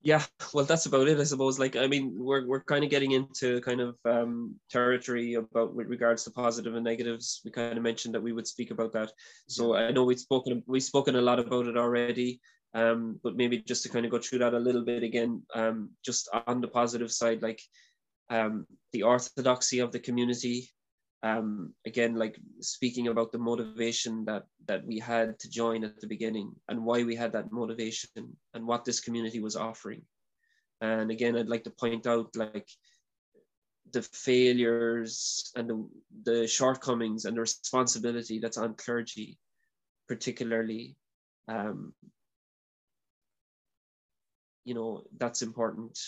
[0.00, 1.58] yeah, well, that's about it, I suppose.
[1.58, 5.88] Like, I mean, we're we're kind of getting into kind of um, territory about with
[5.88, 7.40] regards to positive and negatives.
[7.44, 9.10] We kind of mentioned that we would speak about that.
[9.48, 12.40] So I know we've spoken we've spoken a lot about it already.
[12.74, 15.90] Um, but maybe just to kind of go through that a little bit again, um,
[16.04, 17.62] just on the positive side, like
[18.30, 20.70] um, the orthodoxy of the community,
[21.22, 26.06] um, again, like speaking about the motivation that that we had to join at the
[26.06, 28.10] beginning and why we had that motivation
[28.54, 30.02] and what this community was offering.
[30.80, 32.68] And again, I'd like to point out like
[33.92, 35.88] the failures and the,
[36.24, 39.38] the shortcomings and the responsibility that's on clergy,
[40.06, 40.96] particularly.
[41.48, 41.94] Um,
[44.68, 45.98] you know, that's important.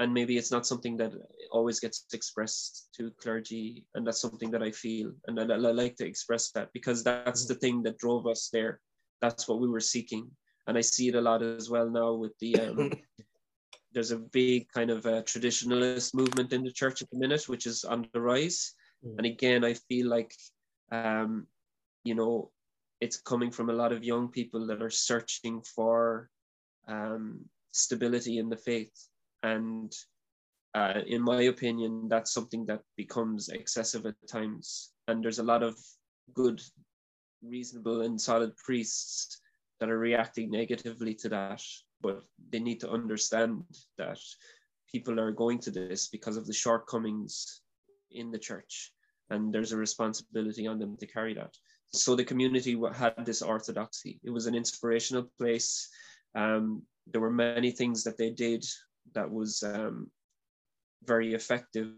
[0.00, 1.12] And maybe it's not something that
[1.52, 5.96] always gets expressed to clergy and that's something that i feel and I, I like
[5.96, 8.80] to express that because that's the thing that drove us there.
[9.20, 10.30] That's what we were seeking.
[10.66, 12.92] And i see it a lot as well now with the um,
[13.92, 17.84] there's a big kind of traditionalist movement in the church at the minute which is
[17.84, 18.74] on the rise.
[19.04, 19.14] Mm.
[19.18, 20.32] and again i feel like
[20.92, 21.46] um,
[22.04, 22.50] you know
[23.00, 26.28] it's coming from a lot of young people that are searching for
[26.88, 29.08] um, stability in the faith
[29.42, 29.92] and
[30.74, 34.92] uh, in my opinion, that's something that becomes excessive at times.
[35.08, 35.76] And there's a lot of
[36.34, 36.60] good,
[37.42, 39.40] reasonable, and solid priests
[39.80, 41.62] that are reacting negatively to that.
[42.00, 43.64] But they need to understand
[43.96, 44.20] that
[44.92, 47.62] people are going to this because of the shortcomings
[48.10, 48.92] in the church.
[49.30, 51.54] And there's a responsibility on them to carry that.
[51.92, 54.20] So the community had this orthodoxy.
[54.22, 55.88] It was an inspirational place.
[56.34, 58.64] Um, there were many things that they did
[59.14, 60.10] that was um,
[61.04, 61.94] very effective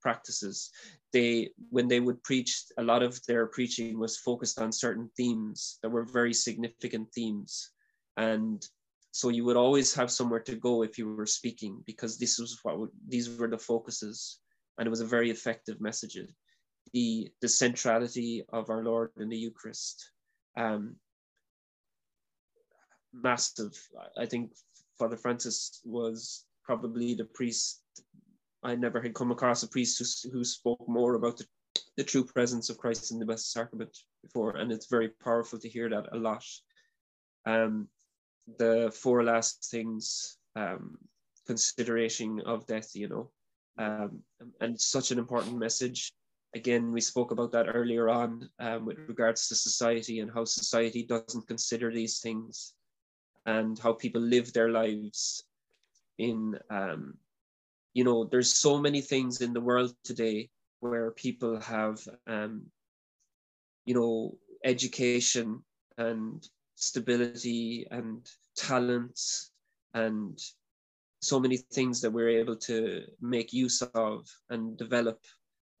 [0.00, 0.70] practices.
[1.12, 5.78] They, when they would preach, a lot of their preaching was focused on certain themes
[5.82, 7.70] that were very significant themes.
[8.16, 8.64] And
[9.12, 12.58] so you would always have somewhere to go if you were speaking because this was
[12.62, 14.40] what would, these were the focuses
[14.76, 16.18] and it was a very effective message.
[16.92, 20.10] The, the centrality of our Lord in the Eucharist,
[20.56, 20.96] um,
[23.14, 23.72] massive.
[24.18, 24.52] I think
[24.98, 27.82] Father Francis was probably the priest.
[28.62, 31.46] I never had come across a priest who, who spoke more about the,
[31.96, 35.68] the true presence of Christ in the Blessed Sacrament before, and it's very powerful to
[35.68, 36.44] hear that a lot.
[37.46, 37.88] Um,
[38.58, 40.98] the four last things, um,
[41.46, 43.30] consideration of death, you know,
[43.78, 44.22] um,
[44.60, 46.12] and such an important message.
[46.54, 51.04] Again, we spoke about that earlier on um, with regards to society and how society
[51.04, 52.74] doesn't consider these things
[53.46, 55.44] and how people live their lives
[56.18, 57.14] in um,
[57.92, 60.48] you know there's so many things in the world today
[60.80, 62.62] where people have um,
[63.84, 65.62] you know education
[65.98, 69.50] and stability and talents
[69.94, 70.38] and
[71.20, 75.20] so many things that we're able to make use of and develop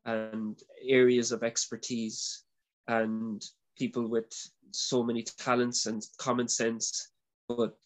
[0.04, 2.44] and areas of expertise
[2.88, 3.44] and
[3.76, 4.32] people with
[4.70, 7.10] so many talents and common sense
[7.48, 7.76] but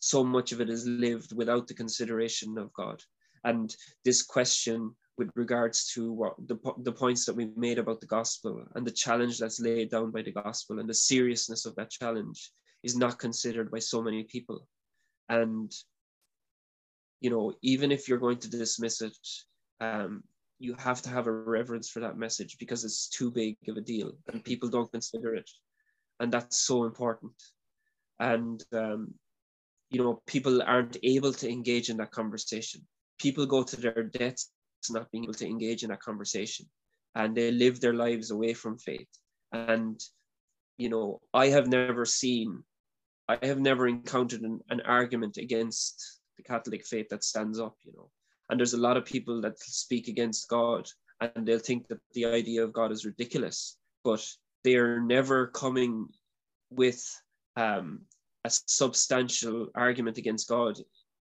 [0.00, 3.02] so much of it is lived without the consideration of God.
[3.44, 8.06] And this question with regards to what the, the points that we made about the
[8.06, 11.90] gospel and the challenge that's laid down by the gospel and the seriousness of that
[11.90, 12.50] challenge
[12.82, 14.66] is not considered by so many people.
[15.28, 15.72] And,
[17.20, 19.16] you know, even if you're going to dismiss it,
[19.80, 20.22] um,
[20.58, 23.80] you have to have a reverence for that message because it's too big of a
[23.80, 25.48] deal and people don't consider it.
[26.20, 27.32] And that's so important.
[28.20, 29.14] And um,
[29.90, 32.82] you know people aren't able to engage in that conversation.
[33.18, 34.50] People go to their deaths
[34.90, 36.66] not being able to engage in that conversation.
[37.14, 39.08] And they live their lives away from faith.
[39.52, 39.98] And
[40.76, 42.62] you know i have never seen
[43.28, 47.92] i have never encountered an, an argument against the catholic faith that stands up you
[47.96, 48.10] know.
[48.50, 50.86] And there's a lot of people that speak against god
[51.20, 53.76] and they'll think that the idea of god is ridiculous.
[54.02, 54.26] But
[54.64, 56.08] they're never coming
[56.70, 57.02] with
[57.56, 58.02] um,
[58.44, 60.78] a substantial argument against God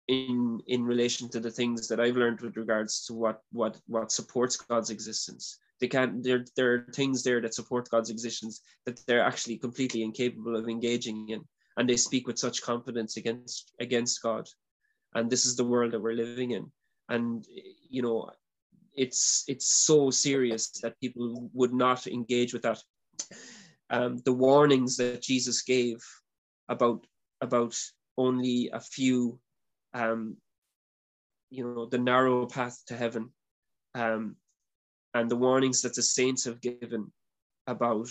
[0.09, 4.11] in in relation to the things that I've learned with regards to what what what
[4.11, 5.59] supports God's existence.
[5.81, 10.03] They can't there there are things there that support God's existence that they're actually completely
[10.03, 11.45] incapable of engaging in.
[11.77, 14.49] And they speak with such confidence against against God.
[15.15, 16.73] And this is the world that we're living in.
[17.09, 17.47] And
[17.89, 18.31] you know,
[18.95, 22.83] it's it's so serious that people would not engage with that.
[23.91, 25.99] Um, the warnings that Jesus gave
[26.69, 27.07] about
[27.41, 27.75] about
[28.17, 29.39] only a few
[29.95, 30.37] um,
[31.51, 33.31] you know the narrow path to heaven
[33.95, 34.37] um,
[35.15, 37.11] and the warnings that the saints have given
[37.67, 38.09] about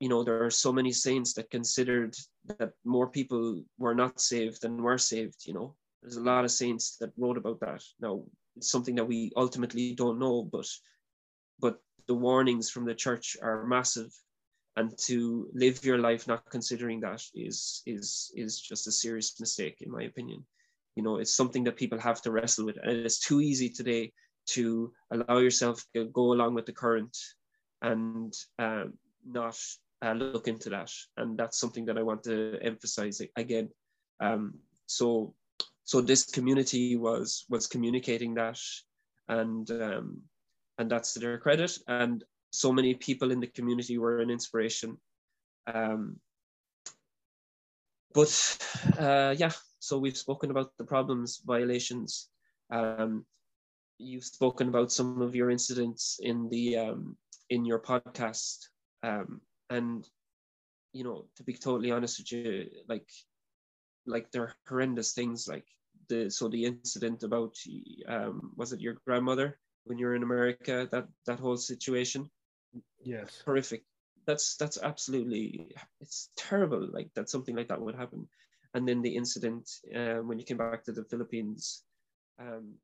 [0.00, 2.14] you know there are so many saints that considered
[2.58, 5.74] that more people were not saved than were saved you know.
[6.02, 7.82] There's a lot of saints that wrote about that.
[7.98, 8.22] Now
[8.56, 10.66] it's something that we ultimately don't know but
[11.60, 14.12] but the warnings from the church are massive
[14.78, 19.76] and to live your life not considering that is is is just a serious mistake
[19.80, 20.44] in my opinion
[20.96, 24.12] you know it's something that people have to wrestle with and it's too easy today
[24.46, 27.16] to allow yourself to go along with the current
[27.82, 28.94] and um,
[29.26, 29.58] not
[30.02, 30.90] uh, look into that.
[31.16, 33.68] And that's something that I want to emphasize again.
[34.20, 34.54] Um,
[34.86, 35.34] so,
[35.84, 38.58] so this community was was communicating that,
[39.28, 40.22] and um,
[40.78, 41.78] and that's to their credit.
[41.86, 44.98] And so many people in the community were an inspiration.
[45.72, 46.18] Um,
[48.14, 48.58] but
[48.98, 52.28] uh, yeah, so we've spoken about the problems, violations.
[52.70, 53.24] Um,
[53.98, 57.16] you've spoken about some of your incidents in the um,
[57.50, 58.58] in your podcast,
[59.02, 60.08] um, and
[60.92, 63.08] you know, to be totally honest with you, like
[64.06, 65.46] like they're horrendous things.
[65.46, 65.66] Like
[66.08, 67.56] the so the incident about
[68.08, 70.88] um, was it your grandmother when you're in America?
[70.90, 72.30] That that whole situation.
[73.02, 73.42] Yes.
[73.44, 73.84] Horrific.
[74.26, 76.88] That's that's absolutely it's terrible.
[76.92, 78.28] Like that something like that would happen.
[78.74, 81.84] And then the incident uh, when you came back to the Philippines,
[82.38, 82.74] um,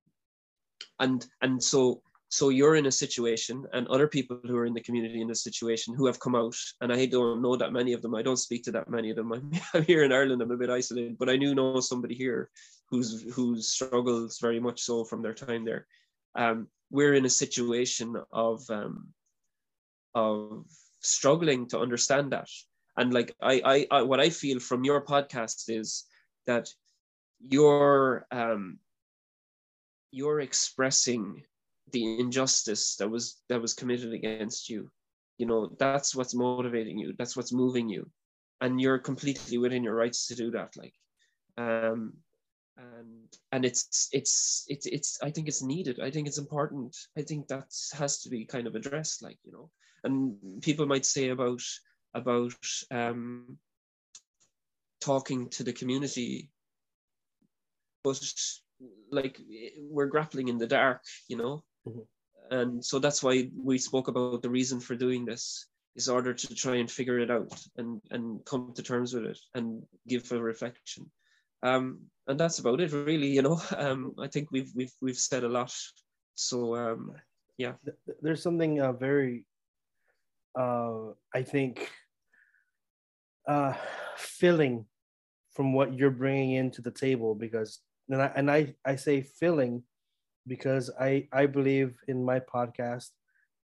[0.98, 4.81] and and so so you're in a situation and other people who are in the
[4.81, 8.02] community in this situation who have come out and i don't know that many of
[8.02, 10.50] them i don't speak to that many of them i'm, I'm here in ireland i'm
[10.50, 12.50] a bit isolated but i do know somebody here
[12.90, 15.86] who's who's struggles very much so from their time there
[16.34, 19.08] um, we're in a situation of um,
[20.15, 20.65] of
[21.01, 22.49] struggling to understand that.
[22.97, 26.05] And like I, I i what i feel from your podcast is
[26.47, 26.68] that
[27.41, 28.78] you're um
[30.10, 31.43] you're expressing
[31.91, 34.91] the injustice that was that was committed against you.
[35.39, 37.15] You know that's what's motivating you.
[37.18, 38.09] That's what's moving you.
[38.60, 40.94] And you're completely within your rights to do that like
[41.59, 42.15] um
[42.76, 46.01] and and it's it's it's it's i think it's needed.
[46.01, 46.97] I think it's important.
[47.18, 49.70] I think that has to be kind of addressed like you know
[50.05, 51.62] and people might say about
[52.15, 52.55] about
[52.91, 53.58] um
[55.00, 56.50] talking to the community
[58.02, 58.20] but
[59.10, 59.41] like
[59.78, 61.62] we're grappling in the dark you know?
[61.86, 62.57] Mm-hmm.
[62.57, 65.66] and so that's why we spoke about the reason for doing this
[65.97, 69.39] is order to try and figure it out and and come to terms with it
[69.55, 71.10] and give a reflection.
[71.62, 73.60] Um and that's about it really you know?
[73.76, 75.74] Um i think we've we've we've said a lot.
[76.34, 77.12] So um
[77.58, 77.74] yeah.
[78.20, 79.44] There's something uh, very
[80.58, 81.91] uh i think
[83.49, 83.74] uh
[84.16, 84.86] filling
[85.52, 89.83] from what you're bringing into the table because and I and I I say filling
[90.47, 93.10] because I I believe in my podcast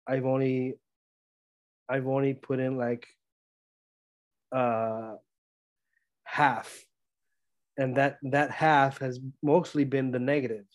[0.07, 0.79] I've only
[1.89, 3.07] I've only put in like
[4.53, 5.17] uh
[6.25, 6.85] half.
[7.77, 10.67] And that that half has mostly been the negative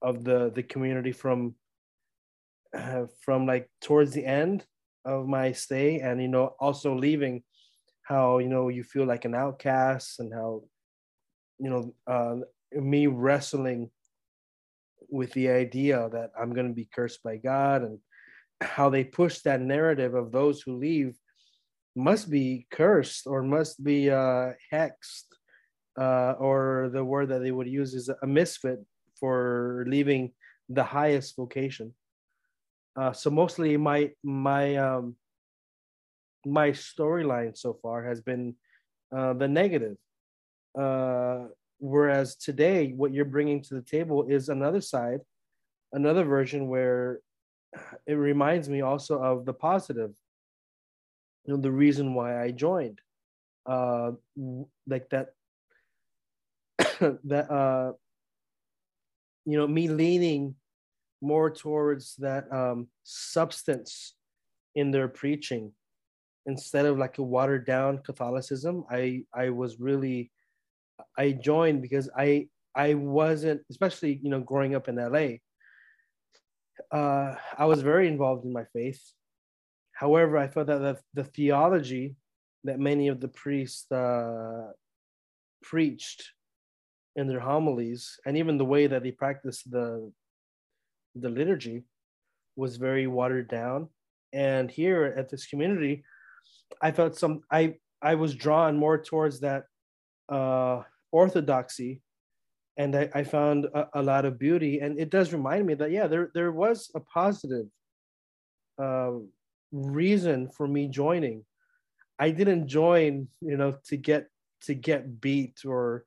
[0.00, 1.54] of the the community from
[2.74, 4.64] uh, from like towards the end
[5.08, 7.42] of my stay and you know also leaving
[8.02, 10.62] how you know you feel like an outcast and how
[11.58, 12.36] you know uh,
[12.72, 13.90] me wrestling
[15.10, 17.98] with the idea that I'm going to be cursed by God and
[18.60, 21.14] how they push that narrative of those who leave
[21.96, 25.24] must be cursed or must be uh, hexed,
[25.98, 28.78] uh, or the word that they would use is a misfit
[29.18, 30.32] for leaving
[30.68, 31.92] the highest vocation.
[32.98, 35.14] Uh, so mostly my my um,
[36.44, 38.54] my storyline so far has been
[39.16, 39.96] uh, the negative.
[40.78, 41.46] Uh,
[41.80, 45.20] Whereas today, what you're bringing to the table is another side,
[45.92, 47.20] another version where
[48.06, 50.10] it reminds me also of the positive.
[51.44, 53.00] You know, the reason why I joined,
[53.64, 54.12] uh,
[54.88, 55.28] like that,
[57.24, 57.92] that uh,
[59.46, 60.56] you know, me leaning
[61.20, 64.14] more towards that um, substance
[64.74, 65.72] in their preaching
[66.46, 68.84] instead of like a watered down Catholicism.
[68.90, 70.30] I I was really
[71.16, 75.38] I joined because I I wasn't, especially you know, growing up in LA.
[76.96, 79.02] Uh, I was very involved in my faith.
[79.92, 82.14] However, I felt that the, the theology
[82.64, 84.70] that many of the priests uh,
[85.62, 86.22] preached
[87.16, 90.12] in their homilies, and even the way that they practiced the
[91.14, 91.84] the liturgy,
[92.56, 93.88] was very watered down.
[94.32, 96.04] And here at this community,
[96.82, 97.42] I felt some.
[97.50, 99.64] I I was drawn more towards that
[100.28, 102.02] uh, orthodoxy
[102.78, 104.78] and I, I found a, a, lot of beauty.
[104.78, 107.66] And it does remind me that yeah, there there was a positive
[108.80, 109.12] uh,
[109.72, 111.44] reason for me joining.
[112.20, 114.28] I didn't join, you know, to get
[114.62, 116.04] to get beat or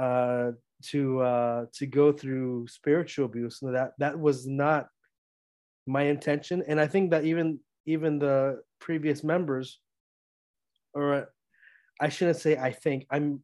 [0.00, 0.52] uh,
[0.84, 3.60] to uh, to go through spiritual abuse.
[3.62, 4.88] No, that that was not
[5.86, 6.62] my intention.
[6.66, 9.80] And I think that even even the previous members,
[10.94, 11.28] or
[12.00, 13.40] I shouldn't say I think I'm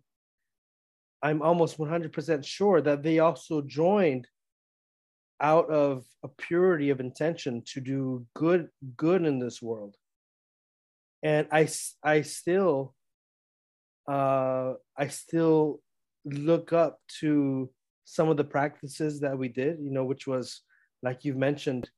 [1.23, 4.29] I'm almost 100% sure that they also joined
[5.41, 9.97] out of a purity of intention to do good good in this world
[11.23, 11.69] and i
[12.05, 12.95] i still
[14.09, 15.81] uh i still
[16.25, 17.71] look up to
[18.05, 20.63] some of the practices that we did you know which was
[21.03, 21.89] like you've mentioned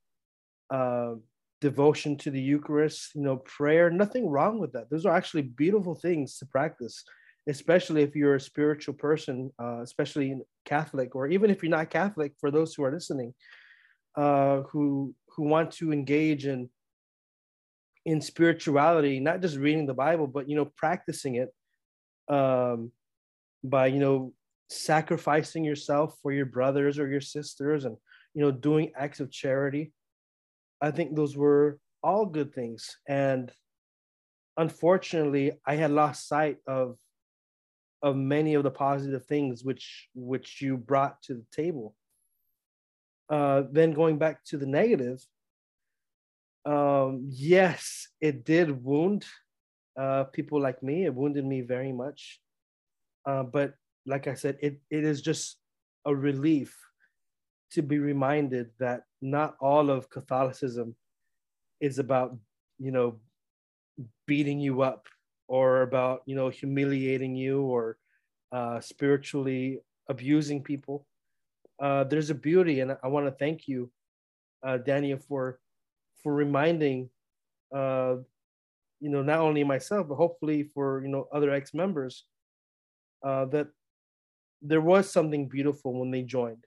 [0.69, 1.13] uh
[1.59, 4.89] devotion to the eucharist you know prayer nothing wrong with that.
[4.91, 7.03] Those are actually beautiful things to practice
[7.47, 12.33] especially if you're a spiritual person, uh, especially Catholic, or even if you're not Catholic,
[12.39, 13.33] for those who are listening,
[14.15, 16.69] uh, who who want to engage in
[18.05, 21.53] in spirituality, not just reading the Bible, but you know, practicing it
[22.33, 22.91] um,
[23.63, 24.33] by you know
[24.69, 27.97] sacrificing yourself for your brothers or your sisters, and
[28.33, 29.91] you know, doing acts of charity.
[30.81, 33.51] I think those were all good things, and
[34.57, 36.97] unfortunately, I had lost sight of
[38.03, 41.95] of many of the positive things which which you brought to the table.
[43.29, 45.19] Uh, then going back to the negative,
[46.65, 49.25] um, yes, it did wound
[49.99, 51.05] uh, people like me.
[51.05, 52.39] It wounded me very much.
[53.27, 53.75] Uh, but
[54.07, 55.57] like I said, it, it is just
[56.05, 56.75] a relief
[57.71, 60.95] to be reminded that not all of Catholicism
[61.81, 62.37] is about,
[62.79, 63.19] you know,
[64.25, 65.07] beating you up
[65.47, 67.97] or about you know humiliating you or
[68.51, 71.05] uh, spiritually abusing people.
[71.79, 73.91] Uh, there's a beauty, and I want to thank you,
[74.63, 75.59] uh, Daniel, for
[76.23, 77.09] for reminding,
[77.75, 78.15] uh,
[78.99, 82.25] you know, not only myself but hopefully for you know other ex members,
[83.23, 83.67] uh, that
[84.61, 86.65] there was something beautiful when they joined,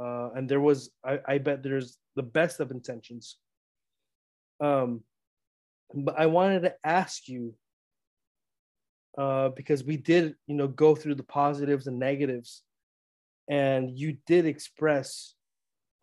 [0.00, 3.36] uh, and there was I, I bet there's the best of intentions.
[4.60, 5.02] Um,
[5.94, 7.54] but I wanted to ask you
[9.18, 12.62] uh, because we did, you know, go through the positives and negatives,
[13.48, 15.34] and you did express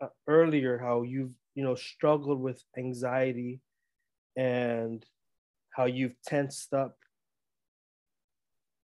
[0.02, 3.62] uh, earlier how you've, you know, struggled with anxiety,
[4.36, 5.04] and
[5.72, 6.96] how you've tensed up.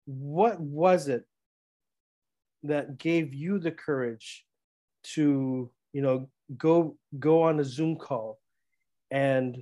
[0.06, 1.26] What was it
[2.64, 4.46] that gave you the courage
[5.14, 8.40] to, you know, go go on a Zoom call
[9.12, 9.58] and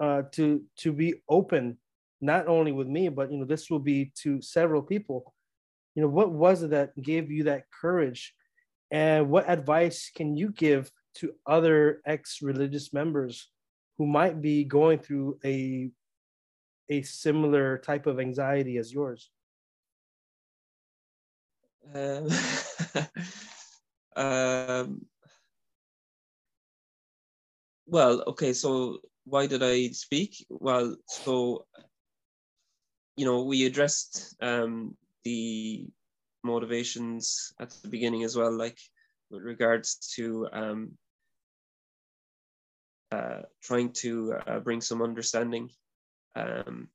[0.00, 1.78] uh, to to be open
[2.20, 5.34] not only with me, but you know, this will be to several people.
[5.94, 8.34] You know, what was it that gave you that courage?
[8.90, 13.48] And what advice can you give to other ex-religious members
[13.98, 15.90] who might be going through a
[16.88, 19.30] a similar type of anxiety as yours?
[21.94, 22.28] Um,
[24.16, 25.06] um,
[27.86, 30.44] well, okay, so why did I speak?
[30.48, 31.66] Well, so
[33.16, 35.86] you know, we addressed um, the
[36.44, 38.78] motivations at the beginning as well, like
[39.30, 40.92] with regards to um,
[43.10, 45.70] uh, trying to uh, bring some understanding.
[46.34, 46.88] Um,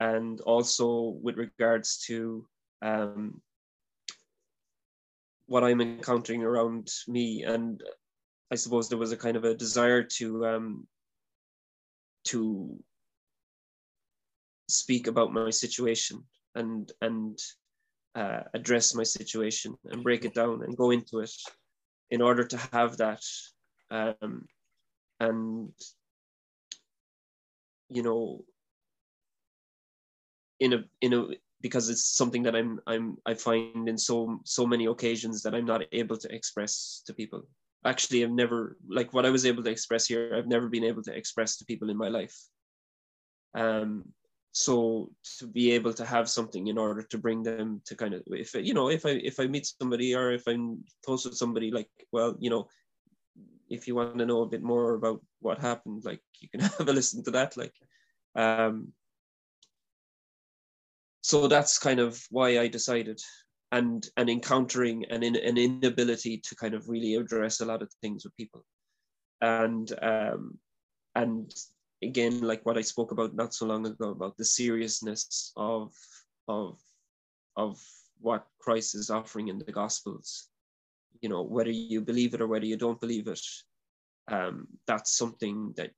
[0.00, 2.46] and also with regards to
[2.82, 3.40] um,
[5.46, 7.44] what I'm encountering around me.
[7.44, 7.82] And
[8.50, 10.86] I suppose there was a kind of a desire to um,
[12.24, 12.78] to
[14.68, 16.24] speak about my situation
[16.54, 17.38] and and
[18.14, 21.34] uh, address my situation and break it down and go into it
[22.10, 23.22] in order to have that
[23.90, 24.46] um,
[25.20, 25.72] and
[27.88, 28.44] you know
[30.60, 31.26] in a in a
[31.64, 35.64] because it's something that I'm I'm I find in so so many occasions that I'm
[35.64, 37.40] not able to express to people.
[37.86, 40.34] Actually, I've never like what I was able to express here.
[40.36, 42.36] I've never been able to express to people in my life.
[43.54, 44.12] Um,
[44.52, 48.22] so to be able to have something in order to bring them to kind of
[48.26, 51.72] if you know if i if i meet somebody or if i'm close with somebody
[51.72, 52.68] like well you know
[53.68, 56.88] if you want to know a bit more about what happened like you can have
[56.88, 57.74] a listen to that like
[58.36, 58.92] um
[61.24, 63.18] so that's kind of why i decided
[63.72, 68.24] and and encountering an, an inability to kind of really address a lot of things
[68.24, 68.62] with people.
[69.40, 70.58] And um
[71.14, 71.52] and
[72.02, 75.92] again like what i spoke about not so long ago about the seriousness of
[76.46, 76.78] of
[77.56, 77.80] of
[78.20, 80.48] what christ is offering in the gospels.
[81.22, 83.46] You know whether you believe it or whether you don't believe it
[84.28, 85.90] um, that's something that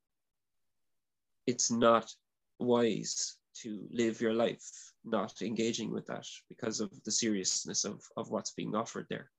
[1.47, 2.13] it's not
[2.59, 4.67] wise to live your life
[5.05, 9.31] not engaging with that because of the seriousness of, of what's being offered there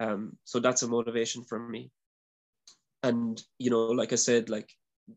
[0.00, 1.90] um, so that's a motivation for me
[3.02, 4.70] and you know like i said like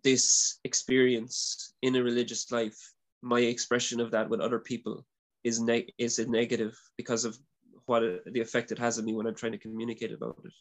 [0.04, 5.06] this experience in a religious life, my expression of that with other people
[5.44, 7.38] is ne- is a negative because of
[7.86, 10.54] what it, the effect it has on me when I'm trying to communicate about it.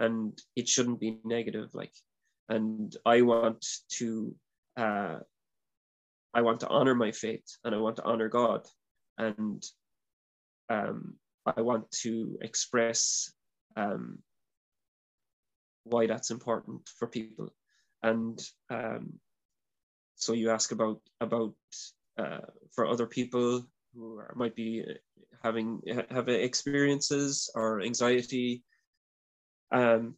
[0.00, 1.94] and it shouldn't be negative like
[2.48, 4.34] and i want to
[4.76, 5.18] uh,
[6.36, 8.62] i want to honor my faith and i want to honor god.
[9.18, 9.62] And
[10.68, 11.14] um,
[11.56, 13.32] i want to express
[13.76, 14.18] um,
[15.86, 17.48] why that's important for people.
[18.02, 18.38] And
[18.70, 19.14] um,
[20.16, 21.54] so you ask about about
[22.18, 24.84] uh, for other people who are, might be
[25.42, 28.62] having have experiences or anxiety.
[29.70, 30.16] Um,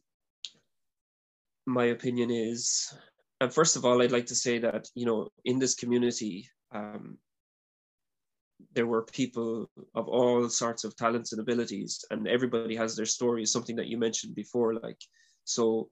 [1.65, 2.93] my opinion is
[3.41, 7.17] and first of all i'd like to say that you know in this community um,
[8.73, 13.45] there were people of all sorts of talents and abilities and everybody has their story
[13.45, 15.01] something that you mentioned before like
[15.45, 15.89] so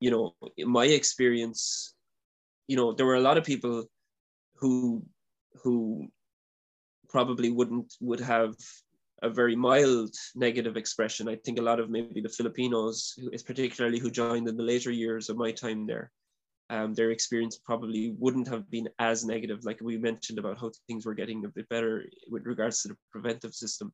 [0.00, 1.94] you know in my experience
[2.68, 3.84] you know there were a lot of people
[4.56, 5.02] who
[5.62, 6.08] who
[7.08, 8.54] probably wouldn't would have
[9.22, 11.28] a very mild negative expression.
[11.28, 14.62] I think a lot of maybe the Filipinos, who is particularly who joined in the
[14.62, 16.12] later years of my time there,
[16.70, 19.64] um, their experience probably wouldn't have been as negative.
[19.64, 22.96] Like we mentioned about how things were getting a bit better with regards to the
[23.10, 23.92] preventive system.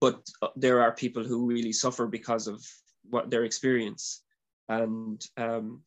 [0.00, 2.64] But uh, there are people who really suffer because of
[3.08, 4.22] what their experience,
[4.68, 5.82] and um,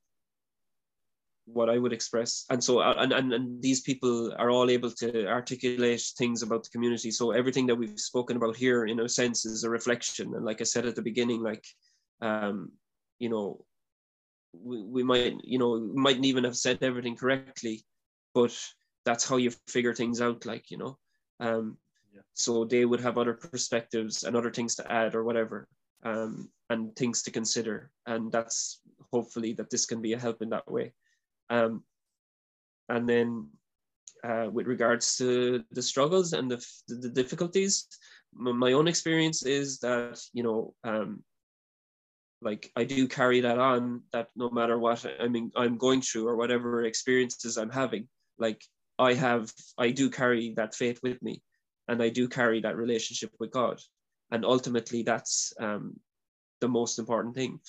[1.46, 2.46] what I would express.
[2.50, 6.64] And so, uh, and, and, and these people are all able to articulate things about
[6.64, 7.12] the community.
[7.12, 10.36] So everything that we've spoken about here, in a sense, is a reflection.
[10.36, 11.66] And like I said at the beginning, like,
[12.22, 12.72] um,
[13.20, 13.66] you know,
[14.54, 17.84] we, we might, you know, mightn't even have said everything correctly,
[18.34, 18.58] but
[19.06, 20.98] that's how you figure things out, like, you know.
[21.40, 21.78] Um,
[22.14, 22.22] yeah.
[22.34, 25.68] So they would have other perspectives and other things to add or whatever,
[26.04, 27.92] um, and things to consider.
[28.06, 30.94] And that's hopefully that this can be a help in that way.
[31.50, 31.84] Um,
[32.90, 33.50] and then
[34.24, 37.88] uh, with regards to the struggles and the, the difficulties,
[38.36, 41.24] my own experience is that, you know, um,
[42.44, 46.28] like I do carry that on that no matter what I mean I'm going through
[46.28, 48.08] or whatever experiences I'm having,
[48.38, 48.62] like
[49.00, 51.42] I have, I do carry that faith with me
[51.88, 53.80] and I do carry that relationship with God.
[54.32, 56.00] And ultimately that's um,
[56.62, 57.60] the most important thing.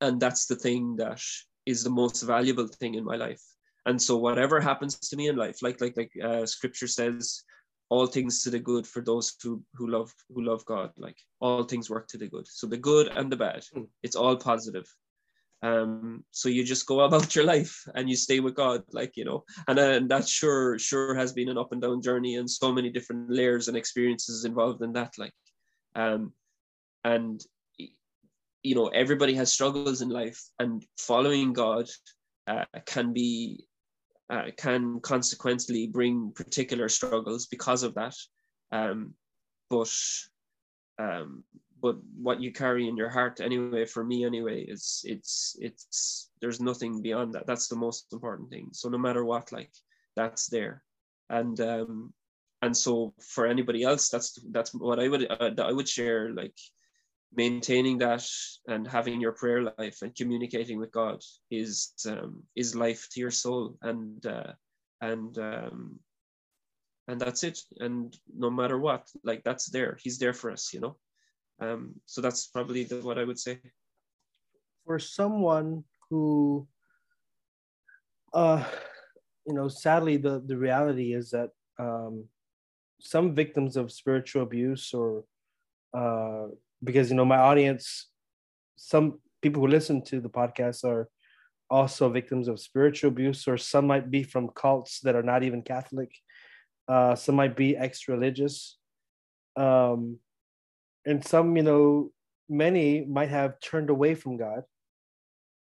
[0.00, 1.20] And that's the thing that
[1.66, 3.42] is the most valuable thing in my life.
[3.86, 7.44] And so whatever happens to me in life, like like like uh, scripture says,
[7.90, 10.92] all things to the good for those who who love who love God.
[10.96, 12.46] Like all things work to the good.
[12.48, 13.86] So the good and the bad, mm.
[14.02, 14.88] it's all positive.
[15.62, 19.24] Um, so you just go about your life and you stay with God, like you
[19.24, 22.48] know, and, uh, and that sure sure has been an up and down journey and
[22.48, 25.12] so many different layers and experiences involved in that.
[25.18, 25.34] Like,
[25.94, 26.32] um,
[27.04, 27.44] and
[28.62, 31.88] you know everybody has struggles in life and following god
[32.46, 33.64] uh, can be
[34.30, 38.14] uh, can consequently bring particular struggles because of that.
[38.72, 39.14] Um,
[39.68, 39.92] but
[40.98, 41.44] um,
[41.82, 46.60] but what you carry in your heart anyway for me anyway is it's it's there's
[46.60, 47.46] nothing beyond that.
[47.46, 48.68] That's the most important thing.
[48.72, 49.72] So no matter what like
[50.16, 50.82] that's there.
[51.28, 52.12] And um
[52.62, 56.54] and so for anybody else that's that's what i would uh, i would share like
[57.34, 58.26] maintaining that
[58.66, 63.30] and having your prayer life and communicating with God is um, is life to your
[63.30, 63.76] soul.
[63.82, 64.52] And uh,
[65.00, 66.00] and um,
[67.08, 67.58] and that's it.
[67.78, 69.98] And no matter what like that's there.
[70.02, 70.96] He's there for us you know?
[71.60, 73.58] Um, so that's probably the, what I would say.
[74.86, 76.66] For someone who
[78.32, 78.64] uh
[79.46, 82.24] you know sadly the the reality is that um
[83.00, 85.24] some victims of spiritual abuse or
[85.94, 86.46] uh
[86.82, 88.08] because you know my audience
[88.76, 91.08] some people who listen to the podcast are
[91.68, 95.62] also victims of spiritual abuse or some might be from cults that are not even
[95.62, 96.10] catholic.
[96.88, 98.76] Uh, some might be ex-religious.
[99.56, 100.18] Um,
[101.06, 102.10] and some you know
[102.48, 104.62] many might have turned away from god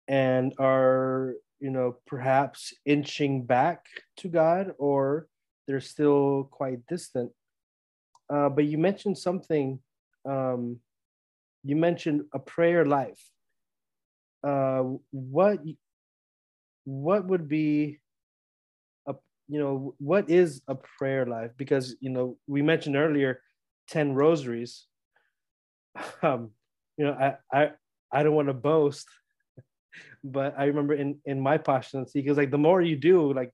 [0.07, 3.87] and are you know perhaps inching back
[4.19, 5.27] to god or
[5.67, 7.33] they're still quite distant.
[8.29, 9.79] Uh, but you mentioned something
[10.29, 10.79] um,
[11.65, 13.21] you mentioned a prayer life.
[14.47, 15.61] Uh, what
[16.85, 17.99] what would be
[19.09, 19.15] a
[19.49, 21.51] you know what is a prayer life?
[21.57, 23.41] Because you know we mentioned earlier
[23.89, 24.87] ten rosaries.
[26.23, 26.51] Um,
[26.99, 27.71] you know I I
[28.13, 29.07] I don't want to boast,
[30.25, 33.53] but I remember in in my postulancy because like the more you do, like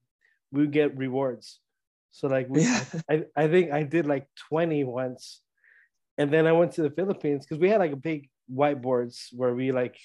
[0.51, 1.61] we get rewards.
[2.13, 2.85] So like we, yeah.
[3.09, 5.43] I I think I did like twenty once
[6.21, 9.55] and then I went to the Philippines because we had like a big whiteboards where
[9.55, 9.97] we like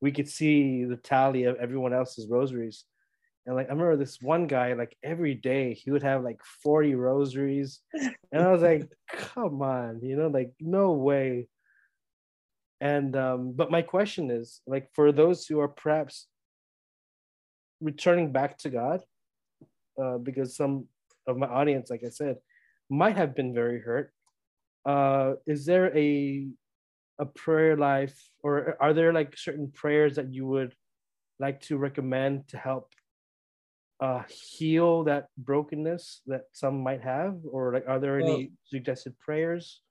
[0.00, 2.84] we could see the tally of everyone else's rosaries.
[3.46, 6.96] And like I remember this one guy, like every day he would have like 40
[6.96, 7.78] rosaries.
[8.32, 11.46] And I was like, come on, you know, like no way.
[12.80, 16.26] and um, but my question is like for those who are perhaps
[17.80, 19.04] returning back to God,
[20.02, 20.86] uh, because some
[21.28, 22.38] of my audience, like I said,
[22.88, 24.12] might have been very hurt.
[24.84, 26.48] Uh, is there a
[27.18, 30.74] a prayer life, or are there like certain prayers that you would
[31.38, 32.92] like to recommend to help
[34.00, 39.18] uh, heal that brokenness that some might have, or like are there any well, suggested
[39.18, 39.82] prayers?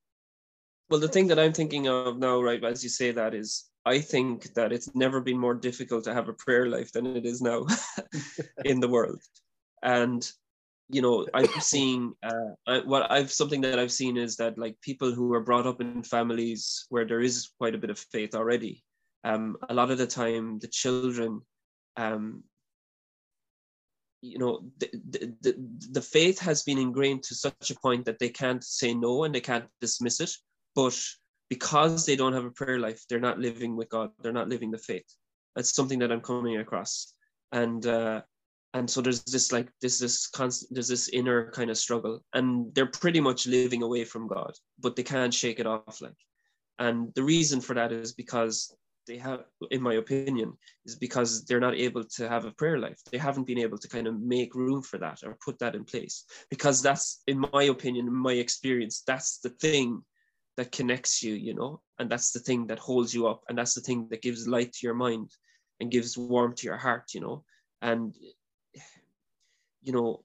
[0.90, 4.00] Well, the thing that I'm thinking of now, right, as you say that, is I
[4.00, 7.42] think that it's never been more difficult to have a prayer life than it is
[7.42, 7.68] now
[8.66, 9.22] in the world.
[9.84, 10.30] And
[10.90, 15.12] you know, I'm seeing uh, what I've something that I've seen is that like people
[15.12, 18.84] who are brought up in families where there is quite a bit of faith already,
[19.24, 21.42] um, a lot of the time the children,
[21.98, 22.44] um,
[24.22, 25.56] you know, the, the, the,
[25.92, 29.34] the faith has been ingrained to such a point that they can't say no and
[29.34, 30.32] they can't dismiss it
[30.76, 30.98] but
[31.50, 34.12] because they don't have a prayer life, they're not living with God.
[34.22, 35.06] They're not living the faith.
[35.56, 37.14] That's something that I'm coming across,
[37.52, 38.22] and uh,
[38.74, 42.74] and so there's this like there's this constant there's this inner kind of struggle, and
[42.76, 46.02] they're pretty much living away from God, but they can't shake it off.
[46.02, 46.18] Like,
[46.78, 48.74] and the reason for that is because
[49.08, 50.54] they have, in my opinion,
[50.86, 53.00] is because they're not able to have a prayer life.
[53.12, 55.84] They haven't been able to kind of make room for that or put that in
[55.84, 56.26] place.
[56.52, 60.04] Because that's, in my opinion, in my experience, that's the thing
[60.58, 63.74] that connects you, you know, and that's the thing that holds you up, and that's
[63.74, 65.32] the thing that gives light to your mind
[65.80, 67.44] and gives warmth to your heart, you know,
[67.82, 68.14] and
[69.82, 70.24] you know,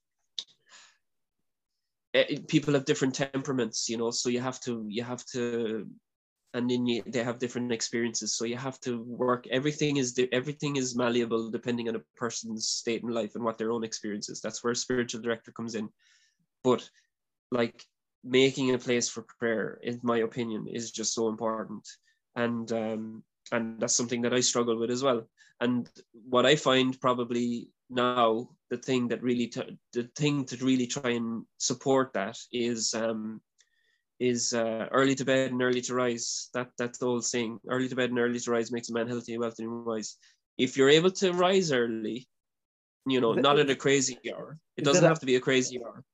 [2.14, 5.86] eh, people have different temperaments, you know, so you have to you have to
[6.54, 10.76] and then you, they have different experiences so you have to work everything is everything
[10.76, 14.40] is malleable depending on a person's state in life and what their own experience is
[14.40, 15.88] that's where a spiritual director comes in
[16.62, 16.88] but
[17.50, 17.84] like
[18.24, 21.86] making a place for prayer, in my opinion, is just so important.
[22.34, 25.28] And um, and that's something that I struggle with as well.
[25.60, 25.88] And
[26.28, 31.10] what I find probably now the thing that really t- the thing to really try
[31.10, 33.40] and support that is um,
[34.20, 36.48] is uh, early to bed and early to rise.
[36.54, 39.08] That that's the old saying: early to bed and early to rise makes a man
[39.08, 40.16] healthy, and wealthy, and wise.
[40.56, 42.28] If you're able to rise early,
[43.06, 44.58] you know, not at a crazy hour.
[44.76, 46.04] It doesn't have to be a crazy hour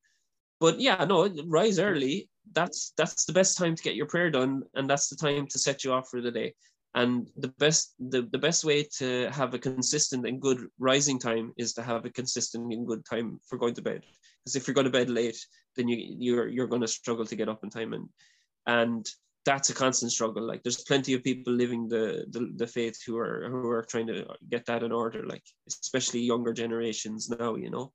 [0.61, 2.29] but yeah, no, rise early.
[2.53, 5.59] That's that's the best time to get your prayer done, and that's the time to
[5.59, 6.53] set you off for the day.
[6.93, 11.53] And the best the, the best way to have a consistent and good rising time
[11.57, 14.01] is to have a consistent and good time for going to bed.
[14.43, 15.37] Because if you're going to bed late,
[15.75, 18.09] then you you're you're going to struggle to get up in time, and
[18.65, 19.05] and
[19.45, 20.45] that's a constant struggle.
[20.45, 24.07] Like there's plenty of people living the, the the faith who are who are trying
[24.07, 25.25] to get that in order.
[25.25, 27.93] Like especially younger generations now, you know.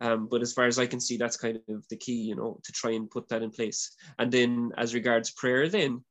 [0.00, 2.60] Um, but as far as I can see, that's kind of the key, you know,
[2.62, 3.96] to try and put that in place.
[4.18, 6.04] And then as regards prayer, then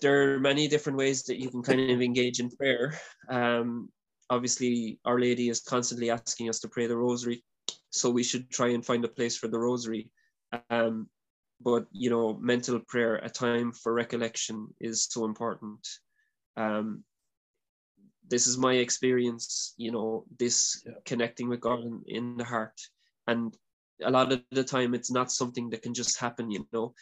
[0.00, 2.98] there are many different ways that you can kind of engage in prayer.
[3.28, 3.88] Um,
[4.28, 7.44] obviously, Our Lady is constantly asking us to pray the rosary.
[7.90, 10.10] So we should try and find a place for the rosary.
[10.70, 11.08] Um,
[11.60, 15.86] but, you know, mental prayer, a time for recollection is so important.
[16.56, 17.04] Um,
[18.30, 22.80] this is my experience you know this connecting with god in, in the heart
[23.26, 23.56] and
[24.02, 26.94] a lot of the time it's not something that can just happen you know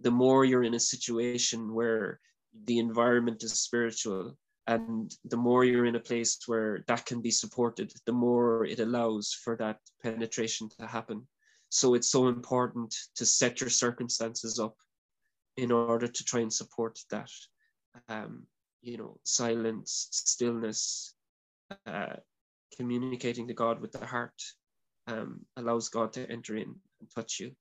[0.00, 2.20] the more you're in a situation where
[2.64, 7.30] the environment is spiritual and the more you're in a place where that can be
[7.30, 11.26] supported the more it allows for that penetration to happen.
[11.68, 14.76] So it's so important to set your circumstances up
[15.56, 17.30] in order to try and support that
[18.08, 18.46] um,
[18.82, 21.14] you know, silence, stillness,
[21.86, 22.16] uh,
[22.76, 24.40] communicating to God with the heart
[25.06, 27.52] um, allows God to enter in and touch you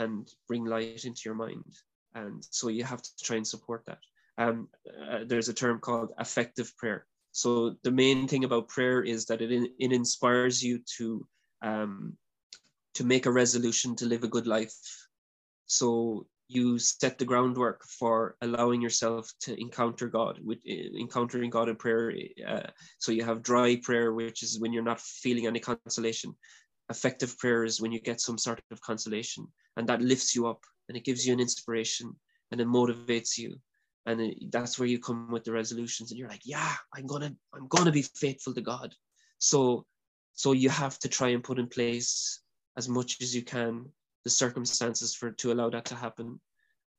[0.00, 1.64] and bring light into your mind.
[2.14, 3.98] And so you have to try and support that.
[4.38, 4.68] Um,
[5.10, 7.06] uh, there's a term called affective prayer.
[7.32, 11.26] So the main thing about prayer is that it, it inspires you to
[11.62, 12.16] um,
[12.94, 14.74] to make a resolution to live a good life.
[15.66, 21.76] So you set the groundwork for allowing yourself to encounter God with encountering God in
[21.76, 22.12] prayer.
[22.48, 26.34] Uh, so you have dry prayer, which is when you're not feeling any consolation.
[26.90, 29.46] Affective prayer is when you get some sort of consolation,
[29.76, 32.14] and that lifts you up and it gives you an inspiration
[32.50, 33.54] and it motivates you.
[34.06, 37.32] And it, that's where you come with the resolutions, and you're like, yeah, I'm gonna,
[37.54, 38.94] I'm gonna be faithful to God.
[39.38, 39.86] So,
[40.32, 42.40] so you have to try and put in place
[42.76, 43.86] as much as you can
[44.24, 46.40] the circumstances for to allow that to happen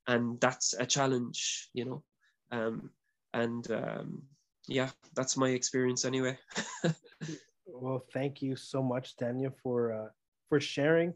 [0.07, 2.03] and that's a challenge you know
[2.51, 2.89] um,
[3.33, 4.21] and um,
[4.67, 6.37] yeah that's my experience anyway
[7.81, 10.09] well thank you so much daniel for uh,
[10.49, 11.13] for sharing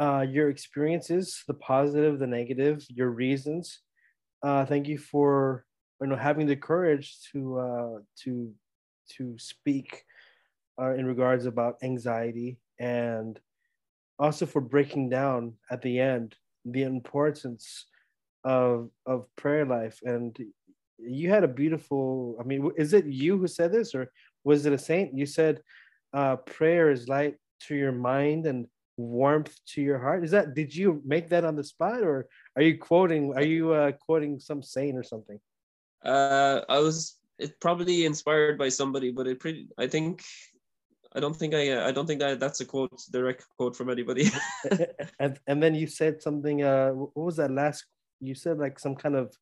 [0.00, 3.80] uh, your experiences the positive the negative your reasons.
[4.42, 5.66] Uh, thank you for
[6.00, 8.50] you know having the courage to uh, to
[9.16, 10.04] to speak
[10.80, 13.38] uh, in regards about anxiety and
[14.18, 17.86] also for breaking down at the end the importance
[18.44, 20.00] of of prayer life.
[20.02, 20.34] And
[20.98, 24.12] you had a beautiful i mean is it you who said this or
[24.44, 25.14] was it a saint?
[25.14, 25.60] You said
[26.12, 28.66] uh, prayer is light to your mind and
[28.96, 30.24] warmth to your heart?
[30.24, 33.72] Is that did you make that on the spot or are you quoting are you
[33.72, 35.38] uh, quoting some saint or something?
[36.04, 40.22] Uh i was it probably inspired by somebody but it pretty i think
[41.14, 43.90] i don't think i uh, i don't think that that's a quote direct quote from
[43.90, 44.30] anybody.
[45.18, 47.84] And and then you said something uh what was that last
[48.20, 49.34] you said like some kind of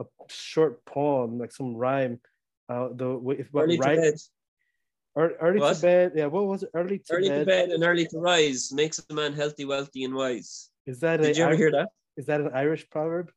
[0.00, 2.20] a short poem like some rhyme
[2.68, 3.98] uh the if early right
[5.16, 5.76] early What?
[5.76, 6.70] to bed yeah what was it?
[6.74, 10.04] Early to early bed to bed and early to rise makes a man healthy wealthy
[10.04, 10.70] and wise.
[10.86, 11.88] Is that did a, you ever hear that?
[12.16, 13.30] is that an irish proverb?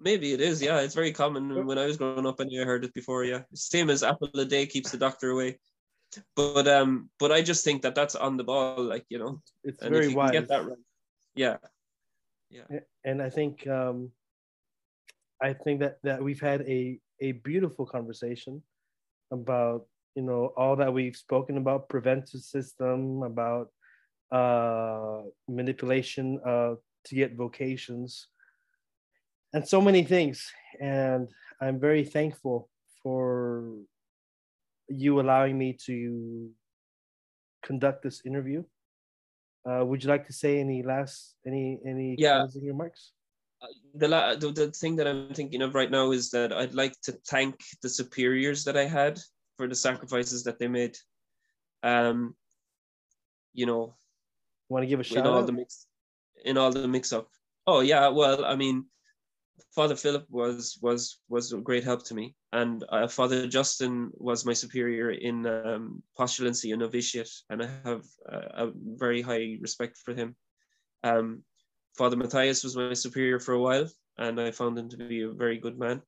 [0.00, 0.80] Maybe it is, yeah.
[0.80, 1.64] It's very common.
[1.64, 3.42] When I was growing up I knew I heard it before, yeah.
[3.54, 5.58] Same as apple a day keeps the doctor away.
[6.36, 9.80] But um, but I just think that that's on the ball, like you know, it's
[9.80, 10.76] and very wise get that right,
[11.34, 11.56] yeah,
[13.04, 14.10] and I think um,
[15.40, 18.62] I think that that we've had a a beautiful conversation
[19.30, 23.68] about you know all that we've spoken about preventive system about
[24.30, 26.74] uh, manipulation uh,
[27.04, 28.28] to get vocations
[29.52, 30.50] and so many things
[30.80, 31.28] and
[31.60, 32.68] I'm very thankful
[33.02, 33.74] for
[34.88, 36.50] you allowing me to
[37.64, 38.64] conduct this interview.
[39.68, 42.38] Uh, would you like to say any last any any Yeah.
[42.40, 43.12] closing remarks?
[43.94, 47.00] the, la- the the thing that I'm thinking of right now is that I'd like
[47.02, 49.20] to thank the superiors that I had
[49.62, 50.96] for the sacrifices that they made.
[51.84, 52.34] Um,
[53.54, 53.94] you know,
[54.68, 55.46] Want to give a in shout all out?
[55.46, 55.86] the mix,
[56.44, 57.28] in all the mix up.
[57.68, 58.86] Oh yeah, well, I mean,
[59.72, 64.44] Father Philip was was was a great help to me, and uh, Father Justin was
[64.44, 69.96] my superior in um, postulancy and novitiate, and I have uh, a very high respect
[69.96, 70.34] for him.
[71.04, 71.44] Um,
[71.96, 75.30] Father Matthias was my superior for a while, and I found him to be a
[75.30, 76.02] very good man.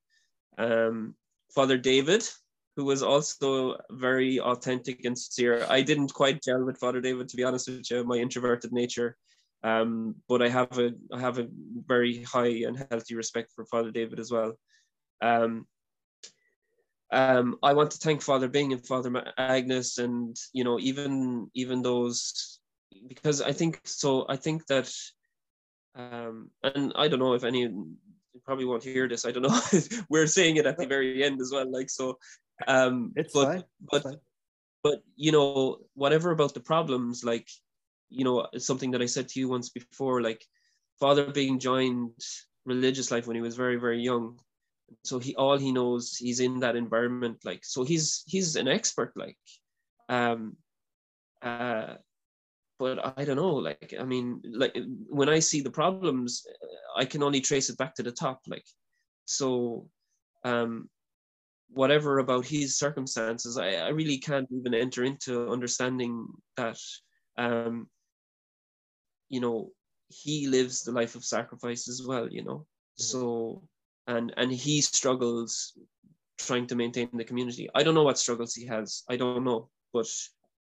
[0.57, 1.15] Um,
[1.53, 2.27] Father David,
[2.75, 5.65] who was also very authentic and sincere.
[5.69, 9.15] I didn't quite gel with Father David, to be honest with you, my introverted nature.
[9.63, 11.47] Um, but I have a I have a
[11.87, 14.53] very high and healthy respect for Father David as well.
[15.21, 15.65] Um,
[17.11, 21.81] um, I want to thank Father Bing and Father Agnes, and you know even even
[21.81, 22.59] those
[23.07, 24.25] because I think so.
[24.29, 24.91] I think that,
[25.95, 27.61] um, and I don't know if any
[28.35, 29.25] you probably won't hear this.
[29.25, 29.59] I don't know.
[30.09, 32.17] We're saying it at the very end as well, like so.
[32.67, 33.57] Um, It's but fine.
[33.59, 34.19] It's but fine.
[34.83, 37.49] but you know whatever about the problems like
[38.09, 40.45] you know something that i said to you once before like
[40.99, 42.11] father Bing joined
[42.65, 44.39] religious life when he was very very young
[45.03, 49.11] so he all he knows he's in that environment like so he's he's an expert
[49.15, 49.37] like
[50.09, 50.55] um
[51.41, 51.95] uh
[52.77, 54.77] but i don't know like i mean like
[55.09, 56.45] when i see the problems
[56.95, 58.65] i can only trace it back to the top like
[59.25, 59.89] so
[60.43, 60.87] um
[61.75, 66.77] whatever about his circumstances, I, I really can't even enter into understanding that,
[67.37, 67.87] um,
[69.29, 69.71] you know,
[70.07, 72.65] he lives the life of sacrifice as well, you know.
[72.95, 73.61] So,
[74.07, 75.77] and and he struggles
[76.37, 77.69] trying to maintain the community.
[77.75, 79.03] I don't know what struggles he has.
[79.09, 80.07] I don't know, but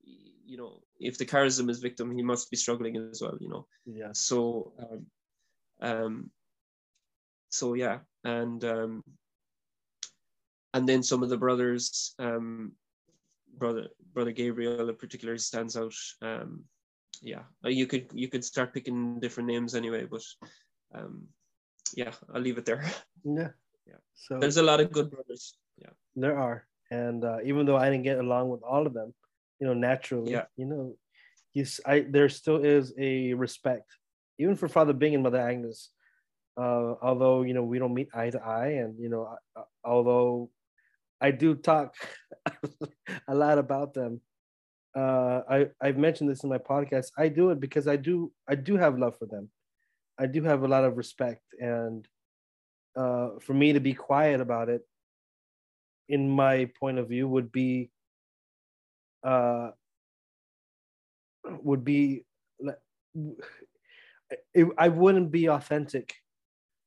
[0.02, 3.66] you know, if the charism is victim, he must be struggling as well, you know.
[3.86, 4.10] Yeah.
[4.12, 5.06] So, um,
[5.80, 6.30] um,
[7.50, 9.04] so yeah, and um,
[10.74, 12.72] and then some of the brothers, um,
[13.56, 15.94] brother brother Gabriel in particular stands out.
[16.20, 16.64] Um,
[17.22, 20.22] yeah, Uh, you could you could start picking different names anyway, but
[20.94, 21.28] um,
[21.96, 22.84] yeah, I'll leave it there.
[23.24, 23.50] Yeah.
[23.86, 24.00] Yeah.
[24.14, 25.56] So There's a lot of good brothers.
[25.78, 29.14] Yeah, there are, and uh, even though I didn't get along with all of them,
[29.60, 30.46] you know, naturally, Yeah.
[30.56, 30.96] you know,
[31.54, 33.88] yes, I there still is a respect,
[34.38, 35.90] even for Father Bing and Mother Agnes.
[36.56, 39.22] Uh, although you know we don't meet eye to eye, and you know,
[39.56, 40.50] uh, although
[41.24, 41.94] I do talk
[43.28, 44.20] a lot about them.
[44.94, 47.06] Uh, I I've mentioned this in my podcast.
[47.16, 49.48] I do it because I do I do have love for them.
[50.18, 52.06] I do have a lot of respect, and
[52.94, 54.82] uh, for me to be quiet about it,
[56.10, 57.90] in my point of view, would be
[59.22, 59.70] uh,
[61.62, 62.26] would be
[64.52, 66.14] it, I wouldn't be authentic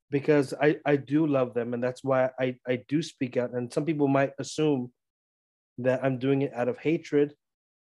[0.09, 3.71] because I, I do love them and that's why I, I do speak out and
[3.71, 4.91] some people might assume
[5.79, 7.33] that I'm doing it out of hatred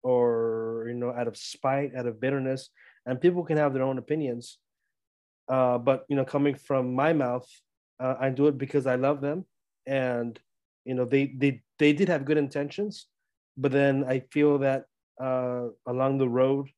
[0.02, 2.70] or you know out of spite out of bitterness
[3.06, 4.58] and people can have their own opinions
[5.48, 7.46] uh, but you know coming from my mouth
[8.00, 9.44] uh, I do it because I love them
[9.86, 10.38] and
[10.84, 13.06] you know they they they did have good intentions,
[13.56, 14.84] but then I feel that
[15.20, 16.68] uh, along the road,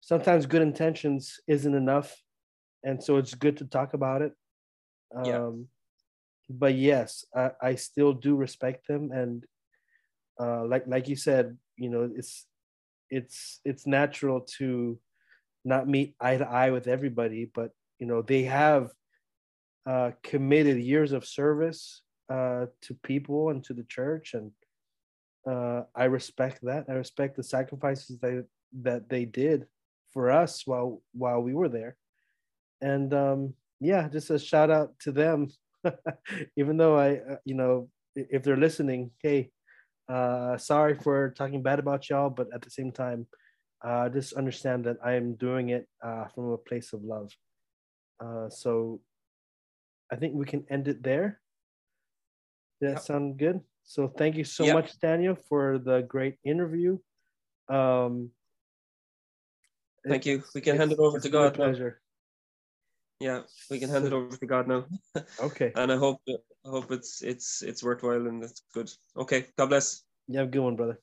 [0.00, 2.16] sometimes good intentions isn't enough,
[2.84, 4.32] and so it's good to talk about it.
[5.14, 5.50] Um, yeah.
[6.50, 9.44] But yes, I, I still do respect them, and
[10.40, 12.46] uh, like like you said, you know, it's
[13.10, 14.98] it's it's natural to
[15.64, 18.90] not meet eye to eye with everybody, but you know they have
[19.86, 24.50] uh, committed years of service uh, to people and to the church, and
[25.46, 26.86] uh, I respect that.
[26.88, 28.46] I respect the sacrifices that
[28.82, 29.66] that they did
[30.12, 31.96] for us while while we were there,
[32.82, 35.48] and um, yeah, just a shout out to them.
[36.56, 39.50] Even though I, uh, you know, if they're listening, hey,
[40.08, 43.26] uh, sorry for talking bad about y'all, but at the same time,
[43.82, 47.30] uh, just understand that I am doing it uh, from a place of love.
[48.20, 49.00] Uh, so
[50.10, 51.40] I think we can end it there.
[52.80, 53.02] Does that yep.
[53.02, 53.60] sound good?
[53.84, 54.74] So thank you so yep.
[54.74, 56.98] much, Daniel, for the great interview.
[57.68, 58.30] Um,
[60.06, 60.42] thank you.
[60.54, 61.54] We can hand it over to God.
[61.54, 62.01] Pleasure.
[63.22, 64.84] Yeah, we can hand it over to God now.
[65.40, 65.70] okay.
[65.76, 68.90] and I hope I hope it's it's it's worthwhile and it's good.
[69.16, 69.46] Okay.
[69.56, 70.02] God bless.
[70.26, 70.98] You have a good one, brother.